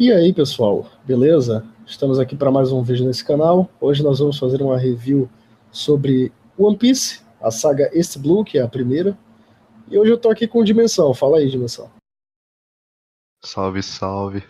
E 0.00 0.10
aí, 0.10 0.32
pessoal, 0.32 0.86
beleza? 1.04 1.62
Estamos 1.86 2.18
aqui 2.18 2.34
para 2.34 2.50
mais 2.50 2.72
um 2.72 2.82
vídeo 2.82 3.04
nesse 3.04 3.22
canal. 3.22 3.68
Hoje 3.78 4.02
nós 4.02 4.18
vamos 4.18 4.38
fazer 4.38 4.62
uma 4.62 4.78
review 4.78 5.28
sobre 5.70 6.32
One 6.56 6.74
Piece, 6.74 7.20
a 7.38 7.50
saga 7.50 7.90
East 7.94 8.16
Blue, 8.16 8.42
que 8.42 8.56
é 8.56 8.62
a 8.62 8.66
primeira. 8.66 9.14
E 9.90 9.98
hoje 9.98 10.10
eu 10.10 10.16
tô 10.16 10.30
aqui 10.30 10.48
com 10.48 10.60
o 10.60 10.64
Dimensão. 10.64 11.12
Fala 11.12 11.36
aí, 11.36 11.50
Dimensão. 11.50 11.90
Salve, 13.44 13.82
salve. 13.82 14.42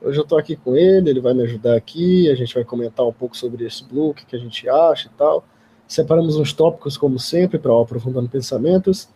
Hoje 0.00 0.20
eu 0.20 0.24
tô 0.24 0.38
aqui 0.38 0.54
com 0.54 0.76
ele, 0.76 1.10
ele 1.10 1.20
vai 1.20 1.34
me 1.34 1.42
ajudar 1.42 1.74
aqui, 1.74 2.30
a 2.30 2.36
gente 2.36 2.54
vai 2.54 2.64
comentar 2.64 3.04
um 3.04 3.12
pouco 3.12 3.36
sobre 3.36 3.64
East 3.64 3.88
Blue, 3.88 4.10
o 4.10 4.14
que, 4.14 4.24
que 4.24 4.36
a 4.36 4.38
gente 4.38 4.68
acha 4.68 5.08
e 5.08 5.18
tal. 5.18 5.44
Separamos 5.88 6.36
uns 6.36 6.52
tópicos, 6.52 6.96
como 6.96 7.18
sempre, 7.18 7.58
para 7.58 7.72
aprofundando 7.72 8.28
pensamentos. 8.28 9.08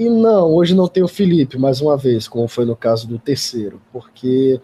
E 0.00 0.08
não, 0.08 0.54
hoje 0.54 0.74
não 0.74 0.88
tem 0.88 1.02
o 1.02 1.08
Felipe, 1.08 1.58
mais 1.58 1.82
uma 1.82 1.94
vez, 1.94 2.26
como 2.26 2.48
foi 2.48 2.64
no 2.64 2.74
caso 2.74 3.06
do 3.06 3.18
terceiro, 3.18 3.82
porque 3.92 4.58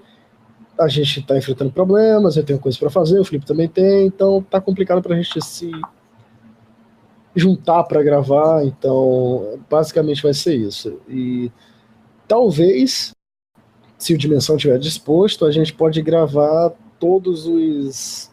a 0.81 0.89
gente 0.89 1.21
está 1.21 1.37
enfrentando 1.37 1.71
problemas, 1.71 2.39
eu 2.39 2.43
tenho 2.43 2.59
coisas 2.59 2.81
para 2.81 2.89
fazer, 2.89 3.21
o 3.21 3.25
Felipe 3.25 3.45
também 3.45 3.69
tem, 3.69 4.07
então 4.07 4.41
tá 4.41 4.63
complicado 4.63 5.03
para 5.03 5.15
a 5.15 5.21
gente 5.21 5.39
se 5.45 5.71
juntar 7.35 7.85
para 7.85 8.03
gravar, 8.03 8.65
então 8.65 9.61
basicamente 9.69 10.23
vai 10.23 10.33
ser 10.33 10.57
isso. 10.57 10.99
E 11.07 11.53
talvez, 12.27 13.15
se 13.99 14.15
o 14.15 14.19
Dimensão 14.19 14.57
estiver 14.57 14.79
disposto, 14.79 15.45
a 15.45 15.53
gente 15.53 15.71
pode 15.71 16.01
gravar 16.01 16.73
todos 16.99 17.47
os 17.47 18.31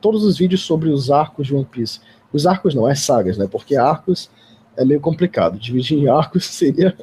todos 0.00 0.24
os 0.24 0.36
vídeos 0.36 0.62
sobre 0.62 0.90
os 0.90 1.08
arcos 1.08 1.46
de 1.46 1.54
One 1.54 1.64
Piece. 1.64 2.00
Os 2.32 2.48
arcos 2.48 2.74
não, 2.74 2.84
as 2.84 2.98
sagas, 2.98 3.38
né? 3.38 3.46
Porque 3.46 3.76
arcos 3.76 4.28
é 4.78 4.84
meio 4.84 5.00
complicado. 5.00 5.58
Dividir 5.58 5.98
em 5.98 6.08
arcos 6.08 6.46
seria 6.54 6.96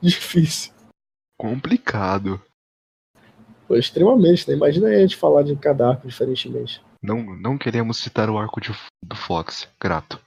difícil. 0.00 0.72
Complicado. 1.38 2.42
Pô, 3.68 3.76
extremamente, 3.76 4.48
né? 4.48 4.56
Imagina 4.56 4.88
a 4.88 4.98
gente 4.98 5.16
falar 5.16 5.42
de 5.42 5.54
cada 5.54 5.90
arco 5.90 6.08
diferentemente. 6.08 6.82
Não, 7.02 7.22
não 7.36 7.58
queremos 7.58 7.98
citar 7.98 8.28
o 8.28 8.38
arco 8.38 8.60
de, 8.60 8.72
do 9.04 9.14
Fox, 9.14 9.68
grato. 9.80 10.20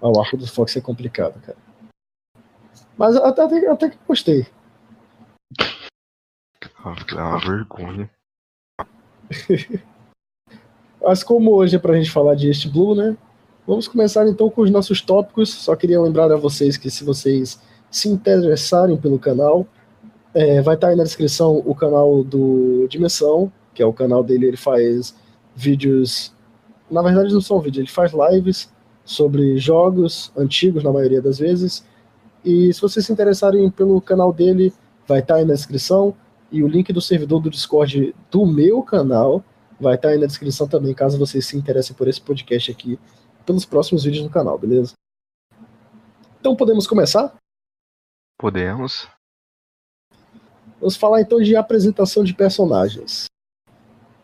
Ah, 0.00 0.08
o 0.08 0.20
arco 0.20 0.36
do 0.36 0.46
Fox 0.46 0.76
é 0.76 0.80
complicado, 0.80 1.40
cara. 1.40 1.58
Mas 2.96 3.16
até, 3.16 3.42
até, 3.42 3.66
até 3.68 3.90
que 3.90 3.98
gostei. 4.06 4.46
É 6.80 7.14
uma 7.14 7.40
vergonha. 7.40 8.10
Mas 11.00 11.24
como 11.24 11.50
hoje 11.52 11.76
é 11.76 11.78
pra 11.78 11.96
gente 11.96 12.10
falar 12.10 12.34
de 12.34 12.48
Este 12.48 12.68
Blue, 12.68 12.94
né? 12.94 13.16
Vamos 13.64 13.86
começar 13.86 14.26
então 14.26 14.50
com 14.50 14.62
os 14.62 14.70
nossos 14.70 15.00
tópicos. 15.00 15.54
Só 15.54 15.76
queria 15.76 16.00
lembrar 16.00 16.32
a 16.32 16.36
vocês 16.36 16.76
que 16.76 16.90
se 16.90 17.04
vocês 17.04 17.60
se 17.88 18.08
interessarem 18.08 18.96
pelo 18.96 19.20
canal, 19.20 19.64
é, 20.34 20.60
vai 20.60 20.74
estar 20.74 20.88
aí 20.88 20.96
na 20.96 21.04
descrição 21.04 21.62
o 21.64 21.72
canal 21.72 22.24
do 22.24 22.88
Dimensão, 22.88 23.52
que 23.72 23.80
é 23.80 23.86
o 23.86 23.92
canal 23.92 24.24
dele, 24.24 24.46
ele 24.46 24.56
faz 24.56 25.14
vídeos. 25.54 26.32
Na 26.90 27.02
verdade, 27.02 27.32
não 27.32 27.40
são 27.40 27.60
vídeos, 27.60 27.84
ele 27.84 27.92
faz 27.92 28.12
lives 28.12 28.68
sobre 29.04 29.56
jogos 29.58 30.32
antigos, 30.36 30.82
na 30.82 30.90
maioria 30.90 31.22
das 31.22 31.38
vezes. 31.38 31.84
E 32.44 32.72
se 32.74 32.80
vocês 32.80 33.06
se 33.06 33.12
interessarem 33.12 33.70
pelo 33.70 34.00
canal 34.00 34.32
dele, 34.32 34.72
vai 35.06 35.20
estar 35.20 35.36
aí 35.36 35.44
na 35.44 35.54
descrição. 35.54 36.14
E 36.50 36.64
o 36.64 36.68
link 36.68 36.92
do 36.92 37.00
servidor 37.00 37.40
do 37.40 37.48
Discord 37.48 38.12
do 38.28 38.44
meu 38.44 38.82
canal 38.82 39.44
vai 39.80 39.94
estar 39.94 40.08
aí 40.08 40.18
na 40.18 40.26
descrição 40.26 40.66
também, 40.66 40.92
caso 40.94 41.16
vocês 41.16 41.46
se 41.46 41.56
interessem 41.56 41.94
por 41.94 42.08
esse 42.08 42.20
podcast 42.20 42.70
aqui 42.70 42.98
pelos 43.44 43.64
próximos 43.64 44.04
vídeos 44.04 44.24
no 44.24 44.30
canal, 44.30 44.58
beleza? 44.58 44.94
Então 46.40 46.56
podemos 46.56 46.86
começar? 46.86 47.34
Podemos. 48.38 49.08
Vamos 50.80 50.96
falar 50.96 51.20
então 51.20 51.40
de 51.40 51.54
apresentação 51.54 52.24
de 52.24 52.34
personagens. 52.34 53.26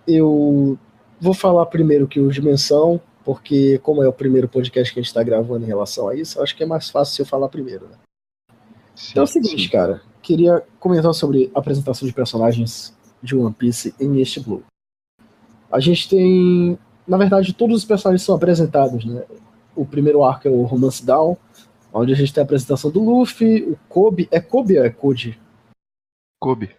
Eu 0.07 0.77
vou 1.21 1.35
falar 1.35 1.67
primeiro 1.67 2.09
que 2.09 2.19
o 2.19 2.31
Dimensão, 2.31 3.01
porque 3.25 3.79
como 3.79 4.03
é 4.03 4.09
o 4.09 4.13
primeiro 4.13 4.49
podcast 4.49 4.93
que 4.93 4.99
a 4.99 5.03
gente 5.03 5.09
está 5.09 5.23
gravando 5.23 5.65
em 5.65 5.69
relação 5.69 6.09
a 6.09 6.15
isso, 6.17 6.43
acho 6.43 6.57
que 6.57 6.63
é 6.63 6.67
mais 6.67 6.91
fácil 6.91 7.15
se 7.15 7.23
eu 7.23 7.27
falar 7.27 7.49
primeiro, 7.49 7.87
né? 7.87 7.97
Sim, 8.97 9.11
então 9.13 9.23
é 9.23 9.25
o 9.25 9.29
seguinte, 9.29 9.65
sim. 9.65 9.71
cara, 9.71 10.03
queria 10.21 10.65
comentar 10.81 11.15
sobre 11.15 11.51
a 11.55 11.59
apresentação 11.61 12.09
de 12.09 12.13
personagens 12.13 12.93
de 13.23 13.37
One 13.37 13.55
Piece 13.55 13.95
em 14.01 14.19
East 14.19 14.41
Blue. 14.41 14.65
A 15.71 15.79
gente 15.79 16.09
tem 16.09 16.79
na 17.09 17.17
verdade, 17.17 17.55
todos 17.55 17.79
os 17.79 17.85
personagens 17.87 18.23
são 18.23 18.35
apresentados, 18.35 19.05
né? 19.05 19.25
O 19.75 19.87
primeiro 19.87 20.23
arco 20.23 20.47
é 20.47 20.51
o 20.51 20.63
Romance 20.65 21.05
Down, 21.05 21.39
onde 21.93 22.13
a 22.13 22.17
gente 22.17 22.35
tem 22.35 22.43
a 22.43 22.45
apresentação 22.45 22.91
do 22.91 23.03
Luffy, 23.03 23.63
o 23.63 23.79
Kobe. 23.89 24.29
É 24.31 24.39
Kobe 24.39 24.79
ou 24.79 24.85
é 24.85 24.91
Code? 24.91 25.41
Kobe. 26.39 26.71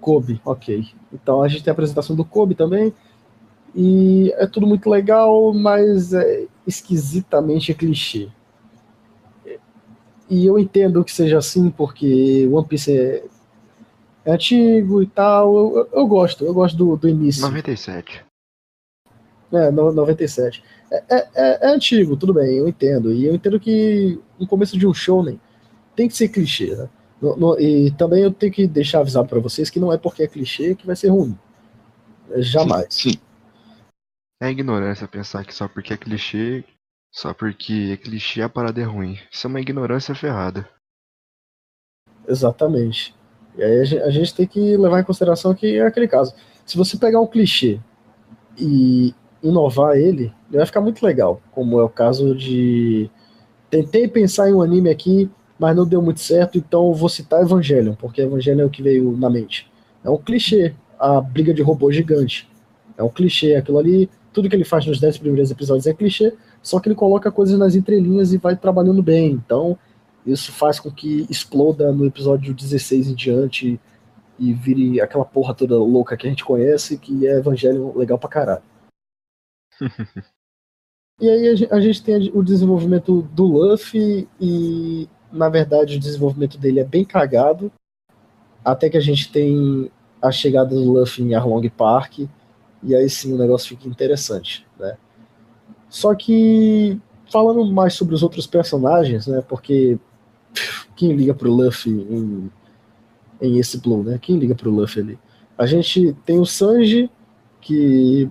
Kobe, 0.00 0.40
ok. 0.44 0.86
Então 1.12 1.42
a 1.42 1.48
gente 1.48 1.62
tem 1.62 1.70
a 1.70 1.74
apresentação 1.74 2.16
do 2.16 2.24
Kobe 2.24 2.54
também. 2.54 2.94
E 3.74 4.32
é 4.36 4.46
tudo 4.46 4.66
muito 4.66 4.88
legal, 4.88 5.52
mas 5.52 6.14
é 6.14 6.46
esquisitamente 6.66 7.74
clichê. 7.74 8.28
E 10.30 10.46
eu 10.46 10.58
entendo 10.58 11.04
que 11.04 11.12
seja 11.12 11.38
assim, 11.38 11.70
porque 11.70 12.48
One 12.50 12.66
Piece 12.66 12.96
é, 12.96 13.24
é 14.24 14.32
antigo 14.32 15.02
e 15.02 15.06
tal. 15.06 15.54
Eu, 15.54 15.76
eu, 15.76 15.88
eu, 15.92 16.06
gosto, 16.06 16.44
eu 16.44 16.54
gosto 16.54 16.76
do, 16.76 16.96
do 16.96 17.08
início. 17.08 17.42
97. 17.42 18.24
É, 19.54 19.70
97. 19.70 20.62
É, 20.90 21.04
é, 21.08 21.28
é, 21.34 21.58
é, 21.62 21.74
antigo, 21.74 22.16
tudo 22.16 22.34
bem, 22.34 22.58
eu 22.58 22.68
entendo. 22.68 23.12
E 23.12 23.26
eu 23.26 23.34
entendo 23.34 23.60
que 23.60 24.20
no 24.38 24.46
começo 24.46 24.78
de 24.78 24.86
um 24.86 24.94
show 24.94 25.24
tem 25.94 26.08
que 26.08 26.16
ser 26.16 26.28
clichê, 26.28 26.74
né? 26.74 26.88
No, 27.20 27.36
no, 27.36 27.60
e 27.60 27.90
também 27.92 28.22
eu 28.22 28.32
tenho 28.32 28.52
que 28.52 28.66
deixar 28.66 29.00
avisado 29.00 29.28
para 29.28 29.40
vocês 29.40 29.70
que 29.70 29.80
não 29.80 29.92
é 29.92 29.96
porque 29.96 30.22
é 30.22 30.26
clichê 30.26 30.74
que 30.74 30.86
vai 30.86 30.96
ser 30.96 31.08
ruim. 31.08 31.38
Jamais. 32.36 32.86
Sim, 32.90 33.10
sim. 33.10 33.18
É 34.42 34.50
ignorância 34.50 35.08
pensar 35.08 35.44
que 35.44 35.54
só 35.54 35.68
porque 35.68 35.94
é 35.94 35.96
clichê, 35.96 36.64
só 37.12 37.32
porque 37.32 37.90
é 37.92 37.96
clichê 37.96 38.42
a 38.42 38.48
parada 38.48 38.80
é 38.80 38.84
ruim. 38.84 39.18
Isso 39.32 39.46
é 39.46 39.48
uma 39.48 39.60
ignorância 39.60 40.14
ferrada. 40.14 40.68
Exatamente. 42.26 43.14
E 43.56 43.62
aí 43.62 43.80
a 43.80 43.84
gente, 43.84 44.02
a 44.02 44.10
gente 44.10 44.34
tem 44.34 44.46
que 44.46 44.76
levar 44.76 45.00
em 45.00 45.04
consideração 45.04 45.54
que 45.54 45.78
é 45.78 45.86
aquele 45.86 46.08
caso. 46.08 46.34
Se 46.66 46.76
você 46.76 46.98
pegar 46.98 47.20
um 47.20 47.26
clichê 47.26 47.80
e 48.58 49.14
inovar 49.44 49.96
ele, 49.96 50.32
ele 50.48 50.56
vai 50.56 50.66
ficar 50.66 50.80
muito 50.80 51.04
legal. 51.04 51.40
Como 51.52 51.78
é 51.78 51.84
o 51.84 51.88
caso 51.88 52.34
de. 52.34 53.10
Tentei 53.70 54.08
pensar 54.08 54.48
em 54.48 54.54
um 54.54 54.62
anime 54.62 54.88
aqui, 54.88 55.30
mas 55.58 55.76
não 55.76 55.86
deu 55.86 56.00
muito 56.00 56.20
certo, 56.20 56.58
então 56.58 56.92
vou 56.94 57.08
citar 57.08 57.42
Evangelion, 57.42 57.94
porque 57.94 58.22
Evangelion 58.22 58.62
é 58.62 58.66
o 58.66 58.70
que 58.70 58.82
veio 58.82 59.16
na 59.16 59.28
mente. 59.28 59.70
É 60.02 60.10
um 60.10 60.16
clichê, 60.16 60.74
a 60.98 61.20
briga 61.20 61.52
de 61.52 61.62
robô 61.62 61.90
gigante. 61.90 62.48
É 62.96 63.02
um 63.02 63.08
clichê, 63.08 63.54
aquilo 63.54 63.78
ali, 63.78 64.08
tudo 64.32 64.48
que 64.48 64.56
ele 64.56 64.64
faz 64.64 64.86
nos 64.86 65.00
10 65.00 65.18
primeiros 65.18 65.50
episódios 65.50 65.86
é 65.86 65.94
clichê, 65.94 66.34
só 66.62 66.78
que 66.80 66.88
ele 66.88 66.94
coloca 66.94 67.30
coisas 67.30 67.58
nas 67.58 67.74
entrelinhas 67.74 68.32
e 68.32 68.38
vai 68.38 68.56
trabalhando 68.56 69.02
bem. 69.02 69.32
Então, 69.32 69.78
isso 70.26 70.52
faz 70.52 70.80
com 70.80 70.90
que 70.90 71.26
exploda 71.28 71.92
no 71.92 72.06
episódio 72.06 72.54
16 72.54 73.08
em 73.08 73.14
diante 73.14 73.80
e 74.38 74.52
vire 74.52 75.00
aquela 75.00 75.24
porra 75.24 75.54
toda 75.54 75.76
louca 75.76 76.16
que 76.16 76.26
a 76.26 76.30
gente 76.30 76.44
conhece, 76.44 76.98
que 76.98 77.26
é 77.26 77.38
Evangelho 77.38 77.96
legal 77.96 78.18
pra 78.18 78.28
caralho. 78.28 78.62
E 81.20 81.28
aí 81.28 81.68
a 81.70 81.80
gente 81.80 82.02
tem 82.02 82.30
o 82.34 82.42
desenvolvimento 82.42 83.22
do 83.32 83.44
Luffy 83.44 84.28
e, 84.40 85.08
na 85.32 85.48
verdade, 85.48 85.96
o 85.96 86.00
desenvolvimento 86.00 86.58
dele 86.58 86.80
é 86.80 86.84
bem 86.84 87.04
cagado. 87.04 87.70
Até 88.64 88.88
que 88.88 88.96
a 88.96 89.00
gente 89.00 89.30
tem 89.30 89.90
a 90.22 90.30
chegada 90.30 90.74
do 90.74 90.92
Luffy 90.92 91.24
em 91.24 91.34
Arlong 91.34 91.68
Park. 91.68 92.20
E 92.82 92.94
aí 92.94 93.08
sim 93.08 93.32
o 93.32 93.38
negócio 93.38 93.68
fica 93.68 93.88
interessante, 93.88 94.66
né? 94.78 94.96
Só 95.88 96.14
que, 96.14 97.00
falando 97.30 97.64
mais 97.72 97.94
sobre 97.94 98.14
os 98.14 98.22
outros 98.22 98.46
personagens, 98.46 99.26
né? 99.26 99.42
Porque 99.46 99.98
quem 100.96 101.12
liga 101.12 101.34
pro 101.34 101.52
Luffy 101.52 101.92
em, 101.92 102.50
em 103.40 103.58
esse 103.58 103.78
Blue, 103.78 104.02
né? 104.02 104.18
Quem 104.20 104.38
liga 104.38 104.54
pro 104.54 104.70
Luffy 104.70 105.02
ali? 105.02 105.18
A 105.56 105.66
gente 105.66 106.14
tem 106.24 106.38
o 106.38 106.44
Sanji, 106.44 107.10
que 107.60 108.30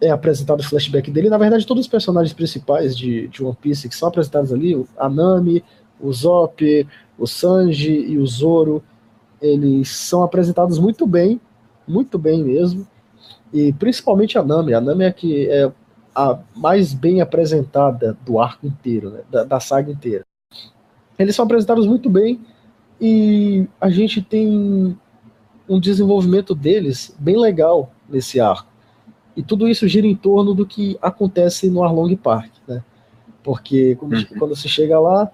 é 0.00 0.10
apresentado 0.10 0.60
o 0.60 0.64
flashback 0.64 1.10
dele. 1.10 1.30
Na 1.30 1.38
verdade, 1.38 1.66
todos 1.66 1.82
os 1.82 1.88
personagens 1.88 2.32
principais 2.32 2.96
de, 2.96 3.28
de 3.28 3.42
One 3.42 3.56
Piece 3.60 3.88
que 3.88 3.96
são 3.96 4.08
apresentados 4.08 4.52
ali, 4.52 4.84
a 4.96 5.08
Nami, 5.08 5.64
o 6.00 6.12
Zop, 6.12 6.86
o 7.18 7.26
Sanji 7.26 7.92
e 7.92 8.18
o 8.18 8.26
Zoro, 8.26 8.82
eles 9.40 9.90
são 9.90 10.22
apresentados 10.22 10.78
muito 10.78 11.06
bem, 11.06 11.40
muito 11.86 12.18
bem 12.18 12.42
mesmo. 12.42 12.86
E 13.52 13.72
principalmente 13.72 14.36
a 14.36 14.42
Nami. 14.42 14.74
A 14.74 14.80
Nami 14.80 15.04
é 15.04 15.12
que 15.12 15.48
é 15.48 15.70
a 16.14 16.38
mais 16.54 16.94
bem 16.94 17.20
apresentada 17.20 18.16
do 18.24 18.38
arco 18.38 18.66
inteiro, 18.66 19.10
né, 19.10 19.20
da, 19.30 19.44
da 19.44 19.60
saga 19.60 19.90
inteira. 19.90 20.24
Eles 21.18 21.34
são 21.34 21.44
apresentados 21.44 21.86
muito 21.86 22.08
bem 22.08 22.40
e 23.00 23.66
a 23.80 23.90
gente 23.90 24.22
tem 24.22 24.96
um 25.68 25.80
desenvolvimento 25.80 26.54
deles 26.54 27.14
bem 27.18 27.36
legal 27.36 27.92
nesse 28.08 28.40
arco. 28.40 28.73
E 29.36 29.42
tudo 29.42 29.68
isso 29.68 29.88
gira 29.88 30.06
em 30.06 30.14
torno 30.14 30.54
do 30.54 30.64
que 30.64 30.96
acontece 31.02 31.68
no 31.68 31.82
Arlong 31.82 32.14
Park, 32.16 32.52
né? 32.68 32.82
Porque 33.42 33.96
quando, 33.96 34.14
uhum. 34.14 34.24
quando 34.38 34.56
você 34.56 34.68
chega 34.68 34.98
lá, 34.98 35.30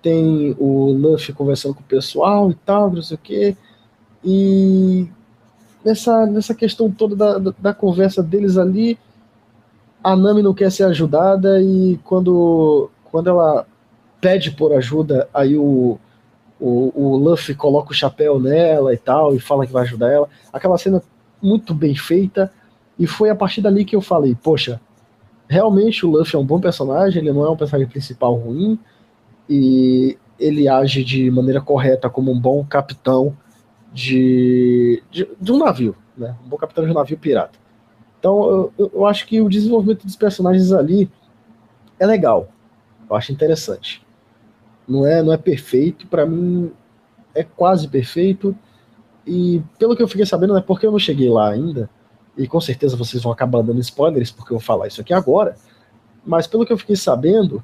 tem 0.00 0.56
o 0.58 0.92
Luffy 0.92 1.34
conversando 1.34 1.74
com 1.74 1.80
o 1.80 1.84
pessoal 1.84 2.50
e 2.50 2.54
tal, 2.54 2.90
não 2.90 3.02
sei 3.02 3.16
o 3.16 3.20
quê. 3.20 3.56
E 4.24 5.08
nessa, 5.84 6.26
nessa 6.26 6.54
questão 6.54 6.90
toda 6.90 7.14
da, 7.14 7.38
da, 7.38 7.54
da 7.58 7.74
conversa 7.74 8.22
deles 8.22 8.56
ali, 8.56 8.98
a 10.02 10.16
Nami 10.16 10.42
não 10.42 10.54
quer 10.54 10.70
ser 10.70 10.84
ajudada 10.84 11.60
e 11.60 11.98
quando, 12.04 12.90
quando 13.04 13.30
ela 13.30 13.66
pede 14.20 14.50
por 14.50 14.72
ajuda, 14.72 15.28
aí 15.32 15.56
o, 15.56 15.98
o, 16.58 16.92
o 16.94 17.16
Luffy 17.16 17.54
coloca 17.54 17.90
o 17.90 17.94
chapéu 17.94 18.38
nela 18.38 18.94
e 18.94 18.96
tal, 18.96 19.34
e 19.34 19.40
fala 19.40 19.66
que 19.66 19.72
vai 19.72 19.82
ajudar 19.82 20.10
ela. 20.10 20.28
Aquela 20.52 20.78
cena 20.78 21.02
muito 21.40 21.74
bem 21.74 21.94
feita, 21.94 22.52
e 23.02 23.06
foi 23.08 23.30
a 23.30 23.34
partir 23.34 23.60
dali 23.60 23.84
que 23.84 23.96
eu 23.96 24.00
falei, 24.00 24.32
poxa, 24.32 24.80
realmente 25.48 26.06
o 26.06 26.10
Luffy 26.12 26.36
é 26.36 26.38
um 26.38 26.46
bom 26.46 26.60
personagem, 26.60 27.20
ele 27.20 27.32
não 27.32 27.44
é 27.44 27.50
um 27.50 27.56
personagem 27.56 27.90
principal 27.90 28.32
ruim, 28.32 28.78
e 29.50 30.16
ele 30.38 30.68
age 30.68 31.02
de 31.02 31.28
maneira 31.28 31.60
correta 31.60 32.08
como 32.08 32.30
um 32.30 32.38
bom 32.38 32.64
capitão 32.64 33.36
de, 33.92 35.02
de, 35.10 35.28
de 35.40 35.52
um 35.52 35.58
navio, 35.58 35.96
né? 36.16 36.36
Um 36.46 36.48
bom 36.48 36.56
capitão 36.56 36.84
de 36.84 36.92
um 36.92 36.94
navio 36.94 37.18
pirata. 37.18 37.58
Então 38.20 38.70
eu, 38.78 38.90
eu 38.94 39.04
acho 39.04 39.26
que 39.26 39.40
o 39.40 39.48
desenvolvimento 39.48 40.06
dos 40.06 40.14
personagens 40.14 40.70
ali 40.70 41.10
é 41.98 42.06
legal. 42.06 42.50
Eu 43.10 43.16
acho 43.16 43.32
interessante. 43.32 44.06
Não 44.86 45.04
é, 45.04 45.24
não 45.24 45.32
é 45.32 45.36
perfeito, 45.36 46.06
para 46.06 46.24
mim 46.24 46.70
é 47.34 47.42
quase 47.42 47.88
perfeito. 47.88 48.56
E 49.26 49.60
pelo 49.76 49.96
que 49.96 50.04
eu 50.04 50.08
fiquei 50.08 50.24
sabendo, 50.24 50.56
é 50.56 50.60
porque 50.60 50.86
eu 50.86 50.92
não 50.92 51.00
cheguei 51.00 51.28
lá 51.28 51.50
ainda, 51.50 51.90
e 52.36 52.46
com 52.46 52.60
certeza 52.60 52.96
vocês 52.96 53.22
vão 53.22 53.32
acabar 53.32 53.62
dando 53.62 53.80
spoilers, 53.80 54.30
porque 54.30 54.52
eu 54.52 54.58
vou 54.58 54.64
falar 54.64 54.88
isso 54.88 55.00
aqui 55.00 55.12
agora. 55.12 55.56
Mas 56.24 56.46
pelo 56.46 56.64
que 56.64 56.72
eu 56.72 56.78
fiquei 56.78 56.96
sabendo, 56.96 57.62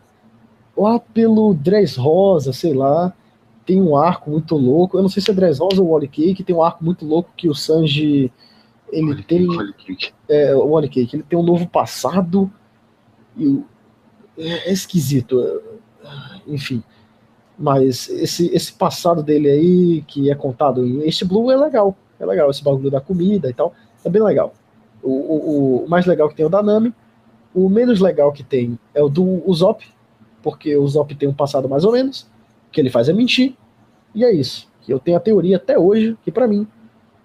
lá 0.76 0.98
pelo 0.98 1.54
Dress 1.54 1.98
Rosa, 1.98 2.52
sei 2.52 2.74
lá, 2.74 3.12
tem 3.64 3.80
um 3.80 3.96
arco 3.96 4.30
muito 4.30 4.56
louco. 4.56 4.96
Eu 4.96 5.02
não 5.02 5.08
sei 5.08 5.22
se 5.22 5.30
é 5.30 5.34
Dress 5.34 5.60
Rosa 5.60 5.80
ou 5.82 5.90
Wally 5.90 6.08
Cake, 6.08 6.44
tem 6.44 6.54
um 6.54 6.62
arco 6.62 6.84
muito 6.84 7.04
louco 7.04 7.30
que 7.36 7.48
o 7.48 7.54
Sanji 7.54 8.32
ele 8.90 9.08
Wally 9.08 9.22
tem 9.22 9.46
Wally 9.46 9.72
Cake. 9.74 10.12
É, 10.28 10.54
Wally 10.54 10.88
Cake, 10.88 11.16
ele 11.16 11.22
tem 11.22 11.38
um 11.38 11.42
novo 11.42 11.66
passado 11.68 12.50
e 13.36 13.62
é, 14.36 14.70
é 14.70 14.72
esquisito. 14.72 15.62
Enfim, 16.46 16.82
mas 17.58 18.08
esse, 18.08 18.46
esse 18.54 18.72
passado 18.72 19.22
dele 19.22 19.50
aí, 19.50 20.04
que 20.06 20.30
é 20.30 20.34
contado 20.34 20.86
em 20.86 21.06
este 21.06 21.24
Blue, 21.24 21.50
é 21.50 21.56
legal. 21.56 21.96
É 22.18 22.26
legal, 22.26 22.50
esse 22.50 22.62
bagulho 22.62 22.90
da 22.90 23.00
comida 23.00 23.48
e 23.50 23.52
tal. 23.52 23.74
É 24.04 24.10
bem 24.10 24.22
legal. 24.22 24.54
O, 25.02 25.10
o, 25.10 25.84
o 25.84 25.88
mais 25.88 26.06
legal 26.06 26.28
que 26.28 26.34
tem 26.34 26.44
é 26.44 26.46
o 26.46 26.50
da 26.50 26.62
Nami. 26.62 26.94
O 27.54 27.68
menos 27.68 28.00
legal 28.00 28.32
que 28.32 28.42
tem 28.42 28.78
é 28.94 29.02
o 29.02 29.08
do 29.08 29.42
Usopp, 29.48 29.84
porque 30.42 30.76
o 30.76 30.82
Usopp 30.82 31.14
tem 31.14 31.28
um 31.28 31.34
passado 31.34 31.68
mais 31.68 31.84
ou 31.84 31.92
menos. 31.92 32.22
O 32.68 32.70
que 32.70 32.80
ele 32.80 32.90
faz 32.90 33.08
é 33.08 33.12
mentir. 33.12 33.56
E 34.14 34.24
é 34.24 34.32
isso. 34.32 34.68
Eu 34.86 34.98
tenho 34.98 35.16
a 35.16 35.20
teoria 35.20 35.56
até 35.56 35.78
hoje 35.78 36.16
que, 36.24 36.32
para 36.32 36.46
mim, 36.46 36.66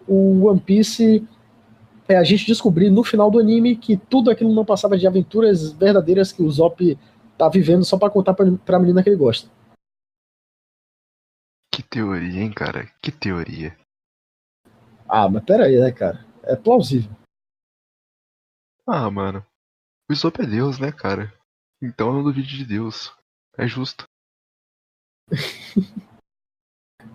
o 0.07 0.47
One 0.47 0.59
Piece 0.59 1.25
é 2.07 2.17
a 2.17 2.23
gente 2.23 2.45
descobrir 2.45 2.89
no 2.89 3.03
final 3.03 3.31
do 3.31 3.39
anime 3.39 3.75
que 3.75 3.95
tudo 3.95 4.29
aquilo 4.29 4.53
não 4.53 4.65
passava 4.65 4.97
de 4.97 5.07
aventuras 5.07 5.71
verdadeiras 5.71 6.31
que 6.31 6.43
o 6.43 6.45
Usopp 6.45 6.97
tá 7.37 7.47
vivendo 7.47 7.85
só 7.85 7.97
para 7.97 8.09
contar 8.09 8.33
pra, 8.33 8.45
pra 8.65 8.79
menina 8.79 9.01
que 9.01 9.09
ele 9.09 9.15
gosta. 9.15 9.49
Que 11.73 11.81
teoria, 11.81 12.41
hein, 12.41 12.51
cara? 12.51 12.87
Que 13.01 13.11
teoria. 13.11 13.75
Ah, 15.07 15.29
mas 15.29 15.43
pera 15.43 15.65
aí, 15.65 15.79
né, 15.79 15.91
cara? 15.91 16.25
É 16.43 16.55
plausível. 16.55 17.11
Ah, 18.85 19.09
mano. 19.09 19.45
O 20.09 20.13
Isopo 20.13 20.41
é 20.41 20.45
Deus, 20.45 20.77
né, 20.77 20.91
cara? 20.91 21.33
Então 21.81 22.07
eu 22.07 22.13
não 22.15 22.23
duvido 22.23 22.47
de 22.47 22.65
Deus. 22.65 23.13
É 23.57 23.67
justo. 23.67 24.05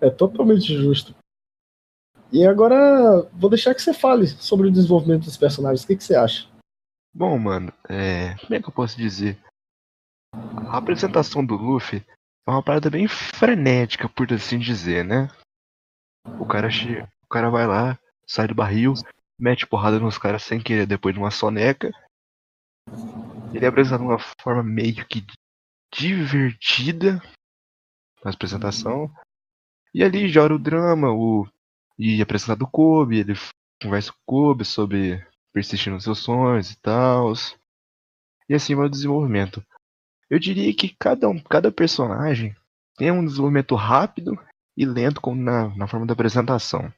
é 0.01 0.11
totalmente 0.11 0.75
justo. 0.75 1.15
E 2.33 2.47
agora 2.47 3.23
vou 3.33 3.49
deixar 3.49 3.75
que 3.75 3.83
você 3.83 3.95
fale 3.95 4.27
sobre 4.27 4.69
o 4.69 4.73
desenvolvimento 4.73 5.25
dos 5.25 5.37
personagens. 5.37 5.85
O 5.85 5.87
que, 5.87 5.97
que 5.97 6.05
você 6.05 6.15
acha? 6.15 6.49
Bom, 7.15 7.39
mano, 7.39 7.73
é. 7.89 8.37
Como 8.37 8.55
é 8.55 8.63
que 8.63 8.69
eu 8.69 8.73
posso 8.73 8.97
dizer? 8.97 9.39
A 10.33 10.77
apresentação 10.77 11.45
do 11.45 11.57
Luffy 11.57 12.05
é 12.47 12.51
uma 12.51 12.63
parada 12.63 12.91
bem 12.91 13.09
frenética, 13.09 14.09
por 14.09 14.31
assim 14.33 14.59
dizer, 14.59 15.05
né? 15.05 15.29
O 16.39 16.47
cara 16.47 16.71
chega, 16.71 17.11
o 17.25 17.27
cara 17.27 17.51
vai 17.51 17.67
lá, 17.67 17.99
sai 18.27 18.47
do 18.47 18.55
barril, 18.55 18.95
mete 19.39 19.67
porrada 19.67 19.99
nos 19.99 20.19
caras 20.19 20.43
sem 20.43 20.61
querer 20.61 20.87
depois 20.87 21.15
de 21.15 21.21
uma 21.21 21.31
soneca. 21.31 21.91
Ele 23.53 23.65
é 23.65 23.69
apresentado 23.69 24.01
de 24.01 24.07
uma 24.07 24.19
forma 24.41 24.63
meio 24.63 25.07
que 25.07 25.25
divertida 25.95 27.23
na 28.25 28.31
apresentação. 28.31 29.11
E 29.95 30.03
ali 30.03 30.29
joga 30.29 30.55
o 30.55 30.59
drama, 30.59 31.11
o 31.11 31.47
e 31.99 32.23
apresentado 32.23 32.63
o 32.63 32.71
Kobe, 32.71 33.19
ele 33.19 33.35
conversa 33.83 34.13
com 34.13 34.19
o 34.19 34.25
Kobe 34.27 34.65
sobre 34.65 35.27
persistir 35.53 35.93
nos 35.93 36.05
seus 36.05 36.21
sonhos 36.21 36.71
e 36.71 36.81
tal. 36.81 37.33
E 38.49 38.55
assim 38.55 38.75
vai 38.75 38.87
o 38.87 38.91
desenvolvimento. 38.91 39.65
Eu 40.31 40.39
diria 40.39 40.73
que 40.75 40.95
cada, 40.99 41.29
um, 41.29 41.41
cada 41.43 41.73
personagem 41.73 42.55
tem 42.97 43.11
um 43.11 43.25
desenvolvimento 43.25 43.75
rápido 43.75 44.39
e 44.77 44.85
lento 44.85 45.21
como 45.21 45.43
na, 45.43 45.75
na 45.77 45.89
forma 45.89 46.07
da 46.07 46.13
apresentação. 46.13 46.93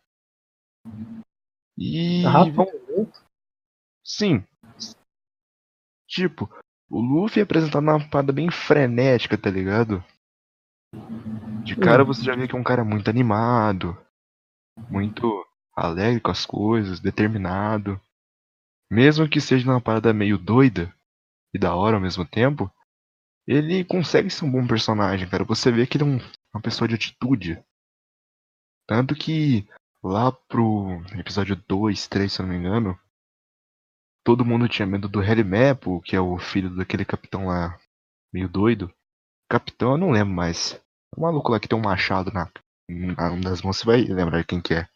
E. 1.81 2.23
Rápido? 2.25 2.67
Sim. 4.05 4.45
Tipo, 6.07 6.51
o 6.91 7.01
Luffy 7.01 7.41
é 7.41 7.43
apresentado 7.43 7.83
numa 7.83 8.11
parada 8.11 8.33
bem 8.33 8.51
frenética, 8.51 9.39
tá 9.39 9.49
ligado? 9.49 10.05
De 11.65 11.75
cara 11.77 12.05
você 12.05 12.23
já 12.23 12.37
vê 12.37 12.47
que 12.47 12.55
é 12.55 12.59
um 12.59 12.65
cara 12.65 12.85
muito 12.85 13.09
animado, 13.09 13.97
muito 14.91 15.47
alegre 15.75 16.21
com 16.21 16.31
as 16.31 16.45
coisas, 16.45 17.01
determinado. 17.01 17.99
Mesmo 18.91 19.29
que 19.29 19.41
seja 19.41 19.71
uma 19.71 19.81
parada 19.81 20.13
meio 20.13 20.37
doida 20.37 20.93
e 21.55 21.59
da 21.59 21.75
hora 21.75 21.97
ao 21.97 22.03
mesmo 22.03 22.27
tempo, 22.27 22.71
ele 23.47 23.85
consegue 23.85 24.29
ser 24.29 24.45
um 24.45 24.53
bom 24.53 24.67
personagem, 24.67 25.29
cara. 25.29 25.45
Você 25.45 25.71
vê 25.71 25.87
que 25.87 25.97
ele 25.97 26.05
é 26.05 26.07
um, 26.07 26.19
uma 26.53 26.61
pessoa 26.61 26.89
de 26.89 26.97
atitude. 26.97 27.63
Tanto 28.87 29.15
que 29.15 29.69
lá 30.03 30.33
pro 30.33 31.03
episódio 31.19 31.57
2, 31.69 32.09
3, 32.09 32.33
se 32.33 32.41
eu 32.41 32.47
não 32.47 32.53
me 32.53 32.59
engano, 32.59 32.99
todo 34.25 34.45
mundo 34.45 34.69
tinha 34.69 34.87
medo 34.87 35.09
do 35.09 35.21
Harry 35.21 35.45
Maple, 35.45 36.01
que 36.03 36.17
é 36.17 36.21
o 36.21 36.39
filho 36.39 36.75
daquele 36.75 37.05
capitão 37.05 37.47
lá, 37.47 37.79
meio 38.33 38.49
doido. 38.49 38.93
Capitão, 39.49 39.93
eu 39.93 39.99
não 39.99 40.11
lembro 40.11 40.33
mais. 40.33 40.81
O 41.17 41.21
maluco 41.23 41.51
lá 41.51 41.59
que 41.59 41.69
tem 41.69 41.79
um 41.79 41.83
machado 41.83 42.31
na, 42.33 42.51
na 42.89 43.37
das 43.41 43.63
mãos, 43.63 43.79
você 43.79 43.85
vai 43.85 44.03
lembrar 44.03 44.45
quem 44.45 44.61
que 44.61 44.75
é. 44.75 44.89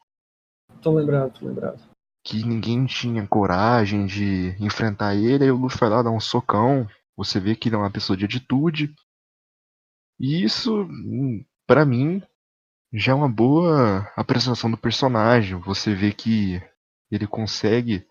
Tô 0.80 0.92
lembrado, 0.94 1.38
tô 1.38 1.46
lembrado. 1.46 1.82
Que 2.24 2.44
ninguém 2.44 2.86
tinha 2.86 3.26
coragem 3.26 4.06
de 4.06 4.56
enfrentar 4.60 5.14
ele, 5.14 5.44
aí 5.44 5.50
o 5.50 5.56
Luffy 5.56 5.78
vai 5.78 5.90
lá 5.90 6.02
dar 6.02 6.10
um 6.10 6.20
socão, 6.20 6.88
você 7.16 7.38
vê 7.38 7.54
que 7.54 7.68
ele 7.68 7.76
é 7.76 7.78
uma 7.78 7.90
pessoa 7.90 8.16
de 8.16 8.24
atitude. 8.24 8.94
E 10.18 10.42
isso, 10.42 10.84
hum, 10.84 11.44
para 11.66 11.84
mim, 11.84 12.22
já 12.96 13.10
é 13.10 13.14
uma 13.14 13.28
boa 13.28 14.02
apresentação 14.14 14.70
do 14.70 14.78
personagem. 14.78 15.58
Você 15.58 15.92
vê 15.94 16.12
que 16.12 16.62
ele 17.10 17.26
consegue 17.26 18.06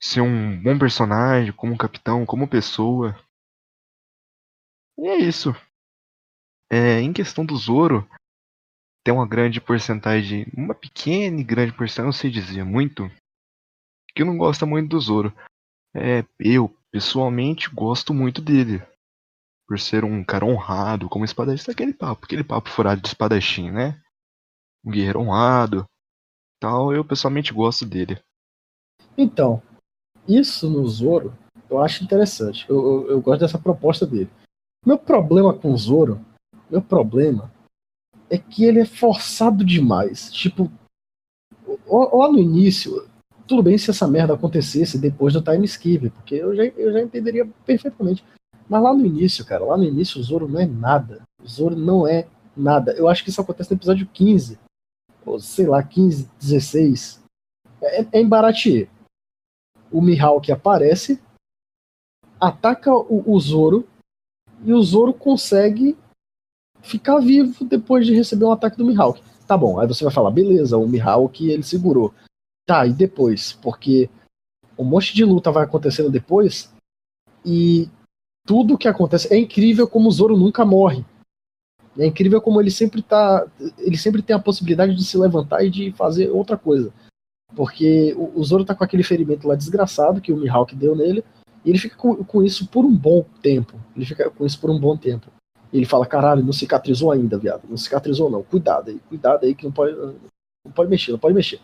ser 0.00 0.20
um 0.20 0.62
bom 0.62 0.78
personagem, 0.78 1.52
como 1.52 1.76
capitão, 1.76 2.24
como 2.24 2.48
pessoa. 2.48 3.18
E 4.96 5.08
é 5.08 5.16
isso. 5.16 5.50
É, 6.70 7.00
em 7.00 7.12
questão 7.12 7.44
do 7.44 7.56
Zoro, 7.56 8.08
tem 9.04 9.12
uma 9.12 9.26
grande 9.26 9.60
porcentagem, 9.60 10.46
uma 10.56 10.74
pequena 10.74 11.40
e 11.40 11.44
grande 11.44 11.72
porcentagem, 11.72 12.06
não 12.06 12.12
sei 12.12 12.30
dizer 12.30 12.64
muito, 12.64 13.10
que 14.14 14.24
não 14.24 14.38
gosta 14.38 14.64
muito 14.64 14.90
do 14.90 15.00
Zoro. 15.00 15.34
É, 15.94 16.24
eu, 16.38 16.68
pessoalmente 16.92 17.68
gosto 17.70 18.14
muito 18.14 18.40
dele. 18.40 18.82
Por 19.66 19.78
ser 19.80 20.04
um 20.04 20.22
cara 20.22 20.44
honrado, 20.44 21.08
como 21.08 21.24
espadachim, 21.24 21.70
aquele 21.70 21.94
papo, 21.94 22.26
aquele 22.26 22.44
papo 22.44 22.68
furado 22.68 23.00
de 23.00 23.08
espadachim, 23.08 23.70
né? 23.70 24.00
Um 24.84 24.90
guerreiro 24.90 25.20
honrado. 25.20 25.86
Tal, 26.60 26.92
eu 26.92 27.04
pessoalmente 27.04 27.52
gosto 27.52 27.86
dele. 27.86 28.20
Então, 29.16 29.62
isso 30.28 30.68
no 30.68 30.86
Zoro 30.86 31.36
eu 31.68 31.78
acho 31.82 32.04
interessante. 32.04 32.68
Eu, 32.68 32.76
eu, 32.76 33.10
eu 33.10 33.20
gosto 33.20 33.40
dessa 33.40 33.58
proposta 33.58 34.06
dele. 34.06 34.30
Meu 34.84 34.98
problema 34.98 35.52
com 35.54 35.72
o 35.72 35.76
Zoro, 35.76 36.24
meu 36.70 36.82
problema 36.82 37.52
é 38.28 38.38
que 38.38 38.64
ele 38.64 38.80
é 38.80 38.84
forçado 38.84 39.64
demais. 39.64 40.30
Tipo, 40.32 40.70
lá 41.86 42.30
no 42.30 42.38
início, 42.38 43.08
tudo 43.46 43.62
bem 43.62 43.78
se 43.78 43.90
essa 43.90 44.06
merda 44.06 44.34
acontecesse 44.34 44.98
depois 44.98 45.34
do 45.34 45.42
time 45.42 45.64
skip, 45.64 46.10
porque 46.10 46.34
eu 46.34 46.54
já, 46.54 46.64
eu 46.64 46.92
já 46.92 47.00
entenderia 47.00 47.46
perfeitamente. 47.64 48.24
Mas 48.68 48.82
lá 48.82 48.94
no 48.94 49.04
início, 49.04 49.44
cara, 49.44 49.64
lá 49.64 49.76
no 49.76 49.84
início 49.84 50.20
o 50.20 50.22
Zoro 50.22 50.48
não 50.48 50.60
é 50.60 50.66
nada. 50.66 51.22
O 51.42 51.46
Zoro 51.46 51.76
não 51.76 52.06
é 52.06 52.26
nada. 52.56 52.92
Eu 52.92 53.08
acho 53.08 53.22
que 53.22 53.30
isso 53.30 53.40
acontece 53.40 53.70
no 53.70 53.76
episódio 53.76 54.06
15. 54.06 54.58
Ou 55.26 55.38
sei 55.38 55.66
lá, 55.66 55.82
15, 55.82 56.30
16. 56.40 57.22
É, 57.80 58.02
é 58.02 58.20
em 58.20 58.28
Baratie. 58.28 58.88
O 59.90 60.00
Mihawk 60.00 60.50
aparece, 60.50 61.22
ataca 62.40 62.92
o, 62.92 63.22
o 63.26 63.38
Zoro, 63.38 63.86
e 64.64 64.72
o 64.72 64.82
Zoro 64.82 65.12
consegue 65.12 65.96
ficar 66.82 67.18
vivo 67.18 67.64
depois 67.64 68.06
de 68.06 68.14
receber 68.14 68.44
um 68.44 68.52
ataque 68.52 68.76
do 68.76 68.84
Mihawk. 68.84 69.22
Tá 69.46 69.56
bom, 69.56 69.78
aí 69.78 69.86
você 69.86 70.02
vai 70.02 70.12
falar, 70.12 70.30
beleza, 70.30 70.76
o 70.76 70.88
Mihawk 70.88 71.48
ele 71.48 71.62
segurou. 71.62 72.12
Tá, 72.66 72.86
e 72.86 72.92
depois? 72.92 73.52
Porque 73.52 74.08
um 74.78 74.84
monte 74.84 75.14
de 75.14 75.24
luta 75.24 75.52
vai 75.52 75.64
acontecendo 75.64 76.10
depois 76.10 76.72
e 77.44 77.88
tudo 78.46 78.78
que 78.78 78.88
acontece 78.88 79.32
é 79.32 79.38
incrível 79.38 79.88
como 79.88 80.08
o 80.08 80.12
Zoro 80.12 80.36
nunca 80.36 80.64
morre. 80.64 81.04
É 81.98 82.06
incrível 82.06 82.40
como 82.40 82.60
ele 82.60 82.70
sempre 82.70 83.02
tá, 83.02 83.46
ele 83.78 83.96
sempre 83.96 84.20
tem 84.20 84.34
a 84.34 84.40
possibilidade 84.40 84.94
de 84.94 85.04
se 85.04 85.16
levantar 85.16 85.64
e 85.64 85.70
de 85.70 85.92
fazer 85.92 86.28
outra 86.30 86.56
coisa. 86.56 86.92
Porque 87.54 88.12
o, 88.16 88.40
o 88.40 88.44
Zoro 88.44 88.64
tá 88.64 88.74
com 88.74 88.82
aquele 88.82 89.04
ferimento 89.04 89.46
lá 89.46 89.54
desgraçado 89.54 90.20
que 90.20 90.32
o 90.32 90.36
Mihawk 90.36 90.74
deu 90.74 90.96
nele, 90.96 91.24
e 91.64 91.70
ele 91.70 91.78
fica 91.78 91.96
com, 91.96 92.16
com 92.24 92.42
isso 92.42 92.66
por 92.66 92.84
um 92.84 92.94
bom 92.94 93.24
tempo. 93.40 93.74
Ele 93.96 94.04
fica 94.04 94.28
com 94.30 94.44
isso 94.44 94.60
por 94.60 94.70
um 94.70 94.78
bom 94.78 94.96
tempo. 94.96 95.28
ele 95.72 95.86
fala, 95.86 96.04
caralho, 96.04 96.44
não 96.44 96.52
cicatrizou 96.52 97.10
ainda, 97.10 97.38
viado. 97.38 97.62
Não 97.68 97.76
cicatrizou 97.76 98.28
não. 98.28 98.42
Cuidado 98.42 98.90
aí, 98.90 99.00
cuidado 99.08 99.44
aí 99.44 99.54
que 99.54 99.64
não 99.64 99.72
pode, 99.72 99.96
não 99.96 100.72
pode 100.74 100.90
mexer, 100.90 101.12
não 101.12 101.18
pode 101.18 101.34
mexer. 101.34 101.60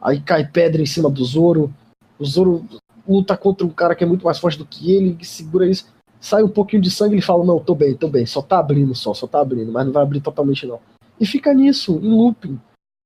Aí 0.00 0.20
cai 0.20 0.46
pedra 0.46 0.82
em 0.82 0.86
cima 0.86 1.08
do 1.08 1.24
Zoro. 1.24 1.72
O 2.18 2.24
Zoro 2.24 2.66
luta 3.08 3.36
contra 3.36 3.66
um 3.66 3.70
cara 3.70 3.94
que 3.94 4.04
é 4.04 4.06
muito 4.06 4.24
mais 4.24 4.38
forte 4.38 4.58
do 4.58 4.66
que 4.66 4.92
ele, 4.92 5.14
que 5.14 5.26
segura 5.26 5.66
isso. 5.66 5.86
Sai 6.22 6.44
um 6.44 6.48
pouquinho 6.48 6.80
de 6.80 6.88
sangue 6.88 7.16
ele 7.16 7.20
fala: 7.20 7.44
Não, 7.44 7.58
tô 7.58 7.74
bem, 7.74 7.96
tô 7.96 8.08
bem, 8.08 8.24
só 8.24 8.40
tá 8.40 8.60
abrindo, 8.60 8.94
só, 8.94 9.12
só 9.12 9.26
tá 9.26 9.40
abrindo, 9.40 9.72
mas 9.72 9.84
não 9.84 9.92
vai 9.92 10.04
abrir 10.04 10.20
totalmente 10.20 10.64
não. 10.64 10.78
E 11.18 11.26
fica 11.26 11.52
nisso, 11.52 11.98
em 11.98 12.08
looping. 12.08 12.60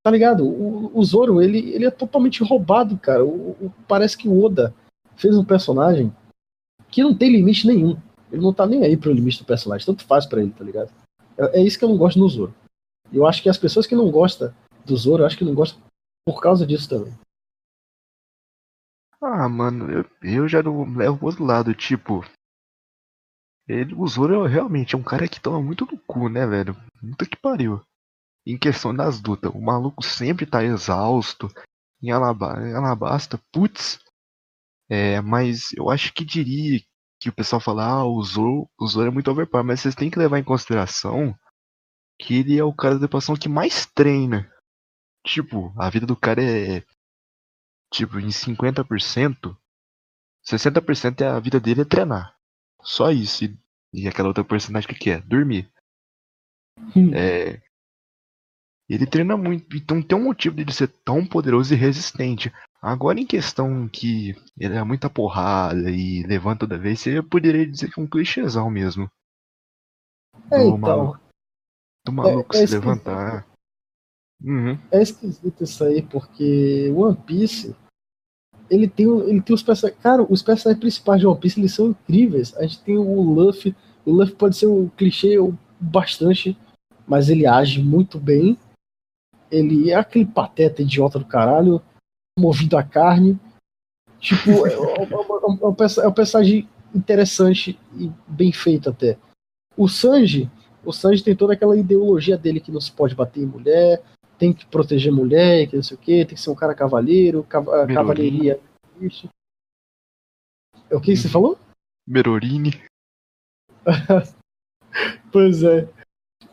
Tá 0.04 0.10
ligado? 0.10 0.46
O, 0.46 0.96
o 0.96 1.02
Zoro, 1.02 1.40
ele, 1.40 1.58
ele 1.72 1.86
é 1.86 1.90
totalmente 1.90 2.44
roubado, 2.44 2.96
cara. 2.98 3.24
O, 3.24 3.52
o, 3.52 3.72
parece 3.88 4.18
que 4.18 4.28
o 4.28 4.44
Oda 4.44 4.74
fez 5.16 5.36
um 5.36 5.44
personagem 5.44 6.14
que 6.90 7.02
não 7.02 7.16
tem 7.16 7.32
limite 7.32 7.66
nenhum. 7.66 7.96
Ele 8.30 8.42
não 8.42 8.52
tá 8.52 8.66
nem 8.66 8.84
aí 8.84 8.96
pro 8.98 9.12
limite 9.12 9.38
do 9.38 9.46
personagem, 9.46 9.86
tanto 9.86 10.04
faz 10.04 10.26
para 10.26 10.42
ele, 10.42 10.52
tá 10.52 10.62
ligado? 10.62 10.92
É, 11.38 11.60
é, 11.60 11.62
isso 11.62 11.78
que 11.78 11.84
eu 11.84 11.88
não 11.88 11.96
gosto 11.96 12.18
no 12.18 12.28
Zoro. 12.28 12.54
Eu 13.10 13.26
acho 13.26 13.42
que 13.42 13.48
as 13.48 13.56
pessoas 13.56 13.86
que 13.86 13.96
não 13.96 14.10
gostam 14.10 14.52
do 14.84 14.96
Zoro, 14.96 15.22
eu 15.22 15.26
acho 15.26 15.38
que 15.38 15.44
não 15.44 15.54
gostam 15.54 15.80
por 16.26 16.40
causa 16.40 16.66
disso 16.66 16.88
também. 16.88 17.14
Ah, 19.22 19.48
mano, 19.48 19.90
eu, 19.90 20.04
eu 20.22 20.46
já 20.46 20.62
não 20.62 20.84
levo 20.94 21.16
pro 21.16 21.26
outro 21.28 21.44
lado, 21.44 21.74
tipo. 21.74 22.22
Ele, 23.68 23.94
o 23.94 24.06
Zoro 24.06 24.44
realmente 24.46 24.94
é 24.94 24.98
um 24.98 25.02
cara 25.02 25.26
que 25.26 25.40
toma 25.40 25.60
muito 25.60 25.84
no 25.86 25.98
cu, 25.98 26.28
né, 26.28 26.46
velho? 26.46 26.76
Puta 27.00 27.26
que 27.26 27.36
pariu. 27.36 27.82
Em 28.46 28.56
questão 28.56 28.94
das 28.94 29.20
lutas, 29.20 29.52
o 29.52 29.60
maluco 29.60 30.04
sempre 30.04 30.46
tá 30.46 30.62
exausto. 30.62 31.48
Em, 32.00 32.12
Alaba, 32.12 32.60
em 32.60 32.74
Alabasta, 32.74 33.40
putz. 33.52 33.98
É, 34.88 35.20
mas 35.20 35.72
eu 35.76 35.90
acho 35.90 36.12
que 36.12 36.24
diria 36.24 36.80
que 37.20 37.28
o 37.28 37.32
pessoal 37.32 37.60
fala, 37.60 37.84
ah, 37.84 38.04
o 38.04 38.22
Zoro, 38.22 38.70
o 38.78 38.86
Zoro 38.86 39.08
é 39.08 39.10
muito 39.10 39.30
overpower, 39.30 39.64
mas 39.64 39.80
vocês 39.80 39.96
têm 39.96 40.10
que 40.10 40.18
levar 40.18 40.38
em 40.38 40.44
consideração 40.44 41.36
que 42.20 42.36
ele 42.36 42.58
é 42.58 42.64
o 42.64 42.74
cara 42.74 42.94
da 42.94 43.00
tripulação 43.00 43.36
que 43.36 43.48
mais 43.48 43.86
treina. 43.86 44.50
Tipo, 45.26 45.74
a 45.76 45.90
vida 45.90 46.06
do 46.06 46.16
cara 46.16 46.42
é. 46.42 46.84
Tipo, 47.92 48.20
em 48.20 48.28
50%, 48.28 49.56
60% 50.48 51.20
é 51.20 51.26
a 51.26 51.40
vida 51.40 51.58
dele 51.58 51.82
é 51.82 51.84
treinar. 51.84 52.35
Só 52.86 53.10
isso. 53.10 53.44
E, 53.44 53.58
e 53.92 54.08
aquela 54.08 54.28
outra 54.28 54.44
personagem 54.44 54.88
que, 54.88 54.94
que 54.94 55.10
é? 55.10 55.20
Dormir. 55.20 55.68
Hum. 56.94 57.12
É, 57.14 57.60
ele 58.88 59.06
treina 59.06 59.36
muito, 59.36 59.76
então 59.76 60.00
tem 60.00 60.16
um 60.16 60.24
motivo 60.24 60.54
dele 60.54 60.72
ser 60.72 60.88
tão 61.04 61.26
poderoso 61.26 61.74
e 61.74 61.76
resistente. 61.76 62.52
Agora, 62.80 63.18
em 63.18 63.26
questão 63.26 63.88
que 63.88 64.36
ele 64.56 64.76
é 64.76 64.84
muita 64.84 65.10
porrada 65.10 65.90
e 65.90 66.22
levanta 66.22 66.60
toda 66.60 66.78
vez, 66.78 67.00
você 67.00 67.20
poderia 67.20 67.66
dizer 67.66 67.90
que 67.90 67.98
é 67.98 68.02
um 68.02 68.06
clichêzão 68.06 68.70
mesmo. 68.70 69.10
É, 70.52 70.58
do 70.58 70.68
então. 70.68 70.78
Maluco, 70.78 71.20
do 72.04 72.12
maluco 72.12 72.56
é, 72.56 72.62
é 72.62 72.66
se 72.66 72.74
levantar. 72.74 73.46
Uhum. 74.40 74.78
É 74.92 75.02
esquisito 75.02 75.64
isso 75.64 75.82
aí, 75.82 76.02
porque 76.02 76.92
One 76.94 77.16
Piece 77.22 77.74
ele 78.70 78.88
tem, 78.88 79.06
ele 79.28 79.40
tem 79.40 79.54
os 79.54 79.62
personagens. 79.62 80.02
Cara, 80.02 80.26
os 80.28 80.42
personagens 80.42 80.80
principais 80.80 81.20
de 81.20 81.26
One 81.26 81.38
Piece 81.38 81.60
eles 81.60 81.74
são 81.74 81.88
incríveis. 81.88 82.56
A 82.56 82.62
gente 82.62 82.80
tem 82.80 82.98
o 82.98 83.20
Luffy. 83.20 83.74
O 84.04 84.12
Luffy 84.12 84.34
pode 84.34 84.56
ser 84.56 84.66
um 84.66 84.88
clichê 84.88 85.36
bastante, 85.80 86.56
mas 87.06 87.28
ele 87.28 87.46
age 87.46 87.82
muito 87.82 88.18
bem. 88.18 88.58
Ele 89.50 89.90
é 89.90 89.94
aquele 89.94 90.26
pateta 90.26 90.82
idiota 90.82 91.18
do 91.18 91.24
caralho, 91.24 91.80
movido 92.38 92.76
a 92.76 92.82
carne. 92.82 93.38
Tipo, 94.18 94.66
é, 94.66 94.72
é, 94.72 95.02
é, 95.02 96.04
é 96.04 96.08
um 96.08 96.12
personagem 96.12 96.68
interessante 96.94 97.78
e 97.98 98.10
bem 98.26 98.52
feito 98.52 98.90
até. 98.90 99.18
O 99.76 99.88
Sanji, 99.88 100.50
o 100.84 100.92
Sanji 100.92 101.22
tem 101.22 101.36
toda 101.36 101.52
aquela 101.52 101.76
ideologia 101.76 102.38
dele 102.38 102.60
que 102.60 102.72
não 102.72 102.80
se 102.80 102.90
pode 102.90 103.14
bater 103.14 103.42
em 103.42 103.46
mulher, 103.46 104.02
tem 104.38 104.52
que 104.52 104.66
proteger 104.66 105.12
mulher, 105.12 105.68
que 105.68 105.76
não 105.76 105.82
sei 105.82 105.96
o 105.96 106.00
que, 106.00 106.24
tem 106.24 106.34
que 106.34 106.40
ser 106.40 106.50
um 106.50 106.54
cara 106.54 106.74
cavaleiro, 106.74 107.42
cav 107.44 107.66
cavalheiria. 107.92 108.60
Isso. 109.00 109.28
O 110.90 111.00
que, 111.00 111.16
você 111.16 111.26
uhum. 111.26 111.32
falou? 111.32 111.58
Merorini. 112.06 112.70
pois 115.32 115.62
é. 115.62 115.88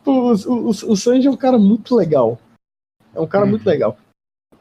O, 0.05 0.31
o, 0.31 0.69
o, 0.69 0.95
Sanji 0.97 1.27
é 1.27 1.31
um 1.31 1.37
cara 1.37 1.57
muito 1.57 1.95
legal. 1.95 2.39
É 3.13 3.19
um 3.19 3.27
cara 3.27 3.45
uhum. 3.45 3.51
muito 3.51 3.65
legal. 3.65 3.97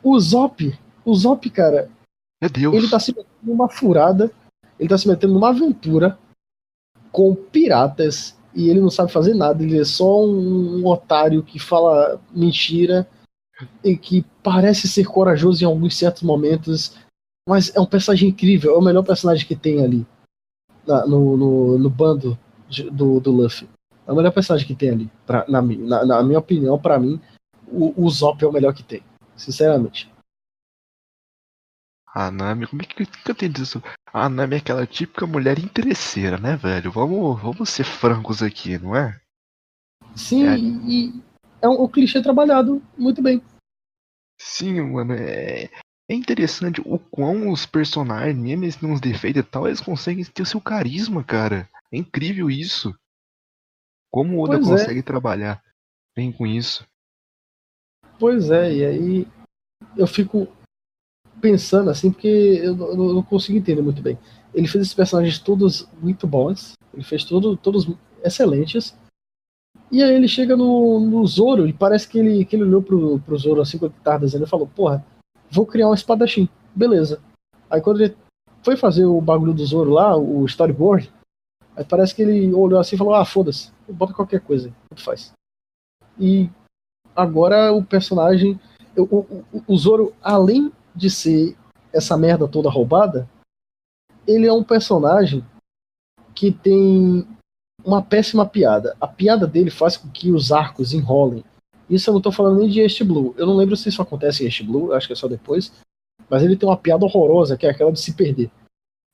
O 0.03 0.19
Zop, 0.21 0.79
o 1.05 1.15
Zop, 1.15 1.49
cara. 1.51 1.91
Meu 2.41 2.51
Deus. 2.51 2.75
Ele 2.75 2.91
tá 2.91 3.01
se 3.01 3.15
metendo 3.15 3.29
numa 3.43 3.69
furada. 3.69 4.31
Ele 4.79 4.89
tá 4.89 4.99
se 4.99 5.09
metendo 5.09 5.33
numa 5.33 5.51
aventura 5.51 6.19
com 7.11 7.35
piratas 7.35 8.37
e 8.55 8.69
ele 8.69 8.81
não 8.81 8.91
sabe 8.91 9.11
fazer 9.11 9.35
nada, 9.35 9.63
ele 9.63 9.79
é 9.79 9.85
só 9.85 10.25
um, 10.25 10.81
um 10.81 10.87
otário 10.87 11.43
que 11.43 11.59
fala 11.59 12.21
mentira 12.35 13.09
e 13.83 13.97
que 13.97 14.25
parece 14.43 14.89
ser 14.89 15.05
corajoso 15.05 15.63
em 15.63 15.67
alguns 15.67 15.97
certos 15.97 16.23
momentos, 16.23 16.97
mas 17.49 17.75
é 17.75 17.81
um 17.81 17.87
personagem 17.87 18.29
incrível, 18.29 18.75
é 18.75 18.79
o 18.79 18.83
melhor 18.83 19.03
personagem 19.03 19.47
que 19.47 19.57
tem 19.57 19.83
ali 19.83 20.07
na, 20.87 21.07
no, 21.07 21.37
no, 21.37 21.79
no, 21.79 21.91
bando 21.91 22.39
de, 22.69 22.91
do, 22.91 23.21
do 23.21 23.31
Luffy. 23.31 23.69
É 24.07 24.13
o 24.13 24.17
melhor 24.17 24.33
personagem 24.33 24.67
que 24.67 24.75
tem 24.75 24.91
ali, 24.91 25.11
pra, 25.27 25.45
na, 25.49 25.63
na, 25.63 26.05
na 26.05 26.23
minha 26.23 26.39
opinião, 26.39 26.79
para 26.79 26.99
mim, 26.99 27.21
o, 27.69 28.05
o 28.05 28.11
Zop 28.11 28.45
é 28.45 28.47
o 28.47 28.53
melhor 28.53 28.75
que 28.75 28.83
tem, 28.83 29.03
sinceramente. 29.37 30.12
A 32.15 32.31
Nami, 32.31 32.67
como 32.67 32.83
é 32.83 32.85
que, 32.85 33.07
que 33.07 33.31
eu 33.31 33.35
tenho 33.35 33.53
disso? 33.53 33.83
A 34.13 34.29
Nami 34.29 34.57
é 34.57 34.59
aquela 34.59 34.87
típica 34.87 35.27
mulher 35.27 35.59
interesseira, 35.59 36.37
né, 36.39 36.57
velho? 36.57 36.93
Vamos, 36.93 37.41
vamos 37.41 37.71
ser 37.71 37.85
francos 37.85 38.43
aqui, 38.43 38.79
não 38.79 38.95
é? 38.95 39.19
Sim, 40.15 40.47
é. 40.47 40.59
e 40.59 41.23
é 41.63 41.69
um, 41.69 41.89
clichê 41.89 42.23
trabalhado 42.23 42.83
muito 42.99 43.23
bem. 43.23 43.43
Sim, 44.39 44.81
mano, 44.83 45.15
é, 45.15 45.71
é 46.11 46.15
interessante 46.15 46.83
o 46.85 46.99
quão 46.99 47.51
os 47.51 47.65
personagens, 47.65 48.37
mesmo 48.37 48.81
têm 48.81 48.91
uns 48.91 49.01
defeitos 49.01 49.41
e 49.41 49.47
tal, 49.47 49.67
eles 49.67 49.81
conseguem 49.81 50.25
ter 50.25 50.43
o 50.43 50.47
seu 50.47 50.61
carisma, 50.61 51.25
cara. 51.25 51.67
É 51.91 51.97
incrível 51.97 52.51
isso. 52.51 52.95
Como 54.11 54.37
o 54.37 54.43
Oda 54.43 54.59
pois 54.59 54.67
é. 54.67 54.71
consegue 54.71 55.01
é. 55.01 55.03
trabalhar 55.03 55.63
bem 56.15 56.31
com 56.31 56.47
isso. 56.47 56.87
Pois 58.19 58.51
é, 58.51 58.71
e 58.71 58.85
aí 58.85 59.29
eu 59.97 60.07
fico 60.07 60.47
pensando 61.43 61.91
assim, 61.91 62.13
porque 62.13 62.29
eu, 62.63 62.79
eu 62.79 62.97
não 63.15 63.23
consigo 63.23 63.59
entender 63.59 63.83
muito 63.83 64.01
bem. 64.01 64.17
Ele 64.55 64.69
fez 64.69 64.83
esses 64.83 64.95
personagens 64.95 65.41
todos 65.41 65.89
muito 66.01 66.25
bons, 66.25 66.75
ele 66.95 67.03
fez 67.03 67.25
todo, 67.25 67.57
todos 67.57 67.91
excelentes. 68.23 68.97
E 69.91 70.03
aí 70.03 70.15
ele 70.15 70.29
chega 70.29 70.57
no, 70.57 71.01
no 71.01 71.27
Zoro 71.27 71.67
e 71.67 71.73
parece 71.73 72.09
que 72.09 72.19
ele, 72.19 72.45
que 72.45 72.55
ele 72.55 72.63
olhou 72.63 72.81
pro, 72.81 73.19
pro 73.21 73.37
Zoro 73.37 73.61
assim 73.61 73.77
quando 73.77 73.93
ele 73.93 74.05
tava 74.05 74.21
desenhando 74.21 74.47
e 74.47 74.51
falou, 74.51 74.69
porra, 74.69 75.05
vou 75.51 75.67
criar 75.67 75.89
um 75.89 75.95
espadachim. 75.95 76.49
Beleza. 76.75 77.21
Aí 77.69 77.81
quando 77.81 78.01
ele 78.01 78.17
foi 78.63 78.77
fazer 78.77 79.05
o 79.05 79.21
bagulho 79.21 79.53
do 79.53 79.67
Zoro 79.67 79.91
lá, 79.91 80.17
o 80.17 80.45
storyboard, 80.47 81.13
aí 81.77 81.85
parece 81.85 82.15
que 82.15 82.23
ele 82.23 82.55
olhou 82.55 82.79
assim 82.79 82.95
e 82.95 82.99
falou, 82.99 83.15
ah, 83.15 83.25
foda-se, 83.25 83.73
bota 83.89 84.15
qualquer 84.15 84.41
coisa, 84.41 84.73
tanto 84.89 85.03
faz. 85.03 85.33
E 86.19 86.49
agora 87.17 87.73
o 87.73 87.85
personagem. 87.85 88.61
O, 88.95 89.17
o, 89.17 89.45
o 89.67 89.77
Zoro, 89.77 90.13
além 90.23 90.71
de 90.95 91.11
ser 91.11 91.57
essa 91.93 92.17
merda 92.17 92.49
toda 92.49 92.71
roubada, 92.71 93.29
ele 94.27 94.47
é 94.47 94.53
um 94.53 94.65
personagem 94.65 95.45
que 96.35 96.51
tem 96.51 97.27
uma 97.85 98.03
péssima 98.03 98.47
piada. 98.47 98.97
A 99.01 99.07
piada 99.07 99.47
dele 99.47 99.71
faz 99.71 99.97
com 99.97 100.09
que 100.09 100.31
os 100.31 100.53
arcos 100.53 100.93
enrolem. 100.93 101.45
Isso 101.91 102.09
eu 102.09 102.15
não 102.15 102.21
tô 102.21 102.33
falando 102.33 102.61
nem 102.61 102.69
de 102.69 102.81
Este 102.81 103.05
Blue. 103.05 103.35
Eu 103.37 103.47
não 103.47 103.57
lembro 103.57 103.77
se 103.77 103.89
isso 103.89 104.01
acontece 104.01 104.45
em 104.45 104.47
Este 104.47 104.63
Blue, 104.63 104.93
acho 104.93 105.07
que 105.07 105.13
é 105.13 105.17
só 105.17 105.29
depois. 105.29 105.73
Mas 106.31 106.43
ele 106.43 106.57
tem 106.57 106.69
uma 106.69 106.77
piada 106.77 107.05
horrorosa, 107.05 107.57
que 107.57 107.67
é 107.67 107.71
aquela 107.71 107.93
de 107.93 108.01
se 108.01 108.15
perder. 108.15 108.51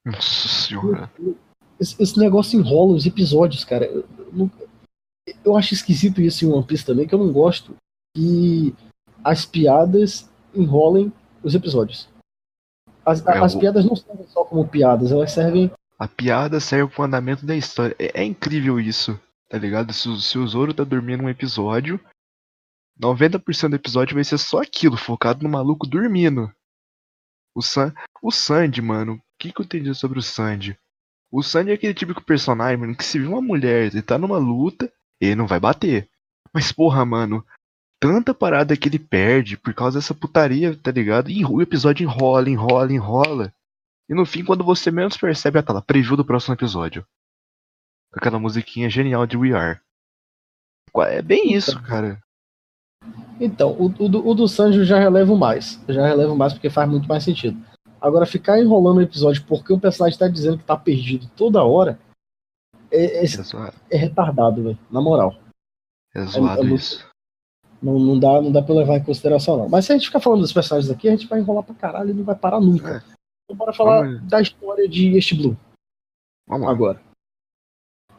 Nossa 0.07 0.49
senhora. 0.49 1.11
Esse, 1.81 2.01
esse 2.01 2.19
negócio 2.19 2.59
enrola 2.59 2.95
os 2.95 3.07
episódios, 3.07 3.65
cara. 3.65 3.87
Eu, 3.87 4.05
eu, 4.37 4.51
eu, 5.45 5.57
acho 5.57 5.75
esquisito 5.75 6.21
isso 6.21 6.45
em 6.45 6.49
One 6.49 6.65
Piece 6.65 6.85
também, 6.85 7.07
que 7.07 7.15
eu 7.15 7.19
não 7.19 7.33
gosto 7.33 7.75
que 8.15 8.75
as 9.25 9.45
piadas 9.45 10.29
enrolem 10.55 11.13
os 11.49 11.55
episódios. 11.55 12.09
As, 13.05 13.25
é, 13.27 13.39
as 13.39 13.55
piadas 13.55 13.85
não 13.85 13.97
servem 13.97 14.27
só 14.29 14.45
como 14.45 14.69
piadas, 14.69 15.11
elas 15.11 15.33
servem. 15.33 15.71
A 15.99 16.07
piada 16.07 16.61
serve 16.61 16.93
pro 16.93 17.05
andamento 17.05 17.45
da 17.45 17.57
história. 17.57 17.97
É, 17.99 18.21
é 18.21 18.25
incrível 18.25 18.79
isso, 18.79 19.19
tá 19.49 19.59
ligado? 19.59 19.93
Se, 19.93 20.21
se 20.21 20.39
o 20.39 20.47
Zoro 20.47 20.75
tá 20.75 20.85
dormindo 20.85 21.25
um 21.25 21.29
episódio, 21.29 21.99
90% 23.01 23.71
do 23.71 23.77
episódio 23.77 24.15
vai 24.15 24.25
ser 24.25 24.39
só 24.39 24.61
aquilo, 24.61 24.97
focado 24.97 25.43
no 25.43 25.49
maluco 25.49 25.87
dormindo. 25.87 26.53
O, 27.55 27.63
San... 27.63 27.93
o 28.23 28.31
Sandy, 28.31 28.83
mano, 28.83 29.15
o 29.15 29.21
que, 29.39 29.53
que 29.53 29.61
eu 29.61 29.65
entendi 29.65 29.95
sobre 29.95 30.19
o 30.19 30.23
Sandy? 30.23 30.79
O 31.31 31.43
Sandy 31.43 31.71
é 31.71 31.75
aquele 31.75 31.95
típico 31.95 32.23
personagem, 32.23 32.77
mano, 32.77 32.97
que 32.97 33.05
se 33.05 33.19
viu 33.19 33.31
uma 33.31 33.43
mulher 33.43 33.95
e 33.95 34.03
tá 34.03 34.19
numa 34.19 34.39
luta, 34.39 34.91
ele 35.21 35.35
não 35.35 35.47
vai 35.47 35.61
bater. 35.61 36.09
Mas 36.53 36.73
porra, 36.73 37.05
mano, 37.05 37.45
tanta 38.01 38.33
parada 38.33 38.77
que 38.77 38.89
ele 38.89 38.99
perde 38.99 39.57
por 39.57 39.75
causa 39.75 39.99
dessa 39.99 40.15
putaria, 40.15 40.77
tá 40.77 40.91
ligado? 40.91 41.31
E 41.31 41.45
o 41.45 41.61
episódio 41.61 42.05
enrola, 42.05 42.49
enrola, 42.49 42.93
enrola. 42.93 43.53
E 44.09 44.15
no 44.15 44.25
fim, 44.25 44.45
quando 44.45 44.65
você 44.65 44.91
menos 44.91 45.17
percebe, 45.17 45.59
ah, 45.59 45.63
tá 45.63 45.73
lá, 45.73 45.83
preview 45.83 46.17
do 46.17 46.25
próximo 46.25 46.55
episódio. 46.55 47.07
Com 48.13 48.19
aquela 48.19 48.39
musiquinha 48.39 48.89
genial 48.89 49.27
de 49.27 49.37
We 49.37 49.53
Are. 49.53 49.81
É 50.97 51.21
bem 51.21 51.53
isso, 51.53 51.81
cara. 51.83 52.23
Então, 53.41 53.73
o, 53.73 53.87
o, 53.87 54.31
o 54.31 54.35
do 54.35 54.49
Sanjo 54.49 54.85
já 54.85 54.99
relevo 54.99 55.37
mais. 55.37 55.81
Já 55.89 56.07
relevo 56.07 56.35
mais 56.35 56.53
porque 56.53 56.71
faz 56.71 56.89
muito 56.89 57.07
mais 57.07 57.23
sentido. 57.23 57.63
Agora, 58.01 58.25
ficar 58.25 58.59
enrolando 58.59 58.99
o 58.99 59.03
episódio 59.03 59.45
porque 59.45 59.73
o 59.73 59.79
personagem 59.79 60.15
está 60.15 60.29
dizendo 60.29 60.59
que 60.59 60.65
tá 60.65 60.77
perdido 60.77 61.29
toda 61.37 61.65
hora 61.65 61.99
é, 62.91 63.23
é, 63.23 63.25
é, 63.25 63.73
é 63.91 63.97
retardado, 63.97 64.63
velho. 64.63 64.79
Na 64.91 65.01
moral. 65.01 65.37
É 66.15 66.25
zoado 66.25 66.67
é, 66.67 66.75
isso. 66.75 67.07
Não, 67.81 67.99
não, 67.99 68.19
dá, 68.19 68.43
não 68.43 68.51
dá 68.51 68.61
pra 68.61 68.75
levar 68.75 68.97
em 68.97 69.05
consideração, 69.05 69.57
não. 69.57 69.69
Mas 69.69 69.85
se 69.85 69.93
a 69.93 69.97
gente 69.97 70.07
ficar 70.07 70.21
falando 70.21 70.41
dos 70.41 70.53
personagens 70.53 70.91
aqui, 70.91 71.09
a 71.09 71.13
gente 71.13 71.29
vai 71.29 71.39
enrolar 71.39 71.63
pra 71.63 71.75
caralho 71.75 72.11
e 72.11 72.15
não 72.15 72.25
vai 72.25 72.35
parar 72.35 72.61
nunca. 72.61 72.97
É. 72.97 73.15
Então 73.45 73.57
bora 73.57 73.73
falar 73.73 74.03
Vamos... 74.03 74.23
da 74.29 74.41
história 74.41 74.89
de 74.89 75.17
este 75.17 75.35
Blue. 75.35 75.57
Vamos 76.47 76.69
agora. 76.69 77.01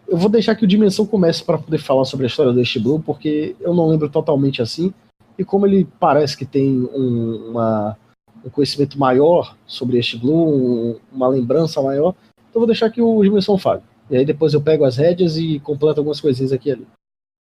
Eu 0.08 0.18
vou 0.18 0.30
deixar 0.30 0.56
que 0.56 0.64
o 0.64 0.68
Dimensão 0.68 1.06
comece 1.06 1.44
para 1.44 1.58
poder 1.58 1.78
falar 1.78 2.04
sobre 2.06 2.26
a 2.26 2.28
história 2.28 2.52
do 2.52 2.60
Este 2.60 2.80
Blue, 2.80 3.00
porque 3.00 3.56
eu 3.60 3.76
não 3.76 3.88
lembro 3.88 4.10
totalmente 4.10 4.60
assim. 4.60 4.92
E 5.38 5.46
como 5.46 5.68
ele 5.68 5.88
parece 6.00 6.36
que 6.36 6.46
tem 6.46 6.82
um, 6.82 7.52
uma, 7.52 7.96
um 8.44 8.50
conhecimento 8.50 8.98
maior 8.98 9.56
sobre 9.68 10.00
este 10.00 10.18
Blue, 10.18 10.48
um, 10.48 11.00
uma 11.12 11.28
lembrança 11.28 11.80
maior, 11.82 12.16
então 12.38 12.56
eu 12.56 12.62
vou 12.62 12.68
deixar 12.68 12.90
que 12.90 13.02
o 13.02 13.24
Dimensão 13.24 13.58
fale. 13.58 13.84
E 14.10 14.18
aí 14.18 14.26
depois 14.26 14.54
eu 14.54 14.62
pego 14.62 14.84
as 14.84 14.98
rédeas 14.98 15.38
e 15.38 15.60
completo 15.60 16.00
algumas 16.00 16.20
coisinhas 16.20 16.52
aqui 16.52 16.70
e 16.70 16.72
ali. 16.72 16.88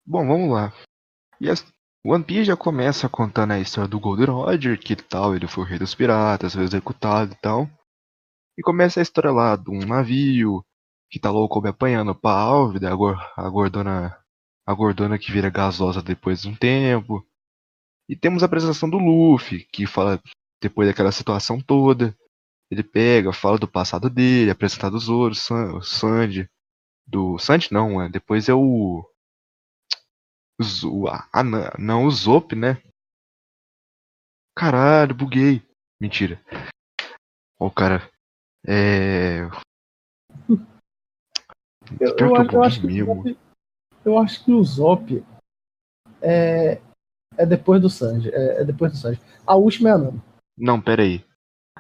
Bom, 0.06 0.26
vamos 0.26 0.50
lá. 0.50 0.74
E 1.42 1.50
as... 1.50 1.66
One 2.06 2.24
Piece 2.24 2.44
já 2.44 2.58
começa 2.58 3.08
contando 3.08 3.52
a 3.52 3.60
história 3.60 3.88
do 3.88 3.98
Golden 3.98 4.26
Roger, 4.26 4.78
que 4.78 4.94
tal, 4.94 5.34
ele 5.34 5.48
foi 5.48 5.64
o 5.64 5.68
rei 5.68 5.80
dos 5.80 5.96
piratas, 5.96 6.54
foi 6.54 6.64
executado 6.64 7.32
e 7.32 7.36
tal. 7.38 7.70
E 8.58 8.62
começa 8.62 9.00
a 9.00 9.04
história 9.04 9.32
lá 9.32 9.56
de 9.56 9.72
um 9.72 9.86
navio, 9.86 10.64
que 11.10 11.18
tá 11.18 11.32
louco 11.32 11.62
me 11.62 11.70
apanhando 11.70 12.14
pra 12.14 12.32
Álvida, 12.32 12.92
a, 12.92 13.50
gordona, 13.50 14.18
a 14.66 14.74
gordona 14.74 15.18
que 15.18 15.32
vira 15.32 15.50
gasosa 15.50 16.02
depois 16.02 16.42
de 16.42 16.50
um 16.50 16.56
tempo. 16.56 17.26
E 18.10 18.18
temos 18.18 18.44
a 18.44 18.48
apresentação 18.48 18.90
do 18.90 18.98
Luffy, 18.98 19.66
que 19.72 19.88
fala 19.88 20.22
depois 20.62 20.90
daquela 20.90 21.12
situação 21.12 21.62
toda. 21.62 22.14
Ele 22.70 22.84
pega, 22.84 23.32
fala 23.32 23.58
do 23.58 23.68
passado 23.68 24.10
dele, 24.10 24.52
apresenta 24.52 24.92
do 24.92 25.00
Zoro, 25.00 25.34
o 25.78 25.82
Sandy. 25.82 26.50
Do. 27.08 27.38
Sandy 27.38 27.72
não, 27.72 28.02
é. 28.02 28.10
Depois 28.10 28.50
é 28.50 28.54
o. 28.54 29.08
O, 30.60 31.08
ah, 31.08 31.44
não, 31.80 32.06
o 32.06 32.12
Zop, 32.12 32.56
né? 32.56 32.82
Caralho, 34.56 35.16
buguei. 35.16 35.62
Mentira. 36.00 36.42
Ó, 37.60 37.68
o 37.68 37.72
cara. 37.72 38.10
É. 38.66 39.42
Eu, 42.00 42.16
eu, 42.18 42.36
acho, 42.36 42.56
eu, 42.56 42.64
acho 42.64 42.82
que 42.82 43.04
Zop, 43.04 43.38
eu 44.06 44.18
acho 44.18 44.46
que 44.46 44.52
o 44.52 44.64
Zop 44.64 45.26
é, 46.22 46.82
é 47.38 47.46
depois 47.46 47.82
do 47.82 47.90
Sanji. 47.90 48.30
É, 48.30 48.62
é, 48.62 48.64
depois 48.64 48.92
do 48.92 48.98
Sanji. 48.98 49.20
A 49.46 49.56
última 49.56 49.90
é 49.90 49.92
a 49.94 49.98
Nami. 49.98 50.22
Não, 50.58 50.80
pera 50.80 51.04
aí. 51.04 51.26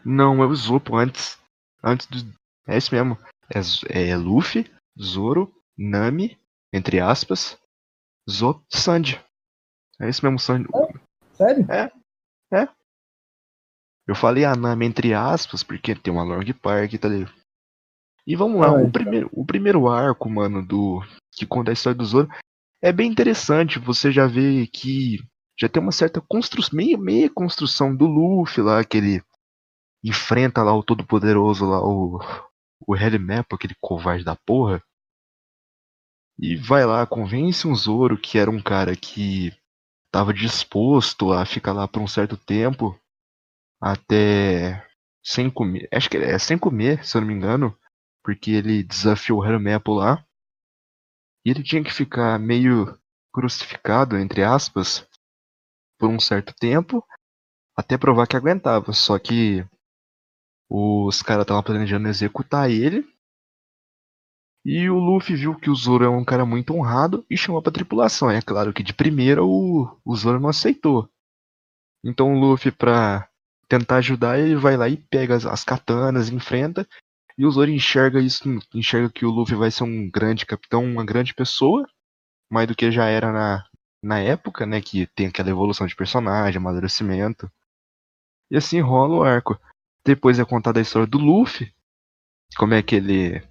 Não, 0.03 0.43
é 0.43 0.45
o 0.45 0.55
Zop 0.55 0.93
antes. 0.93 1.39
Antes 1.83 2.07
do. 2.07 2.33
É 2.67 2.77
esse 2.77 2.93
mesmo. 2.93 3.17
É, 3.49 4.11
é 4.11 4.17
Luffy, 4.17 4.71
Zoro, 4.99 5.53
Nami, 5.77 6.37
entre 6.71 6.99
aspas, 6.99 7.57
Zop 8.29 8.63
Sanji. 8.71 9.19
É 9.99 10.09
esse 10.09 10.23
mesmo 10.23 10.39
Sanji. 10.39 10.67
É? 10.73 11.35
Sério? 11.35 11.71
É. 11.71 11.91
É. 12.53 12.67
Eu 14.07 14.15
falei 14.15 14.45
a 14.45 14.55
Nami 14.55 14.85
entre 14.85 15.13
aspas, 15.13 15.63
porque 15.63 15.95
tem 15.95 16.13
uma 16.13 16.23
Long 16.23 16.45
Park, 16.61 16.93
tá 16.99 17.07
ligado? 17.07 17.33
E 18.25 18.35
vamos 18.35 18.61
lá, 18.61 18.71
o, 18.71 18.89
primeiro, 18.89 19.29
o 19.33 19.45
primeiro 19.45 19.89
arco, 19.89 20.29
mano, 20.29 20.65
do. 20.65 21.01
que 21.33 21.45
conta 21.45 21.71
a 21.71 21.73
história 21.73 21.97
do 21.97 22.05
Zoro, 22.05 22.29
é 22.81 22.91
bem 22.91 23.11
interessante. 23.11 23.79
Você 23.79 24.11
já 24.11 24.25
vê 24.25 24.65
que 24.67 25.19
já 25.59 25.67
tem 25.67 25.81
uma 25.81 25.91
certa 25.91 26.21
construção, 26.21 26.77
meia, 26.77 26.97
meia 26.97 27.29
construção 27.29 27.95
do 27.95 28.05
Luffy 28.05 28.63
lá, 28.63 28.83
que 28.83 28.97
ele 28.97 29.23
enfrenta 30.03 30.63
lá 30.63 30.73
o 30.75 30.83
Todo-Poderoso 30.83 31.65
lá, 31.65 31.81
o. 31.81 32.19
o 32.87 32.95
Map, 33.19 33.53
aquele 33.53 33.75
covarde 33.81 34.23
da 34.23 34.35
porra. 34.35 34.81
E 36.39 36.55
vai 36.55 36.85
lá, 36.85 37.05
convence 37.05 37.67
um 37.67 37.75
Zoro, 37.75 38.17
que 38.17 38.37
era 38.37 38.49
um 38.49 38.61
cara 38.61 38.95
que 38.95 39.51
estava 40.07 40.33
disposto 40.33 41.31
a 41.31 41.45
ficar 41.45 41.73
lá 41.73 41.87
por 41.87 42.01
um 42.01 42.07
certo 42.07 42.37
tempo, 42.37 42.99
até 43.81 44.85
sem 45.23 45.49
comer. 45.49 45.87
Acho 45.91 46.09
que 46.09 46.17
é 46.17 46.37
sem 46.37 46.57
comer, 46.57 47.05
se 47.05 47.17
eu 47.17 47.21
não 47.21 47.27
me 47.27 47.33
engano 47.33 47.77
porque 48.23 48.51
ele 48.51 48.81
desafiou 48.81 49.41
o 49.41 49.43
Apple 49.43 49.95
lá. 49.95 50.25
E 51.45 51.49
ele 51.49 51.61
tinha 51.61 51.83
que 51.83 51.91
ficar 51.91 52.39
meio 52.39 52.97
crucificado, 53.33 54.17
entre 54.17 54.43
aspas, 54.43 55.05
por 55.99 56.09
um 56.09 56.19
certo 56.19 56.53
tempo, 56.55 57.05
até 57.75 57.97
provar 57.97 58.27
que 58.27 58.37
aguentava. 58.37 58.93
Só 58.93 59.19
que 59.19 59.65
os 60.69 61.21
caras 61.21 61.43
estavam 61.43 61.61
planejando 61.61 62.07
executar 62.07 62.71
ele. 62.71 63.05
E 64.65 64.89
o 64.89 64.97
Luffy 64.97 65.35
viu 65.35 65.55
que 65.55 65.69
o 65.69 65.75
Zoro 65.75 66.05
é 66.05 66.09
um 66.09 66.23
cara 66.23 66.45
muito 66.45 66.73
honrado 66.73 67.25
e 67.29 67.35
chamou 67.35 67.61
pra 67.61 67.71
tripulação. 67.71 68.31
É 68.31 68.41
claro 68.41 68.73
que 68.73 68.81
de 68.81 68.93
primeira 68.93 69.43
o, 69.43 69.89
o 70.05 70.15
Zoro 70.15 70.39
não 70.39 70.49
aceitou. 70.49 71.09
Então 72.03 72.33
o 72.33 72.39
Luffy, 72.39 72.71
pra 72.71 73.29
tentar 73.67 73.97
ajudar, 73.97 74.39
ele 74.39 74.55
vai 74.55 74.77
lá 74.77 74.87
e 74.87 74.97
pega 74.97 75.35
as, 75.35 75.45
as 75.45 75.63
katanas, 75.63 76.29
enfrenta 76.29 76.87
e 77.37 77.45
o 77.45 77.51
Zoro 77.51 77.69
enxerga 77.69 78.19
isso, 78.19 78.43
enxerga 78.73 79.09
que 79.09 79.25
o 79.25 79.31
Luffy 79.31 79.55
vai 79.55 79.71
ser 79.71 79.83
um 79.83 80.09
grande 80.09 80.45
capitão, 80.45 80.85
uma 80.85 81.03
grande 81.03 81.33
pessoa, 81.33 81.87
mais 82.51 82.67
do 82.67 82.75
que 82.75 82.91
já 82.91 83.05
era 83.05 83.31
na, 83.31 83.65
na 84.03 84.19
época, 84.19 84.65
né? 84.65 84.81
Que 84.81 85.07
tem 85.07 85.27
aquela 85.27 85.49
evolução 85.49 85.87
de 85.87 85.95
personagem, 85.95 86.57
amadurecimento. 86.57 87.51
E 88.51 88.57
assim 88.57 88.79
rola 88.81 89.15
o 89.15 89.23
arco. 89.23 89.59
Depois 90.05 90.37
é 90.37 90.45
contada 90.45 90.79
a 90.79 90.81
história 90.81 91.07
do 91.07 91.17
Luffy, 91.17 91.73
como 92.55 92.73
é 92.73 92.83
que 92.83 92.95
ele 92.95 93.41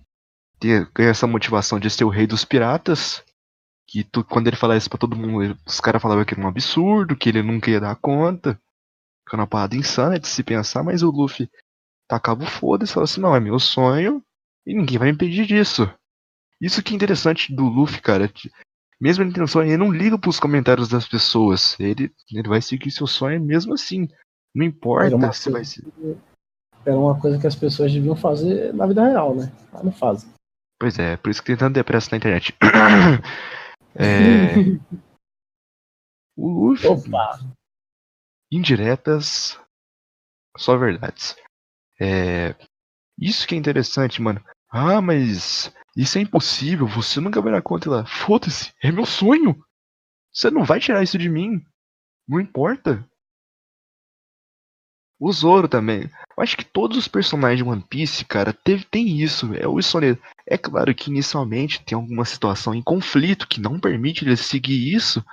tem 0.94 1.06
essa 1.06 1.26
motivação 1.26 1.78
de 1.78 1.90
ser 1.90 2.04
o 2.04 2.08
rei 2.08 2.26
dos 2.26 2.44
piratas. 2.44 3.22
Que 3.86 4.04
tu, 4.04 4.24
quando 4.24 4.46
ele 4.46 4.56
fala 4.56 4.76
isso 4.76 4.88
pra 4.88 4.98
todo 4.98 5.16
mundo, 5.16 5.56
os 5.66 5.80
caras 5.80 6.00
falavam 6.00 6.24
que 6.24 6.34
era 6.34 6.42
um 6.42 6.48
absurdo, 6.48 7.16
que 7.16 7.28
ele 7.28 7.42
nunca 7.42 7.70
ia 7.70 7.80
dar 7.80 7.96
conta. 7.96 8.54
Que 9.28 9.34
era 9.34 9.42
uma 9.42 9.46
parada 9.46 9.76
insana 9.76 10.18
de 10.18 10.26
se 10.28 10.42
pensar, 10.42 10.82
mas 10.82 11.02
o 11.02 11.10
Luffy 11.10 11.50
tacava 12.08 12.42
o 12.42 12.46
foda-se 12.46 12.90
e 12.90 12.94
falava 12.94 13.10
assim, 13.10 13.20
não, 13.20 13.34
é 13.34 13.40
meu 13.40 13.58
sonho 13.58 14.22
e 14.66 14.74
ninguém 14.74 14.98
vai 14.98 15.08
me 15.08 15.14
impedir 15.14 15.46
disso. 15.46 15.90
Isso 16.60 16.82
que 16.82 16.92
é 16.92 16.96
interessante 16.96 17.54
do 17.54 17.64
Luffy, 17.64 18.00
cara. 18.00 18.32
Mesmo 19.00 19.24
ele 19.24 19.32
tendo 19.32 19.48
sonho, 19.48 19.68
ele 19.68 19.76
não 19.76 19.90
liga 19.90 20.16
pros 20.16 20.38
comentários 20.38 20.88
das 20.88 21.08
pessoas. 21.08 21.78
Ele, 21.80 22.12
ele 22.30 22.48
vai 22.48 22.62
seguir 22.62 22.90
seu 22.90 23.06
sonho 23.06 23.40
mesmo 23.42 23.74
assim. 23.74 24.08
Não 24.54 24.64
importa 24.64 25.32
se 25.32 25.50
vai 25.50 25.64
ser. 25.64 25.84
Era 26.84 26.98
uma 26.98 27.18
coisa 27.18 27.38
que 27.38 27.46
as 27.46 27.56
pessoas 27.56 27.92
deviam 27.92 28.14
fazer 28.14 28.72
na 28.74 28.86
vida 28.86 29.04
real, 29.04 29.34
né? 29.34 29.52
Mas 29.72 29.82
não 29.82 29.92
fazem. 29.92 30.30
Pois 30.82 30.98
é, 30.98 31.16
por 31.16 31.30
isso 31.30 31.40
que 31.40 31.46
tem 31.46 31.56
tanto 31.56 31.74
depressa 31.74 32.08
na 32.10 32.16
internet. 32.16 32.56
é... 33.94 34.52
o 36.36 36.70
Luffy. 36.70 36.88
Opa. 36.88 37.38
Indiretas, 38.50 39.60
só 40.56 40.76
verdades. 40.76 41.36
É, 42.00 42.56
isso 43.16 43.46
que 43.46 43.54
é 43.54 43.58
interessante, 43.58 44.20
mano. 44.20 44.44
Ah, 44.68 45.00
mas 45.00 45.72
isso 45.96 46.18
é 46.18 46.20
impossível, 46.20 46.84
você 46.88 47.20
nunca 47.20 47.40
vai 47.40 47.52
dar 47.52 47.62
conta 47.62 47.88
lá. 47.88 48.04
Foda-se, 48.04 48.72
é 48.82 48.90
meu 48.90 49.06
sonho. 49.06 49.64
Você 50.32 50.50
não 50.50 50.64
vai 50.64 50.80
tirar 50.80 51.04
isso 51.04 51.16
de 51.16 51.28
mim. 51.28 51.64
Não 52.26 52.40
importa. 52.40 53.08
O 55.24 55.30
Zoro 55.30 55.68
também. 55.68 56.10
Eu 56.36 56.42
acho 56.42 56.56
que 56.56 56.64
todos 56.64 56.98
os 56.98 57.06
personagens 57.06 57.58
de 57.58 57.62
One 57.62 57.80
Piece, 57.88 58.24
cara, 58.24 58.52
teve, 58.52 58.84
tem 58.84 59.20
isso. 59.20 59.54
É 59.54 59.68
o 59.68 59.80
soneiro. 59.80 60.20
É 60.44 60.58
claro 60.58 60.92
que 60.92 61.10
inicialmente 61.10 61.80
tem 61.84 61.94
alguma 61.94 62.24
situação 62.24 62.74
em 62.74 62.82
conflito 62.82 63.46
que 63.46 63.60
não 63.60 63.78
permite 63.78 64.24
ele 64.24 64.36
seguir 64.36 64.92
isso. 64.92 65.24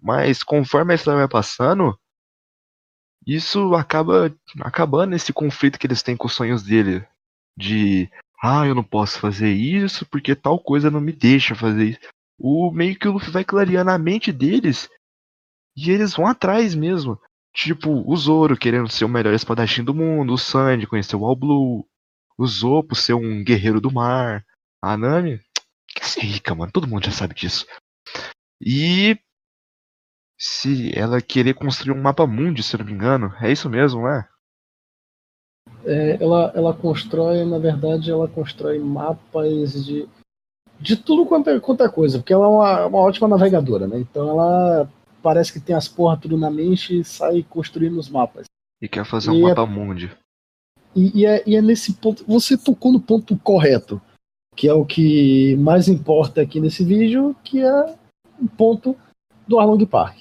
Mas 0.00 0.42
conforme 0.42 0.92
a 0.92 0.94
história 0.94 1.18
vai 1.18 1.28
passando, 1.28 1.94
isso 3.26 3.74
acaba 3.74 4.34
acabando 4.62 5.14
esse 5.14 5.34
conflito 5.34 5.78
que 5.78 5.86
eles 5.86 6.02
têm 6.02 6.16
com 6.16 6.28
os 6.28 6.32
sonhos 6.32 6.62
dele. 6.62 7.06
De, 7.58 8.10
ah, 8.42 8.66
eu 8.66 8.74
não 8.74 8.84
posso 8.84 9.18
fazer 9.18 9.52
isso 9.52 10.06
porque 10.06 10.34
tal 10.34 10.58
coisa 10.58 10.90
não 10.90 11.00
me 11.00 11.12
deixa 11.12 11.54
fazer 11.54 11.90
isso. 11.90 12.00
O 12.38 12.70
meio 12.70 12.98
que 12.98 13.06
o 13.06 13.12
Luffy 13.12 13.30
vai 13.30 13.44
clareando 13.44 13.90
a 13.90 13.98
mente 13.98 14.32
deles 14.32 14.88
E 15.76 15.90
eles 15.90 16.14
vão 16.14 16.26
atrás 16.26 16.74
mesmo. 16.74 17.20
Tipo, 17.56 18.04
o 18.06 18.14
Zoro 18.14 18.54
querendo 18.54 18.90
ser 18.90 19.06
o 19.06 19.08
melhor 19.08 19.32
espadachim 19.32 19.82
do 19.82 19.94
mundo, 19.94 20.34
o 20.34 20.38
Sandy 20.38 20.86
conhecer 20.86 21.16
o 21.16 21.24
All 21.24 21.34
Blue, 21.34 21.88
o 22.36 22.46
Zopo 22.46 22.94
ser 22.94 23.14
um 23.14 23.42
guerreiro 23.42 23.80
do 23.80 23.90
mar, 23.90 24.44
a 24.82 24.94
Nami 24.94 25.40
quer 25.88 26.04
ser 26.04 26.20
rica, 26.20 26.54
mano, 26.54 26.70
todo 26.70 26.86
mundo 26.86 27.06
já 27.06 27.12
sabe 27.12 27.34
disso. 27.34 27.66
E 28.60 29.18
se 30.38 30.92
ela 30.94 31.22
querer 31.22 31.54
construir 31.54 31.92
um 31.92 32.02
mapa 32.02 32.26
mundi, 32.26 32.62
se 32.62 32.76
não 32.76 32.84
me 32.84 32.92
engano, 32.92 33.34
é 33.40 33.50
isso 33.50 33.70
mesmo, 33.70 34.06
é? 34.06 34.28
é 35.86 36.22
ela, 36.22 36.52
ela 36.54 36.74
constrói, 36.74 37.42
na 37.46 37.58
verdade, 37.58 38.10
ela 38.10 38.28
constrói 38.28 38.78
mapas 38.78 39.82
de, 39.82 40.06
de 40.78 40.94
tudo 40.94 41.24
quanto 41.24 41.48
é, 41.48 41.58
quanto 41.58 41.82
é 41.82 41.88
coisa, 41.88 42.18
porque 42.18 42.34
ela 42.34 42.44
é 42.44 42.48
uma, 42.48 42.86
uma 42.86 42.98
ótima 42.98 43.26
navegadora, 43.26 43.86
né? 43.86 43.98
Então 43.98 44.28
ela 44.28 44.86
parece 45.26 45.52
que 45.52 45.58
tem 45.58 45.74
as 45.74 45.88
porra 45.88 46.16
tudo 46.16 46.38
na 46.38 46.48
mente 46.48 47.00
e 47.00 47.04
sai 47.04 47.42
construindo 47.42 47.98
os 47.98 48.08
mapas. 48.08 48.46
E 48.80 48.88
quer 48.88 49.04
fazer 49.04 49.32
um 49.32 49.40
mapa 49.40 49.62
é, 49.62 49.66
mundi. 49.66 50.16
E, 50.94 51.22
e, 51.22 51.26
é, 51.26 51.42
e 51.44 51.56
é 51.56 51.60
nesse 51.60 51.94
ponto. 51.94 52.24
Você 52.28 52.56
tocou 52.56 52.92
no 52.92 53.00
ponto 53.00 53.36
correto, 53.38 54.00
que 54.54 54.68
é 54.68 54.72
o 54.72 54.86
que 54.86 55.56
mais 55.56 55.88
importa 55.88 56.40
aqui 56.40 56.60
nesse 56.60 56.84
vídeo, 56.84 57.34
que 57.42 57.60
é 57.60 57.96
o 58.40 58.46
ponto 58.56 58.96
do 59.48 59.58
Arlong 59.58 59.84
Park. 59.84 60.18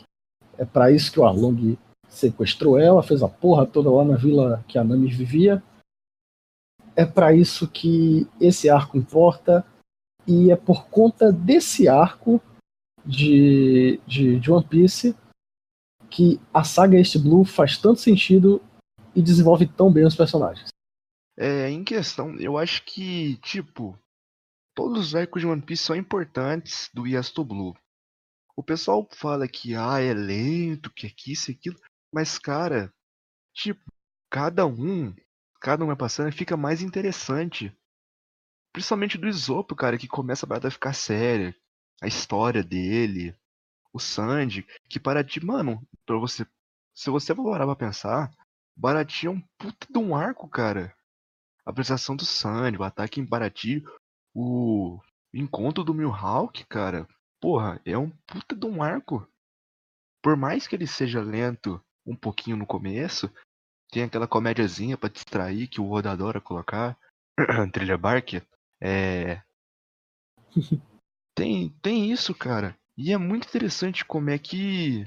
É 0.58 0.66
para 0.66 0.90
isso 0.90 1.12
que 1.12 1.20
o 1.20 1.24
Arlong 1.24 1.78
sequestrou 2.10 2.80
ela, 2.80 3.04
fez 3.04 3.22
a 3.22 3.28
porra 3.28 3.68
toda 3.68 3.92
lá 3.92 4.04
na 4.04 4.16
vila 4.16 4.66
que 4.68 4.80
a 4.80 4.84
Nami 4.84 5.12
vivia. 5.12 5.62
É 6.96 7.06
para 7.06 7.32
isso 7.32 7.68
que 7.68 8.26
esse 8.42 8.72
arco 8.72 8.98
importa. 8.98 9.64
E 10.26 10.50
é 10.50 10.56
por 10.56 10.88
conta 10.88 11.32
desse 11.32 11.88
arco 11.88 12.42
de, 13.06 14.00
de, 14.08 14.40
de 14.40 14.52
One 14.52 14.68
Piece 14.68 15.16
que 16.10 16.40
a 16.54 16.64
saga 16.64 16.98
East 16.98 17.18
Blue 17.18 17.44
faz 17.44 17.78
tanto 17.78 18.00
sentido 18.00 18.62
e 19.14 19.22
desenvolve 19.22 19.68
tão 19.68 19.92
bem 19.92 20.06
os 20.06 20.16
personagens. 20.16 20.70
É, 21.38 21.70
em 21.70 21.84
questão, 21.84 22.36
eu 22.40 22.58
acho 22.58 22.84
que, 22.86 23.38
tipo, 23.38 24.00
todos 24.74 25.08
os 25.08 25.16
arcos 25.16 25.42
de 25.42 25.48
One 25.48 25.62
Piece 25.62 25.84
são 25.84 25.96
importantes 25.96 26.90
do 26.94 27.06
Yasto 27.06 27.44
Blue. 27.44 27.76
O 28.56 28.64
pessoal 28.64 29.08
fala 29.12 29.48
que 29.48 29.76
ah, 29.76 30.00
é 30.00 30.14
lento, 30.14 30.90
que 30.90 31.08
aqui, 31.08 31.34
isso 31.34 31.52
e 31.52 31.54
aquilo. 31.54 31.78
Mas, 32.14 32.40
cara, 32.40 32.94
tipo, 33.54 33.84
cada 34.30 34.66
um, 34.66 35.14
cada 35.60 35.84
um 35.84 35.88
vai 35.88 35.96
passando 35.98 36.32
fica 36.32 36.56
mais 36.56 36.82
interessante. 36.82 37.76
Principalmente 38.72 39.18
do 39.18 39.28
Isopo, 39.28 39.76
cara, 39.76 39.98
que 39.98 40.08
começa 40.08 40.48
a 40.50 40.72
ficar 40.72 40.94
séria. 40.94 41.56
A 42.02 42.08
história 42.08 42.64
dele. 42.64 43.36
O 43.94 44.00
Sandy, 44.00 44.66
que 44.90 45.00
para 45.00 45.24
ti, 45.24 45.44
mano, 45.44 45.82
pra 46.06 46.18
você. 46.18 46.46
Se 46.94 47.10
você 47.10 47.34
valorar 47.34 47.66
pra 47.66 47.76
pensar, 47.76 48.32
Barati 48.76 49.28
é 49.28 49.30
um 49.30 49.42
puta 49.58 49.88
de 49.90 49.98
um 49.98 50.16
arco, 50.16 50.48
cara. 50.48 50.96
A 51.66 51.72
apresentação 51.72 52.16
do 52.16 52.26
Sandy, 52.26 52.78
o 52.78 52.84
ataque 52.84 53.20
em 53.20 53.26
Barati, 53.26 53.84
o 54.34 55.00
encontro 55.34 55.84
do 55.84 55.94
Mihawk, 55.94 56.66
cara 56.66 57.08
porra, 57.46 57.80
é 57.86 57.96
um 57.96 58.10
puta 58.10 58.56
de 58.56 58.66
um 58.66 58.82
arco. 58.82 59.28
Por 60.20 60.36
mais 60.36 60.68
que 60.68 60.76
ele 60.76 60.88
seja 60.88 61.22
lento 61.22 61.80
um 62.04 62.16
pouquinho 62.16 62.58
no 62.58 62.66
começo, 62.66 63.32
tem 63.92 64.02
aquela 64.02 64.28
comédiazinha 64.28 64.98
para 64.98 65.10
distrair 65.10 65.68
que 65.68 65.80
o 65.80 65.92
Oda 65.92 66.12
adora 66.12 66.42
colocar, 66.42 66.98
Trilha 67.72 68.00
Bark, 68.00 68.42
é... 68.82 69.44
tem, 71.36 71.70
tem 71.82 72.12
isso, 72.12 72.34
cara. 72.34 72.78
E 72.98 73.12
é 73.12 73.18
muito 73.18 73.48
interessante 73.48 74.06
como 74.06 74.30
é 74.30 74.40
que 74.40 75.06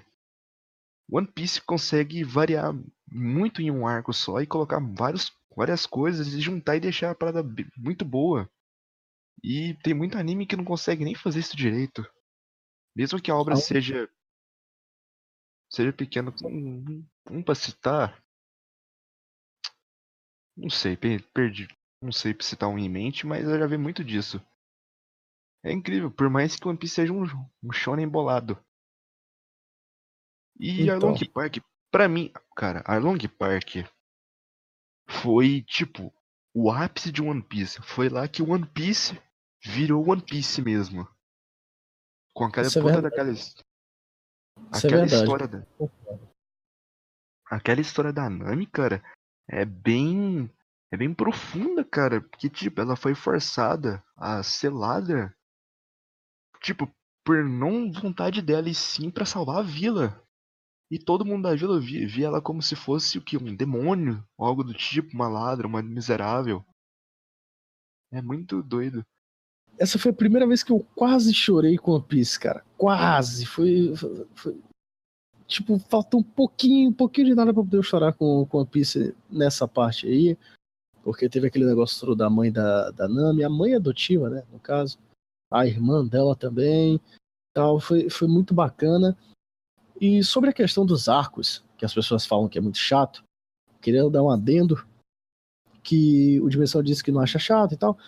One 1.10 1.26
Piece 1.26 1.60
consegue 1.62 2.22
variar 2.22 2.74
muito 3.10 3.62
em 3.62 3.70
um 3.70 3.86
arco 3.86 4.12
só 4.12 4.40
e 4.40 4.46
colocar 4.46 4.78
vários, 4.78 5.32
várias 5.56 5.86
coisas 5.86 6.34
e 6.34 6.40
juntar 6.40 6.76
e 6.76 6.80
deixar 6.80 7.10
a 7.10 7.14
parada 7.14 7.42
muito 7.76 8.04
boa. 8.04 8.48
E 9.42 9.74
tem 9.82 9.94
muito 9.94 10.18
anime 10.18 10.46
que 10.46 10.56
não 10.56 10.64
consegue 10.64 11.04
nem 11.04 11.14
fazer 11.14 11.40
isso 11.40 11.56
direito. 11.56 12.06
Mesmo 12.94 13.20
que 13.20 13.30
a 13.30 13.36
obra 13.36 13.56
seja 13.56 14.08
seja 15.70 15.92
pequena, 15.92 16.34
um, 16.44 17.04
um 17.30 17.42
para 17.42 17.54
citar, 17.54 18.22
não 20.56 20.70
sei, 20.70 20.96
perdi, 20.96 21.68
não 22.02 22.10
sei 22.10 22.34
citar 22.40 22.68
um 22.68 22.78
em 22.78 22.88
mente, 22.88 23.26
mas 23.26 23.44
eu 23.44 23.58
já 23.58 23.66
vi 23.66 23.76
muito 23.76 24.02
disso. 24.02 24.42
É 25.62 25.72
incrível, 25.72 26.10
por 26.10 26.30
mais 26.30 26.56
que 26.56 26.66
One 26.66 26.78
Piece 26.78 26.94
seja 26.94 27.12
um, 27.12 27.24
um 27.62 27.72
shonen 27.72 28.08
bolado. 28.08 28.58
E 30.58 30.82
então. 30.82 31.10
Arlong 31.10 31.28
Park, 31.32 31.58
pra 31.90 32.08
mim, 32.08 32.32
cara, 32.56 32.82
Arlong 32.86 33.18
Park 33.28 33.84
foi 35.08 35.62
tipo 35.62 36.12
o 36.54 36.70
ápice 36.70 37.12
de 37.12 37.22
One 37.22 37.42
Piece. 37.42 37.80
Foi 37.82 38.08
lá 38.08 38.26
que 38.28 38.42
One 38.42 38.66
Piece 38.66 39.20
virou 39.64 40.08
One 40.08 40.22
Piece 40.22 40.60
mesmo. 40.60 41.08
Com 42.34 42.44
aquela 42.44 42.66
Isso 42.66 42.78
é 42.78 42.82
puta 42.82 42.98
é 42.98 43.02
daquela. 43.02 43.32
Aquela 44.72 45.02
é 45.02 45.06
história 45.06 45.48
da. 45.48 45.66
Aquela 47.50 47.80
história 47.80 48.12
da 48.12 48.28
Nami, 48.28 48.66
cara, 48.66 49.02
é 49.48 49.64
bem. 49.64 50.52
É 50.90 50.96
bem 50.96 51.12
profunda, 51.12 51.84
cara. 51.84 52.20
Porque, 52.20 52.48
tipo, 52.48 52.80
ela 52.80 52.96
foi 52.96 53.14
forçada 53.14 54.02
a 54.16 54.42
ser 54.42 54.70
ladra. 54.70 55.34
Tipo, 56.60 56.90
por 57.24 57.44
não 57.44 57.92
vontade 57.92 58.40
dela 58.40 58.68
e 58.68 58.74
sim 58.74 59.10
para 59.10 59.26
salvar 59.26 59.58
a 59.58 59.62
vila. 59.62 60.22
E 60.90 60.98
todo 60.98 61.24
mundo 61.24 61.42
da 61.42 61.54
vila 61.54 61.78
via, 61.78 62.08
via, 62.08 62.26
ela 62.26 62.40
como 62.40 62.62
se 62.62 62.74
fosse 62.74 63.18
o 63.18 63.22
que? 63.22 63.36
Um 63.36 63.54
demônio, 63.54 64.24
algo 64.38 64.64
do 64.64 64.72
tipo, 64.72 65.14
uma 65.14 65.28
ladra, 65.28 65.66
uma 65.66 65.82
miserável. 65.82 66.64
É 68.10 68.22
muito 68.22 68.62
doido. 68.62 69.04
Essa 69.78 69.98
foi 69.98 70.10
a 70.10 70.14
primeira 70.14 70.46
vez 70.46 70.62
que 70.62 70.72
eu 70.72 70.80
quase 70.94 71.32
chorei 71.34 71.76
com 71.76 71.92
One 71.92 72.04
Piece, 72.04 72.40
cara. 72.40 72.64
Quase. 72.76 73.44
Foi. 73.44 73.94
foi, 73.94 74.26
foi... 74.34 74.60
Tipo, 75.46 75.78
faltou 75.78 76.20
um 76.20 76.22
pouquinho, 76.22 76.90
um 76.90 76.92
pouquinho 76.92 77.28
de 77.28 77.34
nada 77.34 77.54
pra 77.54 77.62
poder 77.62 77.82
chorar 77.82 78.12
com, 78.12 78.46
com 78.46 78.58
One 78.58 78.66
Piece 78.68 79.14
nessa 79.30 79.68
parte 79.68 80.06
aí. 80.06 80.36
Porque 81.02 81.28
teve 81.28 81.46
aquele 81.46 81.66
negócio 81.66 82.14
da 82.14 82.28
mãe 82.28 82.50
da, 82.50 82.90
da 82.90 83.06
Nami, 83.06 83.44
a 83.44 83.48
mãe 83.48 83.74
adotiva, 83.74 84.28
né? 84.28 84.42
No 84.50 84.58
caso. 84.58 84.98
A 85.50 85.66
irmã 85.66 86.06
dela 86.06 86.36
também. 86.36 87.00
Tal. 87.54 87.80
Foi, 87.80 88.08
foi 88.10 88.28
muito 88.28 88.54
bacana. 88.54 89.16
E 90.00 90.22
sobre 90.22 90.50
a 90.50 90.52
questão 90.52 90.86
dos 90.86 91.08
arcos, 91.08 91.64
que 91.76 91.84
as 91.84 91.92
pessoas 91.92 92.24
falam 92.24 92.48
que 92.48 92.58
é 92.58 92.60
muito 92.60 92.78
chato, 92.78 93.24
queria 93.80 94.08
dar 94.08 94.22
um 94.22 94.30
adendo 94.30 94.86
que 95.82 96.40
o 96.40 96.48
Dimensão 96.48 96.82
disse 96.82 97.02
que 97.02 97.10
não 97.10 97.20
acha 97.20 97.38
chato 97.38 97.72
e 97.72 97.76
tal. 97.76 97.98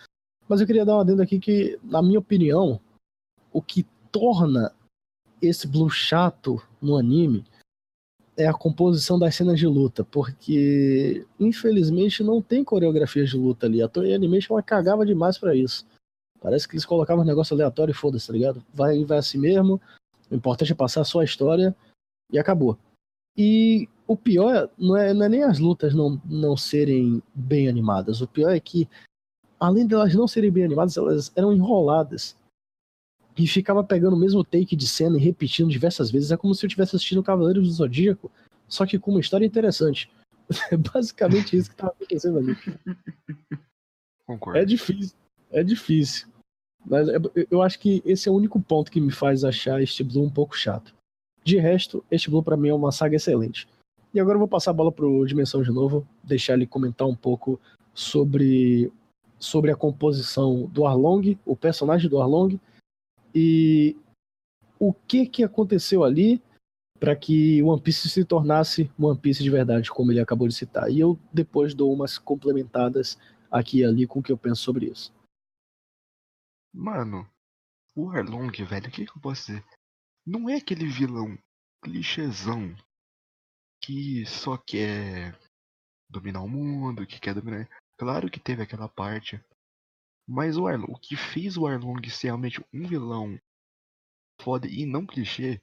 Mas 0.48 0.60
eu 0.60 0.66
queria 0.66 0.84
dar 0.84 0.94
uma 0.94 1.02
adendo 1.02 1.22
aqui 1.22 1.38
que, 1.38 1.78
na 1.82 2.02
minha 2.02 2.18
opinião, 2.18 2.80
o 3.52 3.62
que 3.62 3.86
torna 4.12 4.72
esse 5.40 5.66
blue 5.66 5.88
chato 5.88 6.60
no 6.80 6.96
anime 6.96 7.44
é 8.36 8.46
a 8.46 8.54
composição 8.54 9.18
das 9.18 9.34
cenas 9.34 9.58
de 9.58 9.66
luta, 9.66 10.04
porque 10.04 11.26
infelizmente 11.38 12.22
não 12.22 12.40
tem 12.40 12.64
coreografia 12.64 13.24
de 13.24 13.36
luta 13.36 13.66
ali. 13.66 13.82
A 13.82 13.88
Toei 13.88 14.14
Animation 14.14 14.60
cagava 14.62 15.04
demais 15.04 15.38
para 15.38 15.54
isso. 15.54 15.86
Parece 16.40 16.66
que 16.66 16.74
eles 16.74 16.86
colocavam 16.86 17.22
um 17.22 17.26
negócio 17.26 17.54
aleatório 17.54 17.92
e 17.92 17.94
foda-se, 17.94 18.26
tá 18.26 18.32
ligado? 18.32 18.64
Vai, 18.72 19.04
vai 19.04 19.18
assim 19.18 19.38
mesmo. 19.38 19.80
O 20.30 20.34
importante 20.34 20.72
é 20.72 20.74
passar 20.74 21.04
só 21.04 21.20
a 21.20 21.24
história 21.24 21.76
e 22.32 22.38
acabou. 22.38 22.78
E 23.36 23.88
o 24.06 24.16
pior 24.16 24.70
não 24.78 24.96
é, 24.96 25.12
não 25.12 25.24
é 25.24 25.28
nem 25.28 25.42
as 25.42 25.58
lutas 25.58 25.94
não, 25.94 26.20
não 26.24 26.56
serem 26.56 27.22
bem 27.34 27.68
animadas. 27.68 28.20
O 28.20 28.26
pior 28.26 28.50
é 28.50 28.58
que 28.58 28.88
além 29.58 29.86
de 29.86 29.94
elas 29.94 30.14
não 30.14 30.26
serem 30.26 30.50
bem 30.50 30.64
animadas, 30.64 30.96
elas 30.96 31.30
eram 31.36 31.52
enroladas. 31.52 32.36
E 33.36 33.46
ficava 33.46 33.84
pegando 33.84 34.16
o 34.16 34.18
mesmo 34.18 34.42
take 34.42 34.74
de 34.74 34.86
cena 34.86 35.16
e 35.16 35.20
repetindo 35.20 35.70
diversas 35.70 36.10
vezes. 36.10 36.32
É 36.32 36.36
como 36.36 36.54
se 36.54 36.64
eu 36.64 36.68
estivesse 36.68 36.96
assistindo 36.96 37.22
Cavaleiros 37.22 37.68
do 37.68 37.74
Zodíaco, 37.74 38.30
só 38.66 38.86
que 38.86 38.98
com 38.98 39.10
uma 39.10 39.20
história 39.20 39.44
interessante. 39.44 40.10
É 40.72 40.76
basicamente 40.76 41.56
isso 41.56 41.68
que 41.68 41.74
estava 41.74 41.92
acontecendo 41.92 42.38
ali. 42.38 42.56
Concordo. 44.26 44.58
É 44.58 44.64
difícil. 44.64 45.16
É 45.50 45.62
difícil. 45.62 46.28
Mas 46.84 47.08
eu 47.50 47.62
acho 47.62 47.78
que 47.78 48.02
esse 48.04 48.28
é 48.28 48.32
o 48.32 48.34
único 48.34 48.60
ponto 48.60 48.90
que 48.90 49.00
me 49.00 49.12
faz 49.12 49.44
achar 49.44 49.82
este 49.82 50.02
Blue 50.02 50.24
um 50.24 50.30
pouco 50.30 50.56
chato. 50.56 50.94
De 51.44 51.58
resto, 51.58 52.04
este 52.10 52.30
Blue 52.30 52.42
para 52.42 52.56
mim 52.56 52.68
é 52.68 52.74
uma 52.74 52.92
saga 52.92 53.16
excelente. 53.16 53.68
E 54.12 54.20
agora 54.20 54.36
eu 54.36 54.40
vou 54.40 54.48
passar 54.48 54.70
a 54.70 54.74
bola 54.74 54.90
pro 54.90 55.26
Dimensão 55.26 55.62
de 55.62 55.70
novo, 55.70 56.06
deixar 56.24 56.54
ele 56.54 56.66
comentar 56.66 57.06
um 57.06 57.14
pouco 57.14 57.60
sobre 57.94 58.92
sobre 59.38 59.70
a 59.70 59.76
composição 59.76 60.66
do 60.66 60.86
Arlong, 60.86 61.38
o 61.46 61.56
personagem 61.56 62.10
do 62.10 62.20
Arlong, 62.20 62.60
e 63.34 63.96
o 64.78 64.92
que 64.92 65.26
que 65.26 65.42
aconteceu 65.42 66.04
ali 66.04 66.42
para 66.98 67.16
que 67.16 67.62
One 67.62 67.80
Piece 67.80 68.10
se 68.10 68.24
tornasse 68.24 68.90
One 68.98 69.18
Piece 69.18 69.42
de 69.42 69.48
verdade, 69.48 69.90
como 69.90 70.12
ele 70.12 70.20
acabou 70.20 70.46
de 70.46 70.54
citar. 70.54 70.90
E 70.90 71.00
eu 71.00 71.18
depois 71.32 71.72
dou 71.72 71.90
umas 71.90 72.18
complementadas 72.18 73.18
aqui 73.50 73.78
e 73.78 73.84
ali 73.84 74.06
com 74.06 74.20
o 74.20 74.22
que 74.22 74.30
eu 74.30 74.36
penso 74.36 74.62
sobre 74.62 74.86
isso. 74.86 75.10
Mano, 76.72 77.28
o 77.96 78.10
Arlong, 78.10 78.52
velho, 78.64 78.88
o 78.88 78.90
que, 78.90 79.04
que 79.04 79.10
eu 79.10 79.20
posso 79.20 79.46
dizer? 79.46 79.64
Não 80.24 80.48
é 80.48 80.56
aquele 80.56 80.86
vilão 80.86 81.36
clichêzão 81.82 82.76
que 83.82 84.24
só 84.26 84.56
quer 84.56 85.38
dominar 86.08 86.42
o 86.42 86.48
mundo, 86.48 87.06
que 87.06 87.18
quer 87.18 87.34
dominar. 87.34 87.68
Claro 87.96 88.30
que 88.30 88.38
teve 88.38 88.62
aquela 88.62 88.88
parte. 88.88 89.42
Mas 90.28 90.56
o 90.56 90.66
Arlong, 90.66 90.92
o 90.92 90.98
que 90.98 91.16
fez 91.16 91.56
o 91.56 91.66
Arlong 91.66 92.08
ser 92.08 92.28
realmente 92.28 92.64
um 92.72 92.86
vilão 92.86 93.38
foda 94.40 94.68
e 94.68 94.86
não 94.86 95.04
clichê 95.04 95.60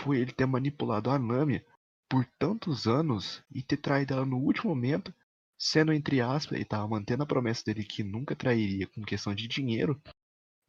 foi 0.00 0.18
ele 0.18 0.32
ter 0.32 0.46
manipulado 0.46 1.10
a 1.10 1.18
Nami 1.18 1.64
por 2.08 2.24
tantos 2.38 2.86
anos 2.86 3.42
e 3.50 3.62
ter 3.62 3.76
traído 3.76 4.14
ela 4.14 4.26
no 4.26 4.38
último 4.38 4.74
momento, 4.74 5.14
sendo 5.58 5.92
entre 5.92 6.20
aspas, 6.20 6.56
ele 6.56 6.64
tava 6.64 6.88
mantendo 6.88 7.22
a 7.22 7.26
promessa 7.26 7.64
dele 7.64 7.84
que 7.84 8.02
nunca 8.02 8.34
trairia 8.34 8.86
com 8.86 9.02
questão 9.02 9.34
de 9.34 9.46
dinheiro, 9.46 10.00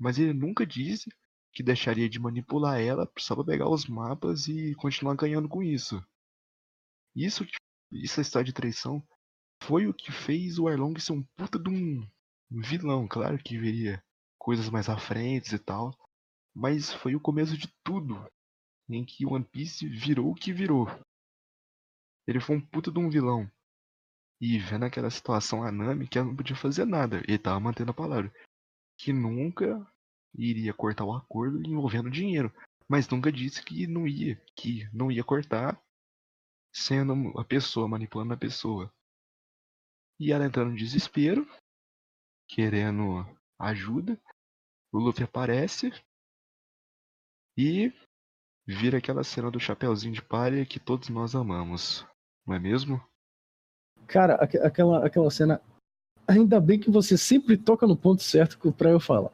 mas 0.03 0.19
ele 0.19 0.33
nunca 0.33 0.65
disse 0.65 1.09
que 1.53 1.63
deixaria 1.63 2.09
de 2.09 2.19
manipular 2.19 2.77
ela 2.81 3.09
só 3.17 3.41
pegar 3.41 3.69
os 3.69 3.85
mapas 3.87 4.49
e 4.49 4.75
continuar 4.75 5.15
ganhando 5.15 5.47
com 5.47 5.63
isso. 5.63 6.05
Isso, 7.15 7.47
essa 8.03 8.19
história 8.19 8.45
de 8.45 8.51
traição 8.51 9.01
foi 9.63 9.87
o 9.87 9.93
que 9.93 10.11
fez 10.11 10.59
o 10.59 10.67
Arlong 10.67 10.99
ser 10.99 11.13
um 11.13 11.23
puta 11.37 11.57
de 11.57 11.69
um 11.69 12.05
vilão. 12.51 13.07
Claro 13.07 13.37
que 13.37 13.57
viria 13.57 14.03
coisas 14.37 14.69
mais 14.69 14.89
à 14.89 14.97
frente 14.97 15.55
e 15.55 15.59
tal, 15.59 15.97
mas 16.53 16.91
foi 16.91 17.15
o 17.15 17.21
começo 17.21 17.57
de 17.57 17.73
tudo 17.81 18.29
em 18.89 19.05
que 19.05 19.25
One 19.25 19.45
Piece 19.45 19.87
virou 19.87 20.31
o 20.31 20.35
que 20.35 20.51
virou. 20.51 20.85
Ele 22.27 22.41
foi 22.41 22.57
um 22.57 22.61
puta 22.61 22.91
de 22.91 22.99
um 22.99 23.09
vilão. 23.09 23.49
E 24.41 24.59
vendo 24.59 24.83
aquela 24.83 25.09
situação 25.09 25.63
a 25.63 25.71
Nami, 25.71 26.09
que 26.09 26.17
ela 26.17 26.27
não 26.27 26.35
podia 26.35 26.57
fazer 26.57 26.83
nada, 26.83 27.23
ele 27.25 27.39
tava 27.39 27.57
mantendo 27.61 27.91
a 27.91 27.93
palavra. 27.93 28.29
Que 28.97 29.13
nunca 29.13 29.92
iria 30.35 30.73
cortar 30.73 31.05
o 31.05 31.13
acordo 31.13 31.61
envolvendo 31.67 32.09
dinheiro. 32.09 32.53
Mas 32.87 33.07
nunca 33.07 33.31
disse 33.31 33.63
que 33.63 33.87
não 33.87 34.07
ia, 34.07 34.41
que 34.55 34.87
não 34.93 35.11
ia 35.11 35.23
cortar 35.23 35.81
sendo 36.73 37.37
a 37.39 37.45
pessoa, 37.45 37.87
manipulando 37.87 38.33
a 38.33 38.37
pessoa. 38.37 38.91
E 40.19 40.31
ela 40.31 40.45
entrando 40.45 40.71
no 40.71 40.77
desespero, 40.77 41.47
querendo 42.47 43.25
ajuda. 43.59 44.19
O 44.91 44.99
Luffy 44.99 45.23
aparece 45.23 45.91
e 47.57 47.91
vira 48.65 48.97
aquela 48.97 49.23
cena 49.23 49.49
do 49.49 49.59
chapeuzinho 49.59 50.13
de 50.13 50.21
palha 50.21 50.65
que 50.65 50.79
todos 50.79 51.09
nós 51.09 51.35
amamos, 51.35 52.05
não 52.45 52.55
é 52.55 52.59
mesmo? 52.59 53.03
Cara, 54.07 54.35
aqu 54.35 54.57
aquela, 54.57 55.05
aquela 55.05 55.31
cena. 55.31 55.61
Ainda 56.27 56.59
bem 56.59 56.79
que 56.79 56.89
você 56.89 57.17
sempre 57.17 57.57
toca 57.57 57.85
no 57.85 57.97
ponto 57.97 58.23
certo 58.23 58.71
pra 58.71 58.89
eu 58.89 58.99
falar. 58.99 59.31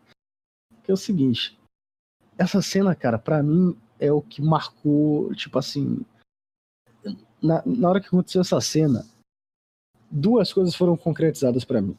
Que 0.89 0.91
é 0.91 0.95
o 0.95 0.97
seguinte. 0.97 1.56
Essa 2.36 2.63
cena, 2.63 2.95
cara, 2.95 3.19
pra 3.19 3.43
mim 3.43 3.80
é 3.99 4.12
o 4.12 4.23
que 4.23 4.41
marcou, 4.41 5.32
tipo 5.36 5.60
assim, 5.60 6.04
na, 7.39 7.63
na 7.63 7.89
hora 7.89 8.02
que 8.02 8.08
aconteceu 8.08 8.41
essa 8.41 8.60
cena, 8.60 9.06
duas 10.10 10.52
coisas 10.52 10.73
foram 10.73 10.97
concretizadas 10.97 11.63
para 11.63 11.80
mim. 11.80 11.95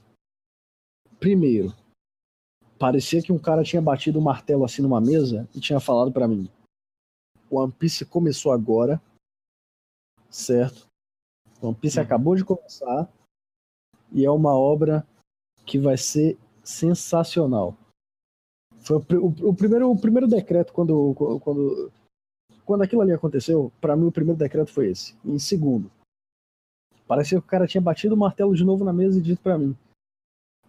Primeiro, 1.21 1.73
parecia 2.81 3.23
que 3.23 3.31
um 3.31 3.39
cara 3.39 3.63
tinha 3.63 3.81
batido 3.81 4.19
o 4.19 4.21
um 4.21 4.25
martelo 4.25 4.65
assim 4.65 4.83
numa 4.83 5.01
mesa 5.01 5.49
e 5.55 5.61
tinha 5.61 5.79
falado 5.79 6.11
para 6.11 6.27
mim: 6.27 6.51
One 7.49 7.71
Piece 7.71 8.05
começou 8.05 8.51
agora, 8.51 9.01
certo? 10.29 10.89
One 11.63 11.77
Piece 11.77 12.01
uhum. 12.01 12.05
acabou 12.05 12.35
de 12.35 12.45
começar 12.45 13.09
e 14.11 14.25
é 14.25 14.31
uma 14.33 14.59
obra 14.59 15.07
que 15.65 15.79
vai 15.79 15.97
ser 15.97 16.37
sensacional. 16.65 17.77
Foi 18.81 18.97
o, 18.97 19.27
o, 19.49 19.55
primeiro, 19.55 19.91
o 19.91 19.99
primeiro 19.99 20.27
decreto 20.27 20.73
quando, 20.73 21.15
quando 21.43 21.93
quando 22.71 22.83
aquilo 22.83 23.03
ali 23.03 23.11
aconteceu, 23.11 23.73
para 23.81 23.97
mim 23.97 24.07
o 24.07 24.13
primeiro 24.13 24.39
decreto 24.39 24.71
foi 24.71 24.91
esse. 24.91 25.17
E 25.25 25.33
em 25.33 25.41
segundo, 25.41 25.91
parecia 27.05 27.41
que 27.41 27.45
o 27.45 27.51
cara 27.51 27.67
tinha 27.67 27.81
batido 27.81 28.15
o 28.15 28.17
martelo 28.17 28.55
de 28.55 28.63
novo 28.63 28.85
na 28.85 28.93
mesa 28.93 29.19
e 29.19 29.21
dito 29.21 29.43
para 29.43 29.59
mim: 29.59 29.77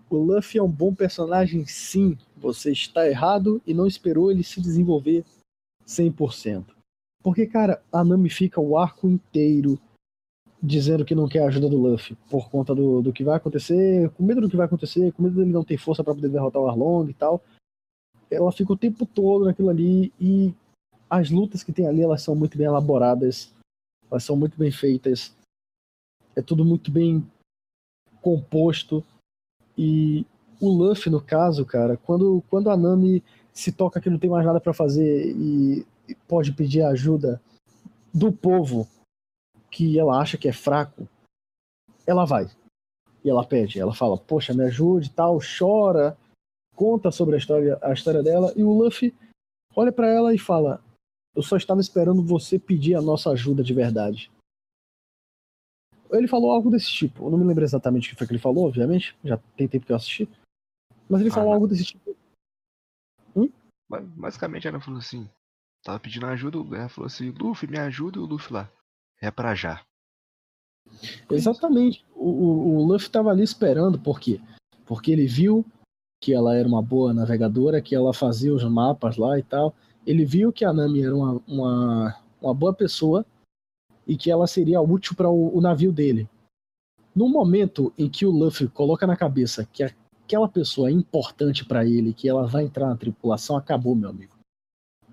O 0.10 0.18
Luffy 0.18 0.60
é 0.60 0.64
um 0.64 0.68
bom 0.68 0.96
personagem, 0.96 1.64
sim. 1.68 2.18
Você 2.38 2.72
está 2.72 3.08
errado 3.08 3.62
e 3.68 3.74
não 3.76 3.86
esperou 3.86 4.32
ele 4.32 4.44
se 4.44 4.60
desenvolver 4.60 5.24
100%. 5.86 6.66
Porque, 7.22 7.46
cara, 7.46 7.80
a 7.94 8.04
Nami 8.04 8.32
fica 8.32 8.60
o 8.60 8.76
arco 8.80 9.08
inteiro 9.08 9.80
dizendo 10.60 11.06
que 11.06 11.14
não 11.14 11.28
quer 11.28 11.44
a 11.44 11.48
ajuda 11.50 11.70
do 11.70 11.78
Luffy 11.78 12.18
por 12.32 12.50
conta 12.50 12.74
do, 12.74 13.04
do 13.04 13.14
que 13.14 13.24
vai 13.24 13.36
acontecer, 13.36 14.10
com 14.12 14.24
medo 14.24 14.42
do 14.42 14.50
que 14.50 14.58
vai 14.58 14.66
acontecer, 14.66 15.12
com 15.12 15.22
medo 15.22 15.36
dele 15.36 15.52
não 15.52 15.64
ter 15.64 15.78
força 15.78 16.04
para 16.04 16.16
poder 16.16 16.30
derrotar 16.30 16.64
o 16.64 16.68
Arlong 16.68 17.08
e 17.08 17.14
tal. 17.14 17.44
Ela 18.32 18.52
fica 18.52 18.72
o 18.72 18.78
tempo 18.78 19.06
todo 19.06 19.46
naquilo 19.46 19.70
ali 19.70 20.14
e 20.20 20.54
as 21.10 21.30
lutas 21.30 21.64
que 21.64 21.74
tem 21.74 21.86
ali, 21.86 22.02
elas 22.02 22.22
são 22.22 22.34
muito 22.34 22.58
bem 22.58 22.66
elaboradas, 22.66 23.54
elas 24.10 24.24
são 24.24 24.38
muito 24.38 24.58
bem 24.58 24.72
feitas, 24.72 25.36
é 26.36 26.42
tudo 26.42 26.64
muito 26.64 26.90
bem 26.90 27.26
composto. 28.22 29.04
E 29.78 30.26
o 30.60 30.70
Luffy, 30.70 31.12
no 31.12 31.22
caso, 31.22 31.66
cara, 31.66 31.98
quando, 31.98 32.42
quando 32.50 32.70
a 32.70 32.78
Nami 32.78 33.22
se 33.54 33.72
toca 33.72 34.00
que 34.00 34.10
não 34.10 34.18
tem 34.18 34.30
mais 34.30 34.46
nada 34.46 34.62
para 34.62 34.74
fazer 34.74 35.36
e, 35.36 35.86
e 36.08 36.16
pode 36.28 36.54
pedir 36.54 36.84
ajuda 36.84 37.42
do 38.14 38.32
povo 38.32 38.88
que 39.70 39.98
ela 39.98 40.20
acha 40.20 40.38
que 40.38 40.48
é 40.48 40.54
fraco, 40.54 41.08
ela 42.06 42.26
vai. 42.26 42.50
E 43.24 43.30
ela 43.30 43.46
pede, 43.46 43.80
ela 43.80 43.94
fala, 43.94 44.18
poxa, 44.18 44.54
me 44.54 44.64
ajude 44.64 45.12
tal, 45.12 45.40
chora, 45.40 46.18
conta 46.82 47.12
sobre 47.12 47.36
a 47.36 47.38
história, 47.38 47.78
a 47.84 47.94
história 47.94 48.24
dela, 48.24 48.52
e 48.56 48.64
o 48.64 48.74
Luffy 48.74 49.14
olha 49.76 49.92
para 49.92 50.08
ela 50.08 50.34
e 50.34 50.40
fala: 50.40 50.84
eu 51.36 51.44
só 51.44 51.56
estava 51.56 51.80
esperando 51.80 52.26
você 52.26 52.58
pedir 52.58 52.96
a 52.96 53.02
nossa 53.02 53.30
ajuda 53.30 53.64
de 53.64 53.72
verdade. 53.72 54.32
Ele 56.10 56.28
falou 56.28 56.52
algo 56.52 56.72
desse 56.72 56.92
tipo. 56.92 57.24
Eu 57.24 57.30
não 57.30 57.38
me 57.38 57.46
lembro 57.46 57.64
exatamente 57.64 58.08
o 58.08 58.10
que 58.10 58.18
foi 58.18 58.26
que 58.26 58.34
ele 58.34 58.42
falou, 58.42 58.68
obviamente. 58.68 59.16
Já 59.24 59.38
tem 59.56 59.68
tempo 59.68 59.86
que 59.86 59.92
eu 59.92 59.96
assisti. 59.96 60.28
Mas 61.08 61.22
ele 61.22 61.30
ah, 61.30 61.34
falou 61.34 61.54
algo 61.54 61.68
desse 61.68 61.86
tipo. 61.86 62.18
Hum? 63.36 63.50
Basicamente 64.18 64.68
ela 64.68 64.82
falou 64.82 65.00
assim. 65.00 65.30
Tava 65.84 66.00
pedindo 66.00 66.26
ajuda, 66.26 66.58
ela 66.76 66.90
falou 66.90 67.08
assim, 67.08 67.30
Luffy, 67.30 67.70
me 67.70 67.80
ajuda 67.80 68.18
e 68.18 68.22
o 68.22 68.26
Luffy 68.26 68.54
lá. 68.54 68.70
É 69.22 69.32
pra 69.32 69.56
já. 69.56 69.86
Exatamente. 71.30 72.06
O, 72.14 72.30
o, 72.30 72.76
o 72.78 72.84
Luffy 72.84 73.10
tava 73.10 73.30
ali 73.30 73.44
esperando, 73.44 74.00
por 74.00 74.20
quê? 74.20 74.42
Porque 74.86 75.12
ele 75.12 75.28
viu 75.28 75.66
que 76.22 76.34
ela 76.34 76.56
era 76.56 76.68
uma 76.68 76.82
boa 76.82 77.14
navegadora, 77.14 77.82
que 77.82 77.96
ela 77.96 78.14
fazia 78.14 78.54
os 78.54 78.64
mapas 78.64 79.18
lá 79.18 79.38
e 79.40 79.44
tal 79.44 79.74
ele 80.06 80.26
viu 80.26 80.52
que 80.52 80.66
a 80.66 80.74
Nami 80.74 81.04
era 81.04 81.16
uma, 81.16 81.42
uma, 81.48 82.22
uma 82.42 82.54
boa 82.54 82.74
pessoa 82.74 83.26
e 84.08 84.18
que 84.18 84.32
ela 84.32 84.48
seria 84.48 84.82
útil 84.82 85.16
para 85.16 85.30
o, 85.30 85.56
o, 85.56 85.62
navio 85.62 85.92
dele. 85.92 86.28
No 87.16 87.30
momento 87.30 87.94
em 87.98 88.10
que 88.10 88.26
o 88.26 88.32
Luffy 88.32 88.68
coloca 88.68 89.06
na 89.06 89.16
cabeça 89.16 89.66
que 89.66 89.84
aquela 89.84 90.48
pessoa 90.48 90.90
é 90.90 90.92
importante 90.92 91.66
para 91.66 91.86
ele, 91.86 92.14
que 92.14 92.28
ela 92.28 92.48
vai 92.48 92.64
entrar 92.64 92.88
na 92.88 92.98
tripulação, 92.98 93.56
acabou, 93.56 93.96
meu 93.96 94.10
amigo. 94.10 94.34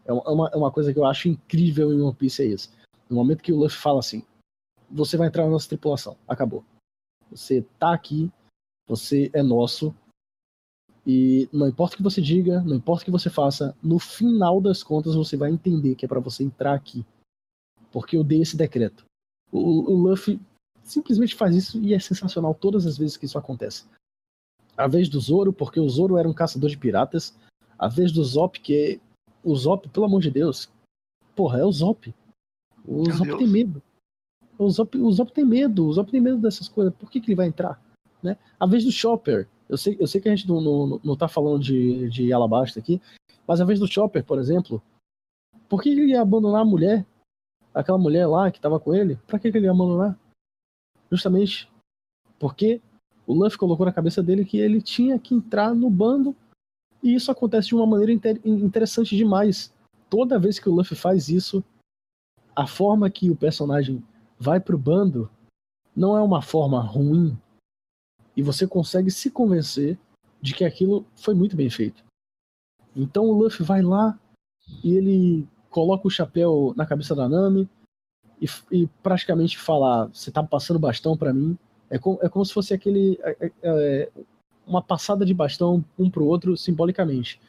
É 0.04 0.12
uma, 0.12 0.48
é 0.48 0.56
uma 0.56 0.70
coisa 0.70 0.92
que 0.92 0.98
eu 0.98 1.04
acho 1.04 1.28
incrível 1.28 1.92
em 1.92 2.00
One 2.00 2.14
Piece 2.14 2.42
é 2.42 2.46
isso. 2.46 2.72
No 3.10 3.16
momento 3.16 3.42
que 3.42 3.52
o 3.52 3.58
Luffy 3.58 3.78
fala 3.78 3.98
assim, 3.98 4.24
você 4.90 5.16
vai 5.16 5.28
entrar 5.28 5.44
na 5.44 5.50
nossa 5.50 5.68
tripulação, 5.68 6.16
acabou. 6.26 6.64
Você 7.30 7.62
tá 7.78 7.92
aqui, 7.92 8.32
você 8.86 9.30
é 9.34 9.42
nosso, 9.42 9.94
e 11.10 11.48
não 11.50 11.66
importa 11.66 11.94
o 11.94 11.96
que 11.96 12.02
você 12.02 12.20
diga, 12.20 12.60
não 12.60 12.76
importa 12.76 13.00
o 13.00 13.04
que 13.06 13.10
você 13.10 13.30
faça, 13.30 13.74
no 13.82 13.98
final 13.98 14.60
das 14.60 14.82
contas 14.82 15.14
você 15.14 15.38
vai 15.38 15.50
entender 15.50 15.94
que 15.94 16.04
é 16.04 16.08
para 16.08 16.20
você 16.20 16.44
entrar 16.44 16.74
aqui. 16.74 17.02
Porque 17.90 18.14
eu 18.14 18.22
dei 18.22 18.42
esse 18.42 18.58
decreto. 18.58 19.06
O, 19.50 19.90
o 19.90 19.94
Luffy 19.94 20.38
simplesmente 20.84 21.34
faz 21.34 21.56
isso 21.56 21.80
e 21.80 21.94
é 21.94 21.98
sensacional 21.98 22.54
todas 22.54 22.84
as 22.84 22.98
vezes 22.98 23.16
que 23.16 23.24
isso 23.24 23.38
acontece. 23.38 23.86
A 24.76 24.86
vez 24.86 25.08
do 25.08 25.18
Zoro, 25.18 25.50
porque 25.50 25.80
o 25.80 25.88
Zoro 25.88 26.18
era 26.18 26.28
um 26.28 26.34
caçador 26.34 26.68
de 26.68 26.76
piratas. 26.76 27.34
A 27.78 27.88
vez 27.88 28.12
do 28.12 28.22
Zop, 28.22 28.60
que 28.60 28.74
é... 28.74 29.00
O 29.42 29.56
Zop, 29.56 29.88
pelo 29.88 30.04
amor 30.04 30.20
de 30.20 30.30
Deus. 30.30 30.70
Porra, 31.34 31.60
é 31.60 31.64
o 31.64 31.72
Zop. 31.72 32.14
O 32.86 33.04
Meu 33.04 33.16
Zop 33.16 33.28
Deus. 33.28 33.38
tem 33.38 33.48
medo. 33.48 33.82
O 34.58 34.68
Zop, 34.68 34.98
o 34.98 35.10
Zop 35.10 35.32
tem 35.32 35.44
medo. 35.46 35.86
O 35.86 35.92
Zop 35.94 36.10
tem 36.10 36.20
medo 36.20 36.36
dessas 36.36 36.68
coisas. 36.68 36.94
Por 36.94 37.10
que, 37.10 37.18
que 37.18 37.28
ele 37.28 37.34
vai 37.34 37.46
entrar? 37.46 37.82
Né? 38.22 38.36
A 38.60 38.66
vez 38.66 38.84
do 38.84 38.92
Chopper. 38.92 39.48
Eu 39.68 39.76
sei, 39.76 39.96
eu 40.00 40.06
sei 40.06 40.20
que 40.20 40.28
a 40.28 40.34
gente 40.34 40.48
não, 40.48 40.60
não, 40.60 41.00
não 41.04 41.16
tá 41.16 41.28
falando 41.28 41.62
de, 41.62 42.08
de 42.08 42.32
Alabasta 42.32 42.80
aqui, 42.80 43.00
mas 43.46 43.60
a 43.60 43.64
vez 43.64 43.78
do 43.78 43.86
Chopper, 43.86 44.24
por 44.24 44.38
exemplo, 44.38 44.82
por 45.68 45.82
que 45.82 45.90
ele 45.90 46.06
ia 46.06 46.22
abandonar 46.22 46.62
a 46.62 46.64
mulher? 46.64 47.06
Aquela 47.74 47.98
mulher 47.98 48.26
lá 48.26 48.50
que 48.50 48.60
tava 48.60 48.80
com 48.80 48.94
ele? 48.94 49.16
Pra 49.26 49.38
que 49.38 49.48
ele 49.48 49.60
ia 49.60 49.70
abandonar? 49.70 50.18
Justamente 51.10 51.70
porque 52.38 52.80
o 53.26 53.34
Luffy 53.34 53.58
colocou 53.58 53.84
na 53.84 53.92
cabeça 53.92 54.22
dele 54.22 54.44
que 54.44 54.58
ele 54.58 54.80
tinha 54.80 55.18
que 55.18 55.34
entrar 55.34 55.74
no 55.74 55.90
bando 55.90 56.34
e 57.02 57.14
isso 57.14 57.30
acontece 57.30 57.68
de 57.68 57.74
uma 57.74 57.86
maneira 57.86 58.12
inter 58.12 58.40
interessante 58.44 59.16
demais. 59.16 59.72
Toda 60.08 60.38
vez 60.38 60.58
que 60.58 60.68
o 60.68 60.74
Luffy 60.74 60.96
faz 60.96 61.28
isso, 61.28 61.62
a 62.56 62.66
forma 62.66 63.10
que 63.10 63.30
o 63.30 63.36
personagem 63.36 64.02
vai 64.38 64.58
pro 64.58 64.78
bando 64.78 65.30
não 65.94 66.16
é 66.16 66.22
uma 66.22 66.40
forma 66.40 66.80
ruim, 66.80 67.36
e 68.38 68.42
você 68.42 68.68
consegue 68.68 69.10
se 69.10 69.32
convencer 69.32 69.98
de 70.40 70.54
que 70.54 70.64
aquilo 70.64 71.04
foi 71.16 71.34
muito 71.34 71.56
bem 71.56 71.68
feito. 71.68 72.04
Então 72.94 73.24
o 73.24 73.32
Luffy 73.32 73.66
vai 73.66 73.82
lá 73.82 74.16
e 74.84 74.94
ele 74.94 75.48
coloca 75.68 76.06
o 76.06 76.10
chapéu 76.10 76.72
na 76.76 76.86
cabeça 76.86 77.16
da 77.16 77.28
Nami 77.28 77.68
e, 78.40 78.46
e 78.70 78.86
praticamente 79.02 79.58
fala: 79.58 80.06
Você 80.14 80.30
tá 80.30 80.40
passando 80.40 80.78
bastão 80.78 81.16
para 81.16 81.32
mim. 81.32 81.58
É, 81.90 81.98
com, 81.98 82.16
é 82.22 82.28
como 82.28 82.44
se 82.44 82.54
fosse 82.54 82.72
aquele. 82.72 83.18
É, 83.24 83.46
é, 83.46 83.52
é, 83.62 84.10
uma 84.64 84.82
passada 84.82 85.26
de 85.26 85.34
bastão 85.34 85.84
um 85.98 86.08
pro 86.08 86.24
outro 86.24 86.56
simbolicamente. 86.56 87.40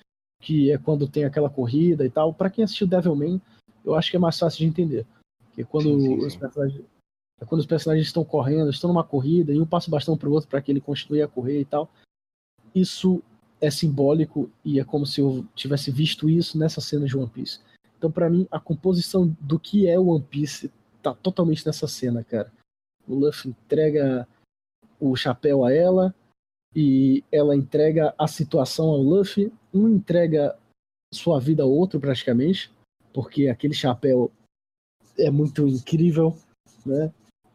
Que 0.41 0.71
é 0.71 0.77
quando 0.79 1.07
tem 1.07 1.23
aquela 1.23 1.51
corrida 1.51 2.03
e 2.03 2.09
tal. 2.09 2.33
Para 2.33 2.49
quem 2.49 2.63
assistiu 2.63 2.87
Devilman, 2.87 3.39
eu 3.85 3.93
acho 3.93 4.09
que 4.09 4.17
é 4.17 4.19
mais 4.19 4.39
fácil 4.39 4.59
de 4.59 4.65
entender. 4.65 5.05
Que 5.53 5.63
quando 5.63 5.83
sim, 5.83 5.99
sim, 5.99 6.19
sim. 6.19 6.25
os 6.25 6.35
personagens. 6.35 6.85
É 7.41 7.45
quando 7.45 7.61
os 7.61 7.67
personagens 7.67 8.07
estão 8.07 8.23
correndo, 8.23 8.69
estão 8.69 8.89
numa 8.89 9.03
corrida, 9.03 9.53
e 9.53 9.59
um 9.59 9.65
passa 9.65 9.87
o 9.87 9.91
bastão 9.91 10.17
pro 10.17 10.31
outro 10.31 10.49
para 10.49 10.61
que 10.61 10.71
ele 10.71 10.81
continue 10.81 11.21
a 11.21 11.27
correr 11.27 11.61
e 11.61 11.65
tal. 11.65 11.89
Isso 12.75 13.21
é 13.61 13.69
simbólico 13.69 14.49
e 14.63 14.79
é 14.79 14.83
como 14.83 15.05
se 15.05 15.21
eu 15.21 15.45
tivesse 15.55 15.91
visto 15.91 16.29
isso 16.29 16.57
nessa 16.57 16.81
cena 16.81 17.05
de 17.05 17.17
One 17.17 17.29
Piece. 17.29 17.59
Então, 17.97 18.11
para 18.11 18.29
mim, 18.29 18.47
a 18.49 18.59
composição 18.59 19.35
do 19.41 19.59
que 19.59 19.87
é 19.87 19.99
One 19.99 20.23
Piece 20.23 20.71
tá 21.01 21.13
totalmente 21.13 21.65
nessa 21.65 21.87
cena, 21.87 22.23
cara. 22.23 22.51
O 23.07 23.15
Luffy 23.15 23.49
entrega 23.49 24.27
o 24.99 25.15
chapéu 25.15 25.65
a 25.65 25.73
ela 25.73 26.13
e 26.75 27.23
ela 27.31 27.55
entrega 27.55 28.13
a 28.17 28.27
situação 28.27 28.87
ao 28.87 29.01
Luffy. 29.01 29.51
Um 29.73 29.89
entrega 29.89 30.57
sua 31.13 31.39
vida 31.39 31.63
ao 31.63 31.71
outro, 31.71 31.99
praticamente, 31.99 32.71
porque 33.13 33.47
aquele 33.47 33.73
chapéu 33.73 34.31
é 35.17 35.29
muito 35.29 35.67
incrível, 35.67 36.37
né? 36.85 37.11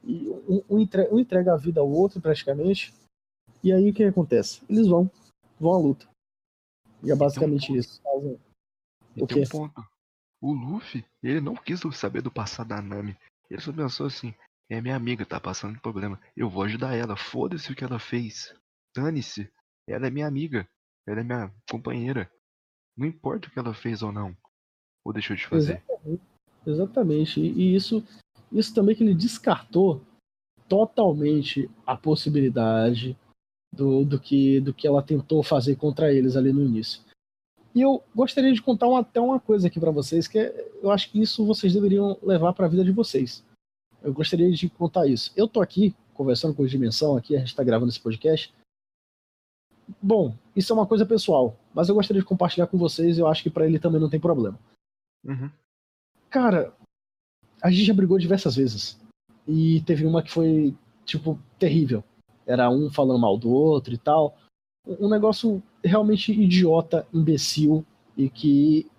E 0.06 0.28
um, 0.48 0.62
um, 0.70 0.78
entrega, 0.78 1.14
um 1.14 1.18
entrega 1.18 1.54
a 1.54 1.56
vida 1.56 1.80
ao 1.80 1.90
outro, 1.90 2.20
praticamente. 2.20 2.92
E 3.62 3.72
aí 3.72 3.90
o 3.90 3.94
que 3.94 4.04
acontece? 4.04 4.62
Eles 4.68 4.86
vão 4.86 5.10
vão 5.58 5.72
à 5.72 5.78
luta. 5.78 6.06
E 7.02 7.10
é 7.10 7.16
basicamente 7.16 7.72
um 7.72 7.76
isso. 7.76 8.00
Fazem... 8.02 8.38
O 9.16 9.26
tem 9.26 9.42
um 9.42 9.48
ponto. 9.48 9.84
O 10.40 10.52
Luffy, 10.52 11.04
ele 11.22 11.40
não 11.40 11.54
quis 11.54 11.80
saber 11.94 12.20
do 12.20 12.30
passado 12.30 12.68
da 12.68 12.82
Nami. 12.82 13.16
Ele 13.50 13.60
só 13.60 13.72
pensou 13.72 14.06
assim: 14.06 14.34
é 14.68 14.80
minha 14.80 14.96
amiga, 14.96 15.24
tá 15.24 15.40
passando 15.40 15.80
problema. 15.80 16.20
Eu 16.36 16.48
vou 16.48 16.62
ajudar 16.64 16.94
ela. 16.94 17.16
Foda-se 17.16 17.72
o 17.72 17.76
que 17.76 17.84
ela 17.84 17.98
fez. 17.98 18.54
Dane-se. 18.94 19.50
Ela 19.88 20.06
é 20.06 20.10
minha 20.10 20.26
amiga. 20.26 20.68
Ela 21.06 21.20
é 21.20 21.24
minha 21.24 21.54
companheira. 21.70 22.30
Não 22.96 23.06
importa 23.06 23.48
o 23.48 23.50
que 23.50 23.58
ela 23.58 23.74
fez 23.74 24.02
ou 24.02 24.12
não. 24.12 24.36
Ou 25.04 25.12
deixou 25.12 25.36
de 25.36 25.46
fazer. 25.46 25.82
Exatamente. 25.88 26.22
Exatamente. 26.66 27.40
E, 27.40 27.52
e 27.52 27.74
isso, 27.74 28.02
isso 28.52 28.74
também 28.74 28.94
que 28.94 29.02
ele 29.02 29.14
descartou 29.14 30.00
totalmente 30.68 31.70
a 31.87 31.96
possibilidade 31.96 33.16
do, 33.72 34.04
do, 34.04 34.18
que, 34.20 34.61
do 34.61 34.72
que 34.72 34.87
ela 34.87 35.02
tentou 35.02 35.42
fazer 35.42 35.76
contra 35.76 36.12
eles 36.12 36.37
ali 36.37 36.52
no 36.52 36.62
início. 36.62 37.02
E 37.74 37.80
eu 37.80 38.02
gostaria 38.14 38.52
de 38.52 38.62
contar 38.62 38.87
uma, 38.87 39.00
até 39.00 39.20
uma 39.20 39.40
coisa 39.40 39.66
aqui 39.66 39.80
para 39.80 39.90
vocês, 39.90 40.28
que 40.28 40.38
é, 40.38 40.70
eu 40.80 40.90
acho 40.90 41.11
que 41.11 41.20
isso 41.20 41.44
vocês 41.44 41.72
deveriam 41.72 42.16
levar 42.22 42.52
para 42.52 42.66
a 42.66 42.68
vida 42.68 42.85
de 42.85 42.92
vocês. 42.92 43.44
Eu 44.02 44.12
gostaria 44.12 44.50
de 44.50 44.68
contar 44.68 45.07
isso. 45.07 45.33
Eu 45.35 45.48
tô 45.48 45.61
aqui 45.61 45.94
conversando 46.14 46.54
com 46.54 46.62
o 46.62 46.68
Dimensão, 46.68 47.16
aqui 47.16 47.35
a 47.35 47.40
gente 47.40 47.48
está 47.48 47.64
gravando 47.64 47.90
esse 47.90 48.00
podcast. 48.00 48.54
Bom, 50.00 50.35
isso 50.54 50.72
é 50.72 50.76
uma 50.76 50.87
coisa 50.87 51.04
pessoal, 51.04 51.57
mas 51.74 51.88
eu 51.88 51.94
gostaria 51.94 52.22
de 52.22 52.28
compartilhar 52.28 52.68
com 52.68 52.78
vocês. 52.78 53.18
Eu 53.18 53.26
acho 53.26 53.42
que 53.42 53.50
para 53.50 53.66
ele 53.66 53.78
também 53.78 54.00
não 54.00 54.09
tem 54.09 54.20
problema. 54.20 54.59
Uhum. 55.24 55.50
Cara, 56.30 56.72
a 57.64 57.70
gente 57.70 57.85
já 57.85 57.94
brigou 57.94 58.18
diversas 58.18 58.57
vezes 58.57 59.00
e 59.48 59.81
teve 59.87 60.05
uma 60.05 60.22
que 60.22 60.31
foi 60.31 60.77
tipo 61.05 61.38
terrível 61.59 62.05
era 62.46 62.70
um 62.70 62.90
falando 62.90 63.18
mal 63.18 63.37
do 63.38 63.50
outro 63.50 63.94
e 63.94 63.98
tal. 63.98 64.37
Um 64.87 65.09
negócio 65.09 65.62
realmente 65.83 66.33
idiota, 66.33 67.07
imbecil, 67.12 67.85
e 68.16 68.29
que 68.29 68.90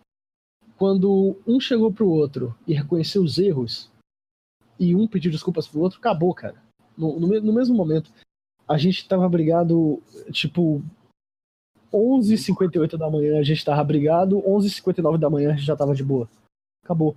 quando 0.77 1.37
um 1.47 1.59
chegou 1.59 1.91
pro 1.91 2.09
outro 2.09 2.55
e 2.67 2.73
reconheceu 2.73 3.23
os 3.23 3.37
erros, 3.37 3.89
e 4.79 4.95
um 4.95 5.07
pediu 5.07 5.31
desculpas 5.31 5.67
pro 5.67 5.79
outro, 5.79 5.99
acabou, 5.99 6.33
cara. 6.33 6.61
No, 6.97 7.19
no, 7.19 7.27
no 7.39 7.53
mesmo 7.53 7.75
momento, 7.75 8.11
a 8.67 8.77
gente 8.77 9.07
tava 9.07 9.29
brigado, 9.29 10.01
tipo, 10.31 10.83
11h58 11.93 12.97
da 12.97 13.09
manhã 13.09 13.39
a 13.39 13.43
gente 13.43 13.63
tava 13.63 13.83
brigado, 13.83 14.41
11h59 14.41 15.17
da 15.17 15.29
manhã 15.29 15.51
a 15.51 15.55
gente 15.55 15.65
já 15.65 15.75
tava 15.75 15.93
de 15.93 16.03
boa. 16.03 16.27
Acabou. 16.83 17.15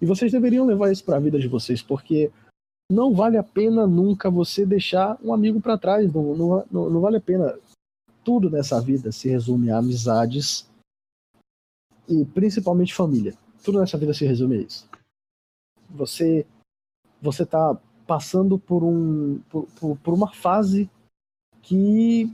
E 0.00 0.06
vocês 0.06 0.30
deveriam 0.30 0.66
levar 0.66 0.92
isso 0.92 1.04
pra 1.04 1.18
vida 1.18 1.38
de 1.38 1.48
vocês, 1.48 1.82
porque 1.82 2.30
não 2.90 3.12
vale 3.12 3.36
a 3.36 3.42
pena 3.42 3.86
nunca 3.86 4.30
você 4.30 4.64
deixar 4.64 5.18
um 5.22 5.32
amigo 5.32 5.60
para 5.60 5.78
trás. 5.78 6.12
Não, 6.12 6.36
não, 6.70 6.90
não, 6.90 7.00
vale 7.00 7.16
a 7.16 7.20
pena. 7.20 7.58
Tudo 8.24 8.50
nessa 8.50 8.80
vida 8.80 9.10
se 9.12 9.28
resume 9.28 9.70
a 9.70 9.78
amizades 9.78 10.68
e 12.08 12.24
principalmente 12.26 12.94
família. 12.94 13.34
Tudo 13.64 13.80
nessa 13.80 13.98
vida 13.98 14.14
se 14.14 14.24
resume 14.24 14.56
a 14.56 14.60
isso. 14.60 14.88
Você 15.90 16.46
você 17.20 17.46
tá 17.46 17.76
passando 18.06 18.58
por 18.58 18.84
um 18.84 19.40
por, 19.50 19.66
por, 19.80 19.96
por 19.98 20.14
uma 20.14 20.32
fase 20.32 20.88
que 21.62 22.32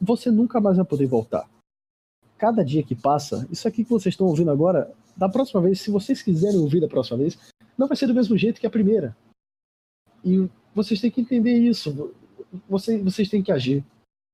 você 0.00 0.30
nunca 0.30 0.60
mais 0.60 0.76
vai 0.76 0.86
poder 0.86 1.06
voltar. 1.06 1.48
Cada 2.38 2.64
dia 2.64 2.82
que 2.82 2.94
passa, 2.94 3.46
isso 3.50 3.66
aqui 3.68 3.84
que 3.84 3.90
vocês 3.90 4.12
estão 4.12 4.26
ouvindo 4.26 4.50
agora, 4.50 4.92
da 5.16 5.28
próxima 5.28 5.60
vez, 5.60 5.80
se 5.80 5.90
vocês 5.90 6.22
quiserem 6.22 6.58
ouvir 6.58 6.80
da 6.80 6.88
próxima 6.88 7.18
vez, 7.18 7.38
não 7.78 7.88
vai 7.88 7.96
ser 7.96 8.06
do 8.06 8.14
mesmo 8.14 8.36
jeito 8.36 8.60
que 8.60 8.66
a 8.66 8.70
primeira. 8.70 9.16
E 10.24 10.48
vocês 10.74 11.00
têm 11.00 11.10
que 11.10 11.20
entender 11.20 11.56
isso. 11.56 12.14
Vocês, 12.68 13.02
vocês 13.02 13.28
têm 13.28 13.42
que 13.42 13.52
agir 13.52 13.84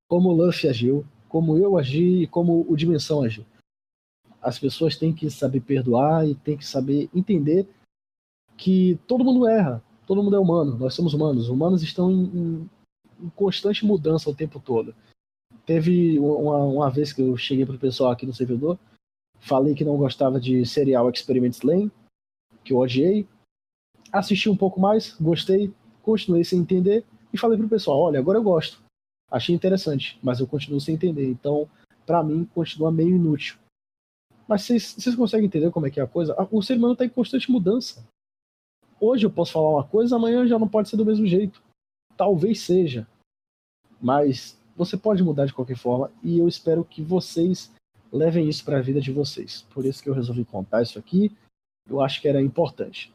como 0.09 0.31
o 0.31 0.33
Luffy 0.33 0.69
agiu, 0.69 1.07
como 1.29 1.57
eu 1.57 1.79
agi 1.79 2.23
e 2.23 2.27
como 2.27 2.67
o 2.69 2.77
Dimensão 2.77 3.23
agiu. 3.23 3.45
As 4.43 4.59
pessoas 4.59 4.97
têm 4.97 5.13
que 5.13 5.31
saber 5.31 5.61
perdoar 5.61 6.27
e 6.27 6.35
têm 6.35 6.57
que 6.57 6.67
saber 6.67 7.09
entender 7.15 7.69
que 8.57 8.99
todo 9.07 9.25
mundo 9.25 9.47
erra, 9.47 9.83
todo 10.07 10.23
mundo 10.23 10.35
é 10.35 10.39
humano, 10.39 10.77
nós 10.77 10.95
somos 10.95 11.15
humanos. 11.15 11.49
Humanos 11.49 11.83
estão 11.83 12.11
em, 12.11 12.69
em, 13.21 13.29
constante 13.37 13.87
mudança 13.87 14.29
o 14.29 14.35
tempo 14.35 14.59
todo. 14.59 14.95
Teve 15.65 16.19
uma, 16.19 16.57
uma 16.65 16.91
vez 16.91 17.13
que 17.13 17.23
eu 17.23 17.37
cheguei 17.37 17.65
pro 17.65 17.79
pessoal 17.79 18.11
aqui 18.11 18.27
no 18.27 18.35
servidor, 18.35 18.79
falei 19.41 19.75
que 19.75 19.85
não 19.85 19.97
gostava 19.97 20.39
de 20.41 20.65
Serial 20.65 21.11
Experiments 21.11 21.63
Lane, 21.63 21.91
que 22.65 22.73
eu 22.73 22.79
odiei. 22.79 23.27
Assisti 24.13 24.49
um 24.49 24.57
pouco 24.57 24.81
mais, 24.81 25.15
gostei, 25.21 25.73
continuei 26.03 26.45
sem 26.45 26.61
entender 26.61 27.05
e 27.33 27.39
falei 27.39 27.57
pro 27.57 27.69
pessoal, 27.69 27.99
olha, 28.01 28.19
agora 28.19 28.39
eu 28.39 28.43
gosto. 28.43 28.83
Achei 29.31 29.55
interessante, 29.55 30.19
mas 30.23 30.41
eu 30.41 30.47
continuo 30.47 30.81
sem 30.81 30.95
entender. 30.95 31.29
Então, 31.29 31.69
para 32.05 32.23
mim, 32.23 32.45
continua 32.53 32.91
meio 32.91 33.15
inútil. 33.15 33.57
Mas 34.49 34.63
vocês, 34.63 35.15
conseguem 35.15 35.47
entender 35.47 35.71
como 35.71 35.87
é 35.87 35.91
que 35.91 36.01
é 36.01 36.03
a 36.03 36.09
coisa? 36.09 36.37
O 36.51 36.61
ser 36.61 36.77
humano 36.77 36.95
está 36.95 37.05
em 37.05 37.09
constante 37.09 37.51
mudança. 37.51 38.05
Hoje 39.01 39.25
eu 39.25 39.31
posso 39.31 39.53
falar 39.53 39.71
uma 39.71 39.85
coisa, 39.85 40.17
amanhã 40.17 40.47
já 40.47 40.59
não 40.59 40.69
pode 40.69 40.89
ser 40.89 40.97
do 40.97 41.07
mesmo 41.07 41.25
jeito. 41.25 41.63
Talvez 42.17 42.61
seja. 42.61 43.07
Mas 44.01 44.59
você 44.77 44.97
pode 44.97 45.23
mudar 45.23 45.47
de 45.47 45.55
qualquer 45.55 45.77
forma 45.77 46.11
e 46.23 46.39
eu 46.39 46.49
espero 46.49 46.85
que 46.85 47.01
vocês 47.01 47.71
levem 48.13 48.49
isso 48.49 48.65
para 48.65 48.79
a 48.79 48.83
vida 48.83 49.01
de 49.01 49.13
vocês. 49.13 49.63
Por 49.73 49.85
isso 49.85 50.03
que 50.03 50.09
eu 50.09 50.15
resolvi 50.15 50.45
contar 50.45 50.83
isso 50.83 50.99
aqui. 50.99 51.37
Eu 51.89 52.01
acho 52.01 52.21
que 52.21 52.29
era 52.29 52.41
importante. 52.41 53.13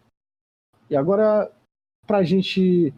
E 0.89 0.95
agora 0.95 1.51
para 2.05 2.19
a 2.19 2.23
gente 2.23 2.93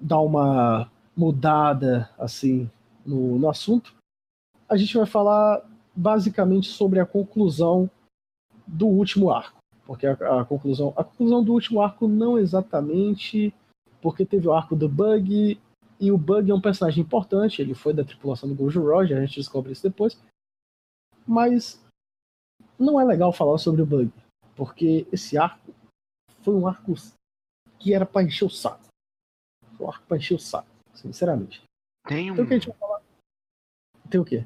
dar 0.00 0.20
uma 0.20 0.90
mudada 1.16 2.10
assim 2.18 2.70
no, 3.04 3.38
no 3.38 3.48
assunto, 3.48 3.94
a 4.68 4.76
gente 4.76 4.96
vai 4.96 5.06
falar 5.06 5.62
basicamente 5.94 6.68
sobre 6.68 6.98
a 6.98 7.06
conclusão 7.06 7.90
do 8.66 8.86
último 8.86 9.30
arco. 9.30 9.58
Porque 9.84 10.06
a, 10.06 10.12
a, 10.12 10.44
conclusão, 10.44 10.94
a 10.96 11.04
conclusão 11.04 11.44
do 11.44 11.52
último 11.52 11.82
arco 11.82 12.08
não 12.08 12.38
exatamente 12.38 13.52
porque 14.00 14.24
teve 14.24 14.48
o 14.48 14.52
arco 14.52 14.74
do 14.74 14.88
Bug 14.88 15.60
e 16.00 16.10
o 16.10 16.18
Bug 16.18 16.50
é 16.50 16.54
um 16.54 16.60
personagem 16.60 17.02
importante, 17.02 17.62
ele 17.62 17.74
foi 17.74 17.92
da 17.92 18.04
tripulação 18.04 18.48
do 18.48 18.54
Gojo 18.54 18.82
Roger, 18.82 19.16
a 19.16 19.24
gente 19.24 19.38
descobre 19.38 19.72
isso 19.72 19.82
depois. 19.82 20.18
Mas 21.26 21.82
não 22.78 23.00
é 23.00 23.04
legal 23.04 23.32
falar 23.32 23.58
sobre 23.58 23.82
o 23.82 23.86
Bug, 23.86 24.12
porque 24.56 25.06
esse 25.12 25.38
arco 25.38 25.72
foi 26.42 26.54
um 26.54 26.66
arco 26.66 26.94
que 27.78 27.94
era 27.94 28.04
pra 28.06 28.22
encher 28.22 28.44
o 28.44 28.50
saco. 28.50 28.84
Foi 29.76 29.86
um 29.86 29.90
arco 29.90 30.06
pra 30.06 30.16
encher 30.16 30.34
o 30.34 30.38
saco, 30.38 30.68
sinceramente. 30.94 31.62
Tem 32.06 32.30
um. 32.30 32.34
Então 32.34 32.44
o 32.44 32.48
que 32.48 32.54
a 32.54 32.58
gente 32.58 32.68
vai 32.68 32.78
falar? 32.78 33.02
Tem 34.10 34.20
o 34.20 34.24
quê? 34.24 34.44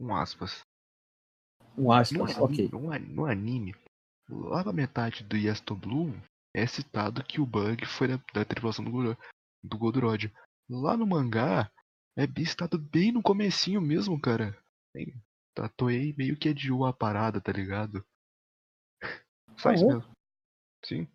Um 0.00 0.14
aspas. 0.14 0.60
Um 1.76 1.90
aspas, 1.90 2.36
no 2.36 2.44
ok. 2.44 2.68
No, 2.72 2.98
no 2.98 3.26
anime, 3.26 3.74
lá 4.28 4.62
na 4.64 4.72
metade 4.72 5.24
do 5.24 5.36
Yesto 5.36 5.74
Blue, 5.74 6.14
é 6.54 6.66
citado 6.66 7.24
que 7.24 7.40
o 7.40 7.46
Bug 7.46 7.84
foi 7.86 8.08
da, 8.08 8.16
da 8.32 8.44
tripulação 8.44 8.84
do, 8.84 9.16
do 9.62 9.78
Godrod. 9.78 10.32
Lá 10.70 10.96
no 10.96 11.06
mangá, 11.06 11.70
é 12.16 12.26
citado 12.44 12.78
bem 12.78 13.12
no 13.12 13.22
comecinho 13.22 13.80
mesmo, 13.80 14.18
cara. 14.20 14.56
A 15.56 15.68
Toei 15.68 16.14
meio 16.16 16.36
que 16.36 16.48
adiou 16.48 16.84
a 16.84 16.92
parada, 16.92 17.40
tá 17.40 17.52
ligado? 17.52 18.04
Ah, 19.64 19.72
isso 19.72 19.84
é? 19.84 19.94
mesmo. 19.94 20.04
Sim. 20.84 21.08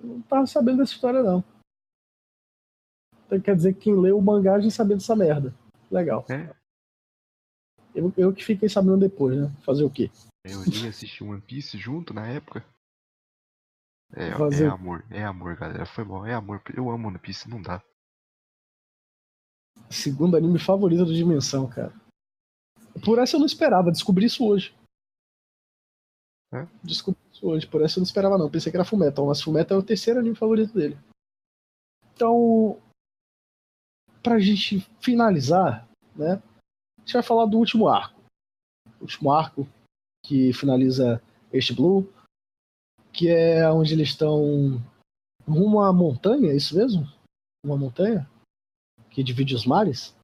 Não 0.00 0.20
tava 0.22 0.46
sabendo 0.46 0.78
dessa 0.78 0.92
história, 0.92 1.22
não. 1.22 1.44
Então, 3.26 3.40
quer 3.40 3.54
dizer 3.54 3.74
que 3.74 3.80
quem 3.80 3.94
leu 4.00 4.18
o 4.18 4.22
mangá 4.22 4.58
já 4.60 4.70
sabia 4.70 4.96
dessa 4.96 5.14
merda. 5.14 5.54
Legal. 5.90 6.24
É. 6.30 6.54
Eu, 7.94 8.12
eu 8.16 8.32
que 8.32 8.44
fiquei 8.44 8.68
sabendo 8.68 8.98
depois, 8.98 9.36
né? 9.38 9.48
Fazer 9.64 9.84
o 9.84 9.90
quê? 9.90 10.10
Eu 10.44 10.64
ia 10.64 10.90
assistir 10.90 11.24
One 11.24 11.40
Piece 11.40 11.76
junto 11.76 12.14
na 12.14 12.26
época. 12.26 12.64
É, 14.12 14.36
Fazer- 14.36 14.64
é 14.64 14.68
amor, 14.68 15.04
é 15.10 15.24
amor, 15.24 15.56
galera. 15.56 15.84
Foi 15.84 16.04
bom, 16.04 16.24
é 16.24 16.34
amor. 16.34 16.62
Eu 16.74 16.90
amo 16.90 17.08
One 17.08 17.18
Piece, 17.18 17.48
não 17.48 17.60
dá. 17.60 17.82
Segundo 19.90 20.36
anime 20.36 20.58
favorito 20.58 21.04
do 21.04 21.14
Dimensão, 21.14 21.68
cara. 21.68 21.92
Por 23.04 23.18
essa 23.18 23.36
eu 23.36 23.40
não 23.40 23.46
esperava, 23.46 23.90
descobri 23.90 24.26
isso 24.26 24.46
hoje. 24.46 24.74
É? 26.52 26.66
Descobri 26.82 27.20
isso 27.32 27.46
hoje, 27.46 27.66
por 27.66 27.82
essa 27.82 27.98
eu 27.98 28.00
não 28.00 28.06
esperava 28.06 28.38
não. 28.38 28.50
Pensei 28.50 28.70
que 28.72 28.76
era 28.76 28.84
Fullmetal, 28.84 29.26
mas 29.26 29.42
Fullmetal 29.42 29.78
é 29.78 29.80
o 29.80 29.84
terceiro 29.84 30.20
anime 30.20 30.34
favorito 30.34 30.72
dele. 30.72 30.98
Então, 32.14 32.80
pra 34.22 34.38
gente 34.38 34.80
finalizar, 35.00 35.88
né? 36.16 36.42
A 36.96 37.00
gente 37.00 37.12
vai 37.12 37.22
falar 37.22 37.46
do 37.46 37.58
último 37.58 37.88
arco. 37.88 38.20
O 38.98 39.02
último 39.02 39.30
arco 39.30 39.68
que 40.24 40.52
finaliza 40.52 41.22
este 41.52 41.72
Blue, 41.72 42.12
que 43.12 43.28
é 43.28 43.70
onde 43.70 43.94
eles 43.94 44.08
estão 44.08 44.82
rumo 45.46 45.80
à 45.80 45.92
montanha, 45.92 46.50
é 46.50 46.56
isso 46.56 46.76
mesmo? 46.76 47.04
Uma 47.64 47.76
montanha? 47.76 48.28
Que 49.10 49.22
divide 49.22 49.54
os 49.54 49.64
mares? 49.64 50.14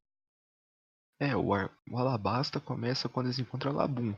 É, 1.25 1.35
o, 1.37 1.55
Ar- 1.55 1.71
o 1.91 1.97
Alabasta 1.97 2.61
começa 2.61 3.09
quando 3.09 3.27
eles 3.27 3.39
encontram 3.39 3.73
a 3.73 3.75
Labum. 3.75 4.15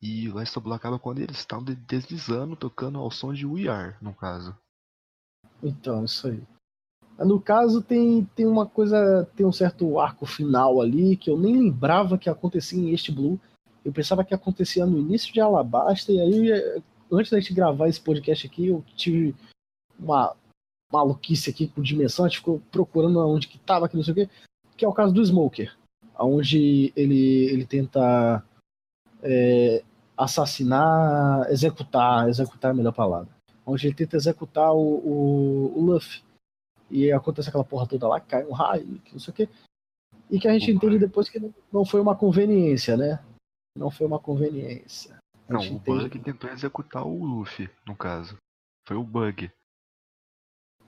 E 0.00 0.28
o 0.28 0.40
Estoblo 0.40 0.72
acaba 0.72 0.98
quando 0.98 1.18
eles 1.18 1.38
estão 1.38 1.62
de- 1.62 1.74
deslizando, 1.74 2.54
tocando 2.54 2.98
ao 2.98 3.10
som 3.10 3.32
de 3.34 3.44
We 3.44 3.66
Are, 3.66 3.96
no 4.00 4.14
caso. 4.14 4.56
Então, 5.60 6.04
isso 6.04 6.28
aí. 6.28 6.40
No 7.18 7.40
caso, 7.40 7.82
tem, 7.82 8.24
tem 8.36 8.46
uma 8.46 8.64
coisa, 8.64 9.28
tem 9.34 9.44
um 9.44 9.50
certo 9.50 9.98
arco 9.98 10.24
final 10.24 10.80
ali 10.80 11.16
que 11.16 11.28
eu 11.28 11.36
nem 11.36 11.56
lembrava 11.56 12.16
que 12.16 12.30
acontecia 12.30 12.78
em 12.78 12.94
este 12.94 13.10
Blue. 13.10 13.40
Eu 13.84 13.92
pensava 13.92 14.24
que 14.24 14.32
acontecia 14.32 14.86
no 14.86 14.98
início 14.98 15.32
de 15.32 15.40
Alabasta, 15.40 16.12
e 16.12 16.20
aí, 16.20 16.82
antes 17.10 17.32
da 17.32 17.40
gente 17.40 17.52
gravar 17.52 17.88
esse 17.88 18.00
podcast 18.00 18.46
aqui, 18.46 18.68
eu 18.68 18.84
tive 18.94 19.34
uma 19.98 20.36
maluquice 20.92 21.50
aqui 21.50 21.66
com 21.66 21.82
dimensão, 21.82 22.24
a 22.24 22.28
gente 22.28 22.38
ficou 22.38 22.60
procurando 22.70 23.18
onde 23.26 23.48
que 23.48 23.58
tava, 23.58 23.88
que 23.88 23.96
não 23.96 24.04
sei 24.04 24.12
o 24.12 24.14
quê, 24.14 24.30
que 24.76 24.84
é 24.84 24.88
o 24.88 24.92
caso 24.92 25.12
do 25.12 25.24
Smoker, 25.24 25.76
onde 26.18 26.92
ele, 26.96 27.44
ele 27.44 27.64
tenta 27.66 28.44
é, 29.22 29.82
assassinar, 30.16 31.50
executar, 31.50 32.28
executar 32.28 32.70
é 32.70 32.72
a 32.72 32.76
melhor 32.76 32.92
palavra, 32.92 33.28
onde 33.64 33.86
ele 33.86 33.94
tenta 33.94 34.16
executar 34.16 34.72
o, 34.72 34.78
o, 34.78 35.78
o 35.78 35.84
Luffy. 35.84 36.22
E 36.90 37.12
acontece 37.12 37.48
aquela 37.48 37.64
porra 37.64 37.86
toda 37.86 38.08
lá, 38.08 38.18
cai 38.20 38.44
um 38.44 38.52
raio, 38.52 39.00
não 39.12 39.20
sei 39.20 39.30
o 39.30 39.34
quê. 39.34 39.48
E 40.30 40.38
que 40.38 40.48
a 40.48 40.52
gente 40.52 40.70
entende 40.70 40.98
depois 40.98 41.28
que 41.28 41.38
não- 41.72 41.84
foi 41.84 42.00
uma 42.00 42.16
conveniência, 42.16 42.96
né? 42.96 43.22
Não 43.76 43.90
foi 43.90 44.06
uma 44.06 44.18
conveniência. 44.18 45.18
Não, 45.48 45.60
o 45.60 45.64
entende 45.64 46.08
Bug 46.08 46.18
tentou 46.18 46.50
executar 46.50 47.06
o 47.06 47.24
Luffy, 47.24 47.70
no 47.86 47.94
caso. 47.94 48.36
Foi 48.86 48.96
o 48.96 49.04
Bug. 49.04 49.50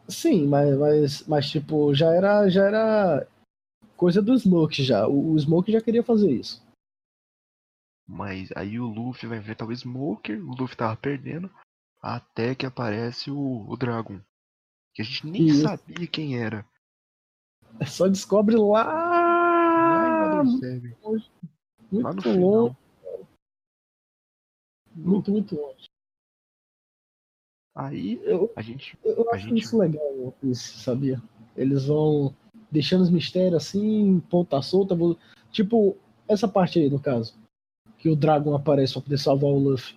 Sim, 0.09 0.49
mas, 0.49 0.77
mas, 0.77 1.27
mas 1.27 1.51
tipo, 1.51 1.95
já 1.95 2.13
era, 2.15 2.49
já 2.49 2.65
era 2.65 3.29
coisa 4.01 4.23
do 4.23 4.37
Smoke 4.39 4.83
já. 4.83 5.07
O, 5.07 5.33
o 5.33 5.39
Smoke 5.39 5.71
já 5.71 5.81
queria 5.83 6.03
fazer 6.03 6.31
isso. 6.33 6.65
Mas 8.09 8.51
aí 8.57 8.81
o 8.81 8.87
Luffy 8.87 9.29
vai 9.29 9.39
enfrentar 9.39 9.67
o 9.67 9.73
Smoker, 9.73 10.41
o 10.43 10.55
Luffy 10.57 10.75
tava 10.77 10.97
perdendo, 10.97 11.49
até 12.03 12.55
que 12.55 12.65
aparece 12.67 13.31
o, 13.31 13.69
o 13.69 13.77
Dragon. 13.77 14.19
Que 14.95 15.03
a 15.03 15.05
gente 15.05 15.27
nem 15.27 15.47
Isso. 15.47 15.63
sabia 15.63 16.07
quem 16.09 16.37
era. 16.37 16.67
Só 17.87 18.09
descobre 18.09 18.57
Lá 18.57 18.83
lá 18.83 20.43
Mother 20.45 20.59
Seven, 20.59 20.97
muito 21.93 22.05
lá 22.05 22.13
no 22.13 22.23
longe, 22.23 22.33
final. 22.33 22.77
muito, 24.97 25.31
muito 25.31 25.55
longe. 25.55 25.85
Aí 27.77 28.19
Eu, 28.25 28.53
a 28.57 28.63
gente. 28.63 28.99
eu 29.05 29.31
A 29.31 29.37
acho 29.37 29.47
gente- 29.49 29.63
isso 29.63 29.79
legal, 29.79 30.33
Piece, 30.41 30.79
sabia? 30.81 31.23
Eles 31.57 31.87
vão 31.87 32.35
deixando 32.71 33.03
os 33.03 33.11
mistérios 33.11 33.63
assim, 33.67 34.21
ponta 34.31 34.61
solta. 34.63 34.95
vou- 34.95 35.17
Tipo, 35.51 35.97
essa 36.29 36.47
parte 36.47 36.79
aí, 36.79 36.89
no 36.89 37.01
caso. 37.01 37.35
Que 37.99 38.09
o 38.09 38.17
Dragon 38.17 38.55
aparece 38.55 38.93
pra 38.95 39.03
poder 39.03 39.19
salvar 39.19 39.51
o 39.51 39.59
Luffy. 39.59 39.97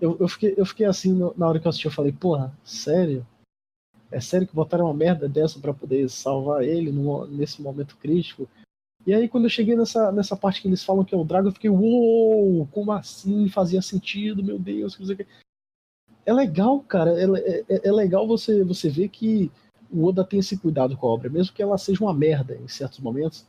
Eu, 0.00 0.16
eu, 0.20 0.28
fiquei, 0.28 0.54
eu 0.56 0.66
fiquei 0.66 0.86
assim 0.86 1.12
no- 1.12 1.34
na 1.36 1.48
hora 1.48 1.58
que 1.58 1.66
eu 1.66 1.70
assisti, 1.70 1.86
eu 1.86 1.92
falei, 1.92 2.12
porra, 2.12 2.56
sério? 2.64 3.26
É 4.10 4.20
sério 4.20 4.46
que 4.46 4.54
botaram 4.54 4.86
uma 4.86 4.94
merda 4.94 5.28
dessa 5.28 5.58
pra 5.60 5.74
poder 5.74 6.08
salvar 6.08 6.62
ele 6.64 6.90
num- 6.90 7.26
nesse 7.26 7.60
momento 7.60 7.96
crítico? 7.96 8.48
E 9.06 9.14
aí, 9.14 9.28
quando 9.28 9.44
eu 9.44 9.50
cheguei 9.50 9.76
nessa, 9.76 10.12
nessa 10.12 10.36
parte 10.36 10.60
que 10.60 10.68
eles 10.68 10.82
falam 10.84 11.04
que 11.04 11.14
é 11.14 11.18
o 11.18 11.24
Dragon, 11.24 11.48
eu 11.48 11.52
fiquei, 11.52 11.70
uou, 11.70 12.66
como 12.72 12.92
assim? 12.92 13.48
Fazia 13.48 13.80
sentido, 13.80 14.42
meu 14.42 14.58
Deus, 14.58 14.94
que 14.94 15.00
não 15.02 15.06
sei 15.06 15.14
o 15.14 15.18
que. 15.18 15.26
É 16.26 16.32
legal, 16.32 16.80
cara. 16.80 17.10
É, 17.18 17.24
é, 17.68 17.88
é 17.88 17.92
legal 17.92 18.26
você, 18.26 18.62
você 18.64 18.88
ver 18.90 19.08
que 19.08 19.50
o 19.90 20.04
Oda 20.06 20.24
tem 20.24 20.38
esse 20.40 20.58
cuidado 20.58 20.96
com 20.96 21.06
a 21.08 21.10
obra, 21.12 21.28
mesmo 21.30 21.54
que 21.54 21.62
ela 21.62 21.78
seja 21.78 22.02
uma 22.04 22.14
merda 22.14 22.56
em 22.56 22.68
certos 22.68 22.98
momentos. 23.00 23.46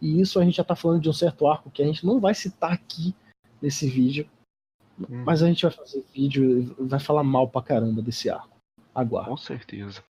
E 0.00 0.20
isso 0.20 0.38
a 0.40 0.44
gente 0.44 0.56
já 0.56 0.64
tá 0.64 0.74
falando 0.74 1.00
de 1.02 1.08
um 1.08 1.12
certo 1.12 1.46
arco 1.46 1.70
que 1.70 1.82
a 1.82 1.86
gente 1.86 2.04
não 2.04 2.18
vai 2.20 2.34
citar 2.34 2.72
aqui 2.72 3.14
nesse 3.60 3.88
vídeo, 3.88 4.28
Hum, 4.98 5.24
mas 5.24 5.42
a 5.42 5.46
gente 5.46 5.62
vai 5.62 5.70
fazer 5.70 6.04
vídeo 6.14 6.60
e 6.60 6.64
vai 6.86 7.00
falar 7.00 7.24
mal 7.24 7.48
pra 7.48 7.62
caramba 7.62 8.02
desse 8.02 8.28
arco. 8.28 8.56
Aguarde. 8.94 9.30
Com 9.30 9.36
certeza. 9.38 10.04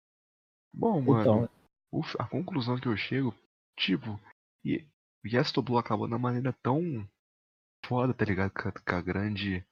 Bom, 0.74 1.02
mano, 1.02 1.20
Então, 1.22 2.02
f- 2.02 2.16
a 2.18 2.26
conclusão 2.26 2.80
que 2.80 2.88
eu 2.88 2.96
chego, 2.96 3.36
tipo, 3.78 4.20
e 4.64 4.86
o 5.24 5.28
Yastoblu 5.28 5.78
acabou 5.78 6.08
da 6.08 6.18
maneira 6.18 6.54
tão 6.64 7.06
foda, 7.86 8.14
tá 8.14 8.24
ligado? 8.24 8.52
Com 8.52 8.96
a 8.96 9.02
grande. 9.02 9.66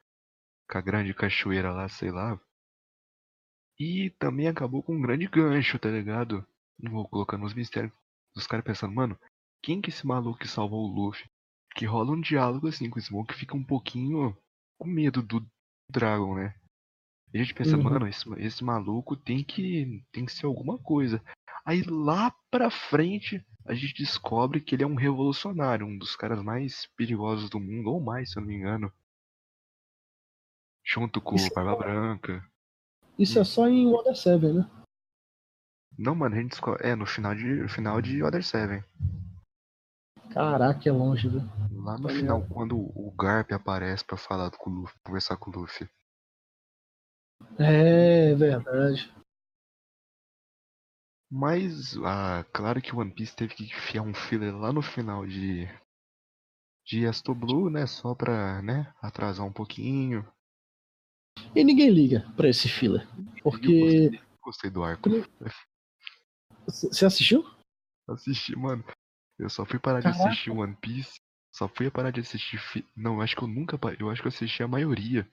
Com 0.69 0.77
a 0.77 0.81
grande 0.81 1.13
cachoeira 1.13 1.71
lá, 1.71 1.87
sei 1.87 2.11
lá. 2.11 2.37
E 3.79 4.09
também 4.19 4.47
acabou 4.47 4.81
com 4.81 4.95
um 4.95 5.01
grande 5.01 5.27
gancho, 5.27 5.77
tá 5.77 5.89
ligado? 5.89 6.45
Não 6.79 6.91
vou 6.91 7.07
colocando 7.07 7.45
os 7.45 7.53
mistérios 7.53 7.93
dos 8.35 8.47
caras 8.47 8.65
pensando, 8.65 8.93
mano, 8.93 9.17
quem 9.61 9.81
que 9.81 9.89
esse 9.89 10.05
maluco 10.05 10.39
que 10.39 10.47
salvou 10.47 10.85
o 10.85 10.93
Luffy? 10.93 11.25
Que 11.75 11.85
rola 11.85 12.11
um 12.11 12.21
diálogo 12.21 12.67
assim 12.67 12.89
com 12.89 12.97
o 12.97 13.01
Smoke 13.01 13.33
que 13.33 13.39
fica 13.39 13.55
um 13.55 13.63
pouquinho 13.63 14.35
com 14.79 14.87
medo 14.87 15.21
do 15.21 15.45
Dragon, 15.89 16.35
né? 16.35 16.55
E 17.33 17.39
a 17.39 17.43
gente 17.43 17.53
pensa, 17.53 17.75
Uhum. 17.75 17.83
mano, 17.83 18.07
esse, 18.07 18.27
esse 18.37 18.63
maluco 18.63 19.15
tem 19.15 19.43
que, 19.43 20.03
tem 20.11 20.25
que 20.25 20.31
ser 20.31 20.45
alguma 20.45 20.77
coisa. 20.77 21.21
Aí 21.65 21.81
lá 21.83 22.33
pra 22.49 22.71
frente 22.71 23.45
a 23.65 23.73
gente 23.73 23.93
descobre 23.95 24.61
que 24.61 24.73
ele 24.73 24.83
é 24.83 24.87
um 24.87 24.95
revolucionário, 24.95 25.85
um 25.85 25.97
dos 25.97 26.15
caras 26.15 26.41
mais 26.41 26.87
perigosos 26.95 27.49
do 27.49 27.59
mundo, 27.59 27.89
ou 27.91 28.01
mais, 28.01 28.31
se 28.31 28.37
eu 28.37 28.41
não 28.41 28.47
me 28.47 28.55
engano. 28.55 28.91
Junto 30.85 31.19
com 31.19 31.35
Isso 31.35 31.51
o 31.51 31.53
Barba 31.53 31.75
Branca. 31.75 32.41
Isso 33.17 33.39
é 33.39 33.43
só 33.43 33.67
em 33.67 33.89
Water 33.89 34.15
7, 34.15 34.45
né? 34.53 34.69
Não, 35.97 36.13
mano, 36.13 36.35
a 36.35 36.39
gente 36.39 36.51
descobre. 36.51 36.87
É, 36.87 36.95
no 36.95 37.05
final 37.07 37.33
de, 37.33 37.43
no 37.43 37.69
final 37.69 38.01
de 38.01 38.21
Other 38.21 38.43
Seven. 38.43 38.83
Caraca, 40.31 40.87
é 40.87 40.91
longe, 40.91 41.27
viu? 41.27 41.41
Lá 41.71 41.97
no 41.97 42.07
Tá 42.07 42.13
final, 42.13 42.47
quando 42.47 42.77
o 42.77 43.11
Garp 43.17 43.51
aparece 43.51 44.05
pra 44.05 44.17
falar 44.17 44.51
com 44.51 44.69
o 44.69 44.73
Luffy, 44.73 44.99
conversar 45.03 45.37
com 45.37 45.49
o 45.49 45.59
Luffy. 45.61 45.89
É 47.57 48.35
verdade. 48.35 49.11
Mas, 51.29 51.97
ah, 52.05 52.45
claro 52.53 52.81
que 52.81 52.93
o 52.93 52.99
One 52.99 53.13
Piece 53.13 53.35
teve 53.35 53.55
que 53.55 53.63
enfiar 53.63 54.03
um 54.03 54.13
filler 54.13 54.55
lá 54.55 54.71
no 54.71 54.81
final 54.81 55.25
de. 55.25 55.67
De 56.85 57.05
Astro 57.05 57.35
Blue, 57.35 57.69
né? 57.69 57.85
Só 57.85 58.15
pra, 58.15 58.61
né? 58.61 58.93
Atrasar 59.01 59.45
um 59.45 59.51
pouquinho. 59.51 60.25
E 61.55 61.63
ninguém 61.63 61.89
liga 61.89 62.25
pra 62.35 62.49
esse 62.49 62.67
filler. 62.67 63.07
Eu 63.37 63.43
Porque. 63.43 63.79
gostei, 64.09 64.21
gostei 64.41 64.69
do 64.69 64.83
arco. 64.83 65.09
Você 66.67 67.05
assistiu? 67.05 67.45
Assisti, 68.07 68.55
mano. 68.55 68.83
Eu 69.39 69.49
só 69.49 69.65
fui 69.65 69.79
parar 69.79 69.99
de 69.99 70.03
Caraca. 70.05 70.29
assistir 70.29 70.51
One 70.51 70.75
Piece. 70.81 71.19
Só 71.55 71.67
fui 71.67 71.89
parar 71.89 72.11
de 72.11 72.19
assistir. 72.21 72.57
Fi... 72.57 72.85
Não, 72.95 73.15
eu 73.15 73.21
acho 73.21 73.35
que 73.35 73.43
eu 73.43 73.47
nunca. 73.47 73.77
Eu 73.99 74.09
acho 74.09 74.21
que 74.21 74.27
eu 74.27 74.29
assisti 74.31 74.63
a 74.63 74.67
maioria. 74.67 75.27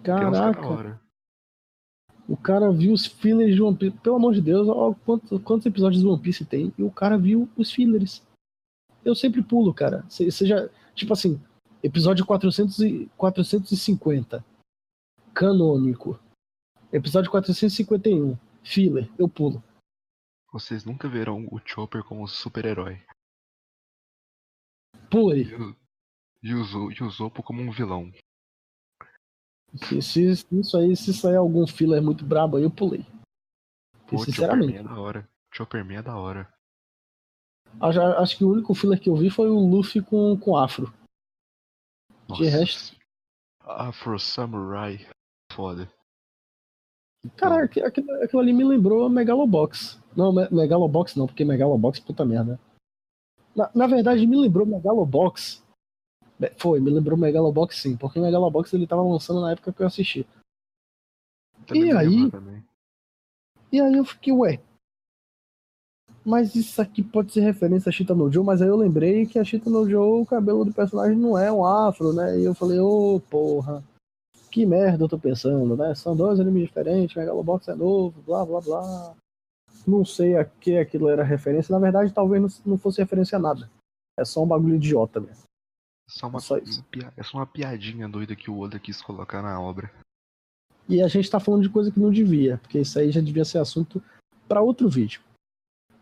É 0.00 0.02
Caraca. 0.04 1.00
O 2.28 2.36
cara 2.36 2.70
viu 2.72 2.92
os 2.92 3.06
fillers 3.06 3.54
de 3.54 3.62
One 3.62 3.76
Piece. 3.76 3.96
Pelo 3.98 4.16
amor 4.16 4.34
de 4.34 4.40
Deus, 4.40 4.68
ó, 4.68 4.94
quantos, 5.04 5.42
quantos 5.42 5.66
episódios 5.66 6.02
de 6.02 6.08
One 6.08 6.20
Piece 6.22 6.44
tem? 6.44 6.72
E 6.78 6.82
o 6.82 6.90
cara 6.90 7.18
viu 7.18 7.48
os 7.56 7.70
fillers. 7.72 8.22
Eu 9.04 9.14
sempre 9.14 9.42
pulo, 9.42 9.74
cara. 9.74 10.04
Se- 10.08 10.30
Seja, 10.30 10.70
tipo 10.94 11.12
assim, 11.12 11.40
episódio 11.82 12.24
400 12.26 12.78
e, 12.80 13.06
450. 13.16 14.44
Canônico. 15.34 16.18
Episódio 16.92 17.30
451. 17.30 18.36
Filler. 18.64 19.10
Eu 19.18 19.28
pulo. 19.28 19.62
Vocês 20.52 20.84
nunca 20.84 21.08
verão 21.08 21.46
o 21.50 21.58
Chopper 21.64 22.04
como 22.04 22.28
super-herói. 22.28 23.02
Pule. 25.10 25.42
E 25.44 25.54
o- 25.54 25.76
E 26.42 26.54
o, 26.54 26.64
Zo- 26.64 26.90
o 27.04 27.10
Zoppo 27.10 27.42
como 27.42 27.62
um 27.62 27.70
vilão. 27.70 28.12
Se, 29.76 30.02
se- 30.02 30.46
isso 30.52 30.76
aí, 30.76 30.94
se 30.96 31.14
sair 31.14 31.36
algum 31.36 31.66
filler 31.66 32.02
muito 32.02 32.24
brabo 32.24 32.56
aí, 32.56 32.64
eu 32.64 32.70
pulei. 32.70 33.04
Pô, 34.06 34.18
Chopper 34.18 34.24
sinceramente. 34.26 34.74
Man 34.74 34.80
é 34.80 34.82
da 34.82 35.00
hora. 35.00 35.28
Chopper 35.54 35.90
é 35.90 36.02
da 36.02 36.16
hora. 36.16 36.52
Acho, 37.80 38.00
acho 38.00 38.36
que 38.36 38.44
o 38.44 38.50
único 38.52 38.74
filler 38.74 39.00
que 39.00 39.08
eu 39.08 39.16
vi 39.16 39.30
foi 39.30 39.48
o 39.48 39.58
Luffy 39.58 40.02
com, 40.02 40.36
com 40.38 40.56
afro. 40.56 40.92
De 42.36 42.46
resto. 42.46 42.96
Afro 43.60 44.18
Samurai. 44.18 45.06
Foda. 45.52 45.90
Cara, 47.36 47.64
aquilo, 47.64 48.10
aquilo 48.22 48.42
ali 48.42 48.52
me 48.52 48.64
lembrou 48.64 49.08
Megalobox. 49.08 50.00
Não, 50.16 50.32
Megalobox 50.32 51.14
não, 51.14 51.26
porque 51.26 51.44
Megalobox, 51.44 52.00
puta 52.00 52.24
merda. 52.24 52.58
Na, 53.54 53.70
na 53.74 53.86
verdade, 53.86 54.26
me 54.26 54.36
lembrou 54.36 54.66
Megalobox. 54.66 55.62
Foi, 56.58 56.80
me 56.80 56.90
lembrou 56.90 57.16
Megalobox 57.16 57.76
sim, 57.76 57.96
porque 57.96 58.18
Megalobox 58.18 58.72
ele 58.72 58.86
tava 58.86 59.02
lançando 59.02 59.40
na 59.40 59.52
época 59.52 59.72
que 59.72 59.82
eu 59.82 59.86
assisti. 59.86 60.26
Também 61.66 61.90
E 61.90 61.92
aí? 61.92 62.32
E 63.70 63.80
aí 63.80 63.94
eu 63.94 64.04
fiquei, 64.04 64.32
ué. 64.32 64.60
Mas 66.24 66.54
isso 66.54 66.80
aqui 66.80 67.02
pode 67.02 67.32
ser 67.32 67.40
referência 67.40 67.88
a 67.88 67.92
Chita 67.92 68.14
no 68.14 68.30
Joe, 68.30 68.44
mas 68.44 68.62
aí 68.62 68.68
eu 68.68 68.76
lembrei 68.76 69.26
que 69.26 69.38
a 69.38 69.44
Chita 69.44 69.68
no 69.68 69.88
Joe, 69.88 70.22
o 70.22 70.26
cabelo 70.26 70.64
do 70.64 70.72
personagem 70.72 71.16
não 71.16 71.36
é 71.36 71.50
um 71.50 71.66
afro, 71.66 72.12
né? 72.12 72.38
E 72.38 72.44
eu 72.44 72.54
falei, 72.54 72.78
ô 72.78 73.20
porra, 73.28 73.82
que 74.50 74.64
merda 74.66 75.04
eu 75.04 75.08
tô 75.08 75.18
pensando, 75.18 75.76
né? 75.76 75.94
São 75.94 76.14
dois 76.14 76.38
animes 76.38 76.64
diferentes, 76.64 77.16
Megalobox 77.16 77.66
é 77.68 77.74
novo, 77.74 78.22
blá 78.22 78.44
blá 78.44 78.60
blá. 78.60 79.14
Não 79.86 80.04
sei 80.04 80.36
a 80.36 80.44
que 80.44 80.76
aquilo 80.76 81.08
era 81.08 81.24
referência. 81.24 81.72
Na 81.72 81.80
verdade, 81.80 82.12
talvez 82.12 82.62
não, 82.64 82.78
fosse 82.78 83.00
referência 83.00 83.36
a 83.36 83.40
nada. 83.40 83.68
É 84.16 84.24
só 84.24 84.44
um 84.44 84.46
bagulho 84.46 84.76
idiota 84.76 85.18
mesmo. 85.18 85.42
Só 86.08 86.28
uma, 86.28 86.38
Só 86.38 86.58
isso. 86.58 86.84
é 87.16 87.22
só 87.22 87.38
uma 87.38 87.46
piadinha 87.46 88.08
doida 88.08 88.36
que 88.36 88.50
o 88.50 88.60
Oda 88.60 88.78
quis 88.78 89.00
colocar 89.00 89.42
na 89.42 89.58
obra. 89.58 89.90
E 90.88 91.00
a 91.02 91.08
gente 91.08 91.30
tá 91.30 91.40
falando 91.40 91.62
de 91.62 91.70
coisa 91.70 91.90
que 91.90 91.98
não 91.98 92.10
devia, 92.10 92.58
porque 92.58 92.78
isso 92.78 92.98
aí 92.98 93.10
já 93.10 93.20
devia 93.20 93.44
ser 93.44 93.58
assunto 93.58 94.02
pra 94.46 94.60
outro 94.60 94.88
vídeo. 94.88 95.22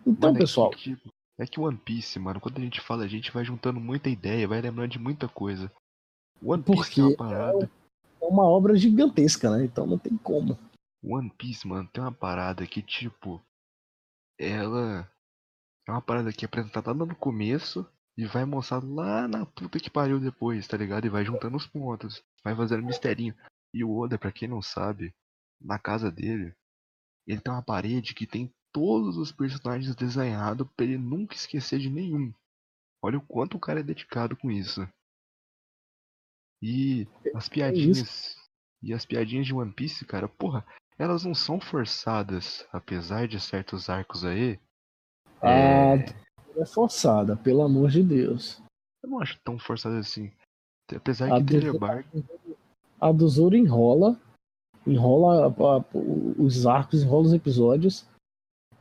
Então, 0.07 0.31
Mano, 0.31 0.37
é 0.37 0.41
que, 0.41 0.47
pessoal, 0.47 0.71
tipo, 0.71 1.09
é 1.39 1.47
que 1.47 1.61
One 1.61 1.79
Piece, 1.79 2.19
mano, 2.19 2.41
quando 2.41 2.59
a 2.59 2.61
gente 2.61 2.81
fala, 2.81 3.05
a 3.05 3.09
gente 3.09 3.31
vai 3.31 3.45
juntando 3.45 3.81
muita 3.81 4.09
ideia, 4.09 4.49
vai 4.49 4.61
lembrando 4.61 4.91
de 4.91 4.99
muita 4.99 5.29
coisa. 5.29 5.73
One 6.43 6.63
Piece 6.63 6.95
tem 6.95 7.05
uma 7.05 7.17
parada. 7.17 7.71
é 8.21 8.27
uma 8.27 8.45
obra 8.45 8.77
gigantesca, 8.77 9.51
né? 9.51 9.65
Então 9.65 9.87
não 9.87 9.99
tem 9.99 10.17
como. 10.17 10.59
One 11.03 11.31
Piece, 11.31 11.67
mano, 11.67 11.89
tem 11.93 12.03
uma 12.03 12.13
parada 12.13 12.67
que, 12.67 12.83
tipo, 12.83 13.41
ela 14.39 15.11
é 15.87 15.91
uma 15.91 16.03
parada 16.03 16.33
que 16.33 16.45
é 16.45 16.47
apresentada 16.47 16.93
lá 16.93 17.07
no 17.07 17.17
começo 17.17 17.87
e 18.17 18.27
vai 18.27 18.45
mostrar 18.45 18.85
lá 18.85 19.27
na 19.27 19.47
puta 19.47 19.81
que 19.81 19.91
pariu 19.91 20.21
depois, 20.21 20.67
tá 20.67 20.77
ligado? 20.77 21.07
E 21.07 21.11
vai 21.11 21.25
juntando 21.25 21.57
os 21.57 21.67
pontos, 21.67 22.23
vai 22.45 22.55
fazendo 22.55 22.85
misterinho. 22.85 23.35
E 23.73 23.83
o 23.83 23.97
Oda, 23.97 24.19
pra 24.19 24.33
quem 24.33 24.49
não 24.49 24.61
sabe, 24.61 25.15
na 25.61 25.79
casa 25.79 26.11
dele, 26.11 26.55
ele 27.27 27.41
tem 27.41 27.53
uma 27.53 27.63
parede 27.63 28.15
que 28.15 28.27
tem 28.27 28.53
todos 28.73 29.17
os 29.17 29.33
personagens 29.33 29.95
desenhados 29.95 30.67
pra 30.77 30.85
ele 30.87 30.99
nunca 30.99 31.35
esquecer 31.35 31.79
de 31.79 31.91
nenhum. 31.91 32.33
Olha 33.03 33.19
o 33.19 33.27
quanto 33.27 33.57
o 33.57 33.61
cara 33.61 33.81
é 33.81 33.83
dedicado 33.83 34.37
com 34.37 34.51
isso. 34.51 34.87
E 36.63 37.07
as 37.35 37.49
piadinhas. 37.49 38.37
E 38.83 38.93
as 38.95 39.05
piadinhas 39.05 39.47
de 39.47 39.55
One 39.55 39.73
Piece, 39.73 40.05
cara, 40.05 40.29
porra, 40.29 40.67
elas 40.99 41.25
não 41.25 41.35
são 41.35 41.61
forçadas, 41.61 42.67
apesar 42.73 43.29
de 43.29 43.39
certos 43.41 43.89
arcos 43.91 44.25
aí. 44.25 44.59
Ah, 45.43 45.49
É, 45.49 46.61
é 46.61 46.67
forçada, 46.67 47.37
pelo 47.37 47.63
amor 47.63 47.91
de 47.91 48.03
Deus. 48.03 48.63
eu 49.03 49.09
não 49.11 49.21
acho 49.21 49.39
tão 49.45 49.59
forçadas 49.59 50.07
assim. 50.07 50.33
Apesar 50.95 51.33
A 51.33 51.39
que 51.39 51.47
Thriller 51.47 51.79
Bark. 51.79 52.07
A 53.01 53.13
do 53.13 53.27
Zoro 53.29 53.57
enrola, 53.57 54.21
enrola 54.87 55.47
a- 55.47 55.79
a- 55.79 55.85
os 56.39 56.67
arcos, 56.67 57.03
enrola 57.03 57.27
os 57.29 57.33
episódios. 57.33 58.07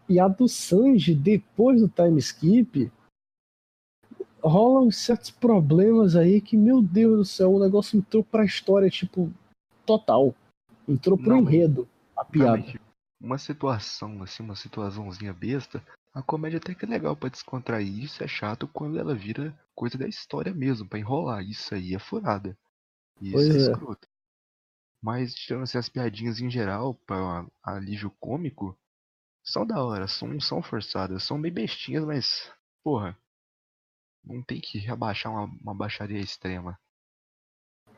E 0.10 0.20
a 0.20 0.28
do 0.28 0.48
Sanji, 0.48 1.14
depois 1.14 1.80
do 1.80 1.88
time 1.88 2.18
skip, 2.18 2.92
rolam 4.42 4.90
certos 4.90 5.30
problemas 5.30 6.16
aí 6.16 6.42
que, 6.42 6.58
meu 6.58 6.82
Deus 6.82 7.18
do 7.18 7.26
céu, 7.26 7.54
o 7.54 7.60
negócio 7.60 7.98
entrou 7.98 8.24
pra 8.24 8.44
história, 8.44 8.90
tipo, 8.90 9.32
total. 9.86 10.34
Entrou 10.88 11.16
pro 11.16 11.30
Não, 11.30 11.40
enredo, 11.42 11.88
a 12.18 12.26
piada. 12.26 12.58
Realmente, 12.58 12.82
uma 13.22 13.38
situação, 13.38 14.24
assim, 14.24 14.42
uma 14.42 14.56
situaçãozinha 14.56 15.32
besta, 15.32 15.84
a 16.12 16.24
comédia 16.24 16.58
até 16.58 16.74
que 16.74 16.86
é 16.86 16.88
legal 16.88 17.16
pra 17.16 17.30
descontrair, 17.30 18.04
isso 18.04 18.24
é 18.24 18.28
chato 18.28 18.68
quando 18.68 18.98
ela 18.98 19.14
vira 19.14 19.56
coisa 19.76 19.98
da 19.98 20.08
história 20.08 20.54
mesmo, 20.54 20.88
pra 20.90 20.98
enrolar. 20.98 21.44
Isso 21.44 21.76
aí 21.76 21.94
é 21.94 22.00
furada. 22.00 22.58
Isso 23.22 23.34
Pois 23.34 23.50
é, 23.50 23.58
é. 23.58 23.62
escroto. 23.62 24.08
Mas 25.02 25.36
tirando 25.36 25.64
assim, 25.64 25.78
as 25.78 25.88
piadinhas 25.88 26.42
em 26.42 26.50
geral, 26.50 26.96
pra 27.06 27.46
alívio 27.64 28.10
cômico, 28.20 28.76
são 29.50 29.66
da 29.66 29.84
hora, 29.84 30.08
são, 30.08 30.40
são 30.40 30.62
forçadas, 30.62 31.24
são 31.24 31.42
bem 31.42 31.52
bestinhas, 31.52 32.06
mas, 32.06 32.52
porra, 32.84 33.18
não 34.24 34.44
tem 34.44 34.62
que 34.62 34.78
rebaixar 34.78 35.32
uma, 35.32 35.46
uma 35.62 35.74
baixaria 35.74 36.20
extrema. 36.20 36.80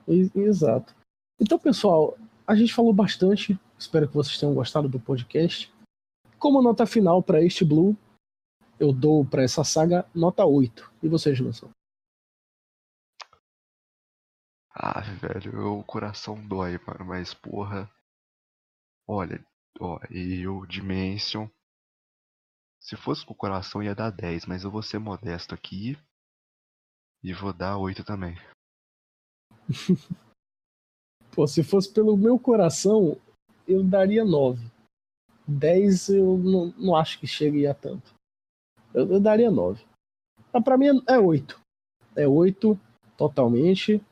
Exato. 0.07 0.95
Então, 1.37 1.59
pessoal, 1.59 2.17
a 2.47 2.55
gente 2.55 2.73
falou 2.73 2.93
bastante. 2.93 3.59
Espero 3.77 4.07
que 4.07 4.13
vocês 4.13 4.39
tenham 4.39 4.55
gostado 4.55 4.87
do 4.87 4.99
podcast. 4.99 5.73
Como 6.39 6.61
nota 6.61 6.85
final 6.85 7.21
para 7.21 7.43
este 7.43 7.65
Blue, 7.65 7.97
eu 8.79 8.93
dou 8.93 9.25
para 9.25 9.43
essa 9.43 9.63
saga 9.63 10.09
nota 10.15 10.45
8. 10.45 10.91
E 11.03 11.09
vocês, 11.09 11.37
Gilson? 11.37 11.69
Ah, 14.73 15.01
velho, 15.01 15.79
o 15.79 15.83
coração 15.83 16.47
dói, 16.47 16.79
mano, 16.87 17.05
mas 17.05 17.33
porra. 17.33 17.91
Olha, 19.05 19.45
ó, 19.79 19.99
eu, 20.09 20.65
Dimension. 20.65 21.47
Se 22.79 22.95
fosse 22.97 23.25
com 23.25 23.33
o 23.33 23.37
coração 23.37 23.83
ia 23.83 23.93
dar 23.93 24.09
10, 24.09 24.45
mas 24.45 24.63
eu 24.63 24.71
vou 24.71 24.81
ser 24.81 24.99
modesto 24.99 25.53
aqui. 25.53 25.97
E 27.23 27.33
vou 27.33 27.53
dar 27.53 27.77
8 27.77 28.03
também. 28.03 28.35
Pô, 31.31 31.47
se 31.47 31.63
fosse 31.63 31.93
pelo 31.93 32.17
meu 32.17 32.37
coração, 32.39 33.19
eu 33.67 33.83
daria 33.83 34.25
9. 34.25 34.69
10 35.47 36.09
eu 36.09 36.37
não, 36.37 36.73
não 36.77 36.95
acho 36.95 37.19
que 37.19 37.27
chegue 37.27 37.67
a 37.67 37.73
tanto. 37.73 38.13
Eu, 38.93 39.13
eu 39.13 39.19
daria 39.19 39.51
9. 39.51 39.85
Mas 40.51 40.63
pra 40.63 40.77
mim 40.77 40.87
é 41.07 41.17
8. 41.17 41.59
É 42.15 42.27
8 42.27 42.79
totalmente. 43.15 44.03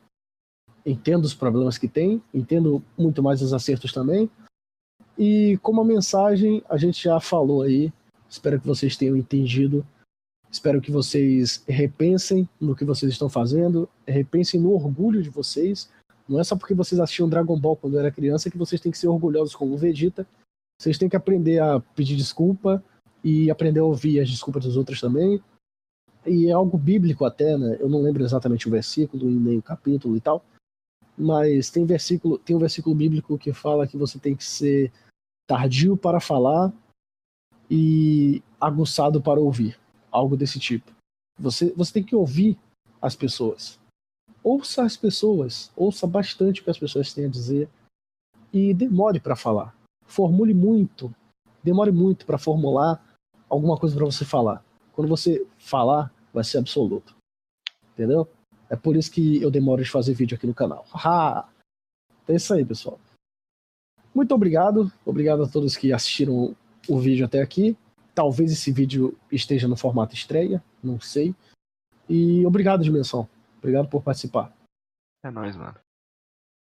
Entendo 0.86 1.24
os 1.24 1.34
problemas 1.34 1.76
que 1.76 1.88
tem, 1.88 2.22
entendo 2.32 2.82
muito 2.96 3.22
mais 3.22 3.42
os 3.42 3.52
acertos 3.52 3.92
também. 3.92 4.30
E 5.22 5.58
como 5.58 5.82
a 5.82 5.84
mensagem 5.84 6.62
a 6.66 6.78
gente 6.78 7.04
já 7.04 7.20
falou 7.20 7.60
aí, 7.60 7.92
espero 8.26 8.58
que 8.58 8.66
vocês 8.66 8.96
tenham 8.96 9.14
entendido. 9.14 9.86
Espero 10.50 10.80
que 10.80 10.90
vocês 10.90 11.62
repensem 11.68 12.48
no 12.58 12.74
que 12.74 12.86
vocês 12.86 13.12
estão 13.12 13.28
fazendo, 13.28 13.86
repensem 14.08 14.58
no 14.58 14.72
orgulho 14.72 15.22
de 15.22 15.28
vocês. 15.28 15.90
Não 16.26 16.40
é 16.40 16.44
só 16.44 16.56
porque 16.56 16.72
vocês 16.72 16.98
assistiam 16.98 17.28
Dragon 17.28 17.60
Ball 17.60 17.76
quando 17.76 17.98
era 17.98 18.10
criança 18.10 18.50
que 18.50 18.56
vocês 18.56 18.80
têm 18.80 18.90
que 18.90 18.96
ser 18.96 19.08
orgulhosos 19.08 19.54
como 19.54 19.74
o 19.74 19.76
Vegeta. 19.76 20.26
Vocês 20.80 20.96
têm 20.96 21.08
que 21.08 21.16
aprender 21.16 21.60
a 21.60 21.80
pedir 21.80 22.16
desculpa 22.16 22.82
e 23.22 23.50
aprender 23.50 23.80
a 23.80 23.84
ouvir 23.84 24.20
as 24.20 24.30
desculpas 24.30 24.64
dos 24.64 24.78
outros 24.78 25.02
também. 25.02 25.38
E 26.24 26.46
é 26.46 26.52
algo 26.52 26.78
bíblico 26.78 27.26
até, 27.26 27.58
né? 27.58 27.76
Eu 27.78 27.90
não 27.90 28.00
lembro 28.00 28.24
exatamente 28.24 28.66
o 28.66 28.70
versículo 28.70 29.28
e 29.28 29.34
nem 29.34 29.58
o 29.58 29.62
capítulo 29.62 30.16
e 30.16 30.20
tal. 30.20 30.42
Mas 31.14 31.68
tem 31.68 31.84
versículo, 31.84 32.38
tem 32.38 32.56
um 32.56 32.58
versículo 32.58 32.94
bíblico 32.94 33.36
que 33.36 33.52
fala 33.52 33.86
que 33.86 33.98
você 33.98 34.18
tem 34.18 34.34
que 34.34 34.44
ser 34.44 34.90
tardio 35.50 35.96
para 35.96 36.20
falar 36.20 36.72
e 37.68 38.40
aguçado 38.60 39.20
para 39.20 39.40
ouvir. 39.40 39.76
Algo 40.08 40.36
desse 40.36 40.60
tipo. 40.60 40.92
Você, 41.36 41.72
você 41.72 41.92
tem 41.92 42.04
que 42.04 42.14
ouvir 42.14 42.56
as 43.02 43.16
pessoas. 43.16 43.76
Ouça 44.44 44.84
as 44.84 44.96
pessoas, 44.96 45.72
ouça 45.76 46.06
bastante 46.06 46.60
o 46.60 46.64
que 46.64 46.70
as 46.70 46.78
pessoas 46.78 47.12
têm 47.12 47.24
a 47.24 47.28
dizer 47.28 47.68
e 48.52 48.72
demore 48.72 49.18
para 49.18 49.34
falar. 49.34 49.74
Formule 50.06 50.54
muito, 50.54 51.12
demore 51.64 51.90
muito 51.90 52.24
para 52.24 52.38
formular 52.38 53.04
alguma 53.48 53.76
coisa 53.76 53.96
para 53.96 54.04
você 54.04 54.24
falar. 54.24 54.64
Quando 54.92 55.08
você 55.08 55.44
falar, 55.58 56.14
vai 56.32 56.44
ser 56.44 56.58
absoluto. 56.58 57.16
Entendeu? 57.92 58.28
É 58.68 58.76
por 58.76 58.96
isso 58.96 59.10
que 59.10 59.42
eu 59.42 59.50
demoro 59.50 59.82
de 59.82 59.90
fazer 59.90 60.14
vídeo 60.14 60.36
aqui 60.36 60.46
no 60.46 60.54
canal. 60.54 60.86
Haha! 60.92 61.48
Então 62.22 62.34
é 62.34 62.36
isso 62.36 62.54
aí, 62.54 62.64
pessoal. 62.64 63.00
Muito 64.14 64.34
obrigado. 64.34 64.92
Obrigado 65.04 65.42
a 65.42 65.48
todos 65.48 65.76
que 65.76 65.92
assistiram 65.92 66.54
o 66.88 66.98
vídeo 66.98 67.24
até 67.26 67.40
aqui. 67.40 67.76
Talvez 68.14 68.50
esse 68.52 68.72
vídeo 68.72 69.16
esteja 69.30 69.68
no 69.68 69.76
formato 69.76 70.14
estreia, 70.14 70.62
não 70.82 71.00
sei. 71.00 71.34
E 72.08 72.44
obrigado, 72.44 72.82
Dimensão. 72.82 73.28
Obrigado 73.58 73.88
por 73.88 74.02
participar. 74.02 74.52
É 75.24 75.30
nóis, 75.30 75.54
mano. 75.54 75.76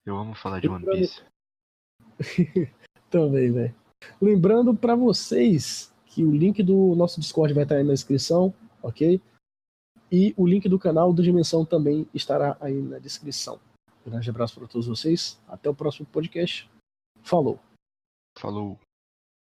Eu 0.05 0.17
amo 0.19 0.35
falar 0.35 0.61
de 0.61 0.69
One 0.69 0.85
Lembrando- 0.85 0.99
Piece. 0.99 1.23
Também, 3.11 3.53
velho. 3.53 3.75
Lembrando 4.21 4.75
para 4.75 4.95
vocês 4.95 5.93
que 6.07 6.25
o 6.25 6.31
link 6.31 6.63
do 6.63 6.95
nosso 6.97 7.21
Discord 7.21 7.55
vai 7.55 7.63
estar 7.63 7.77
aí 7.77 7.85
na 7.85 7.93
descrição, 7.93 8.53
ok? 8.83 9.21
E 10.11 10.35
o 10.37 10.47
link 10.47 10.69
do 10.69 10.79
canal 10.79 11.13
do 11.13 11.23
Dimensão 11.23 11.65
também 11.65 12.07
estará 12.13 12.57
aí 12.61 12.75
na 12.83 12.99
descrição. 12.99 13.59
Um 14.05 14.11
grande 14.11 14.29
abraço 14.29 14.59
para 14.59 14.69
todos 14.69 14.87
vocês. 14.87 15.41
Até 15.49 15.71
o 15.71 15.75
próximo 15.75 16.07
podcast. 16.13 16.69
Falou. 17.25 17.59
Falou. 18.39 18.79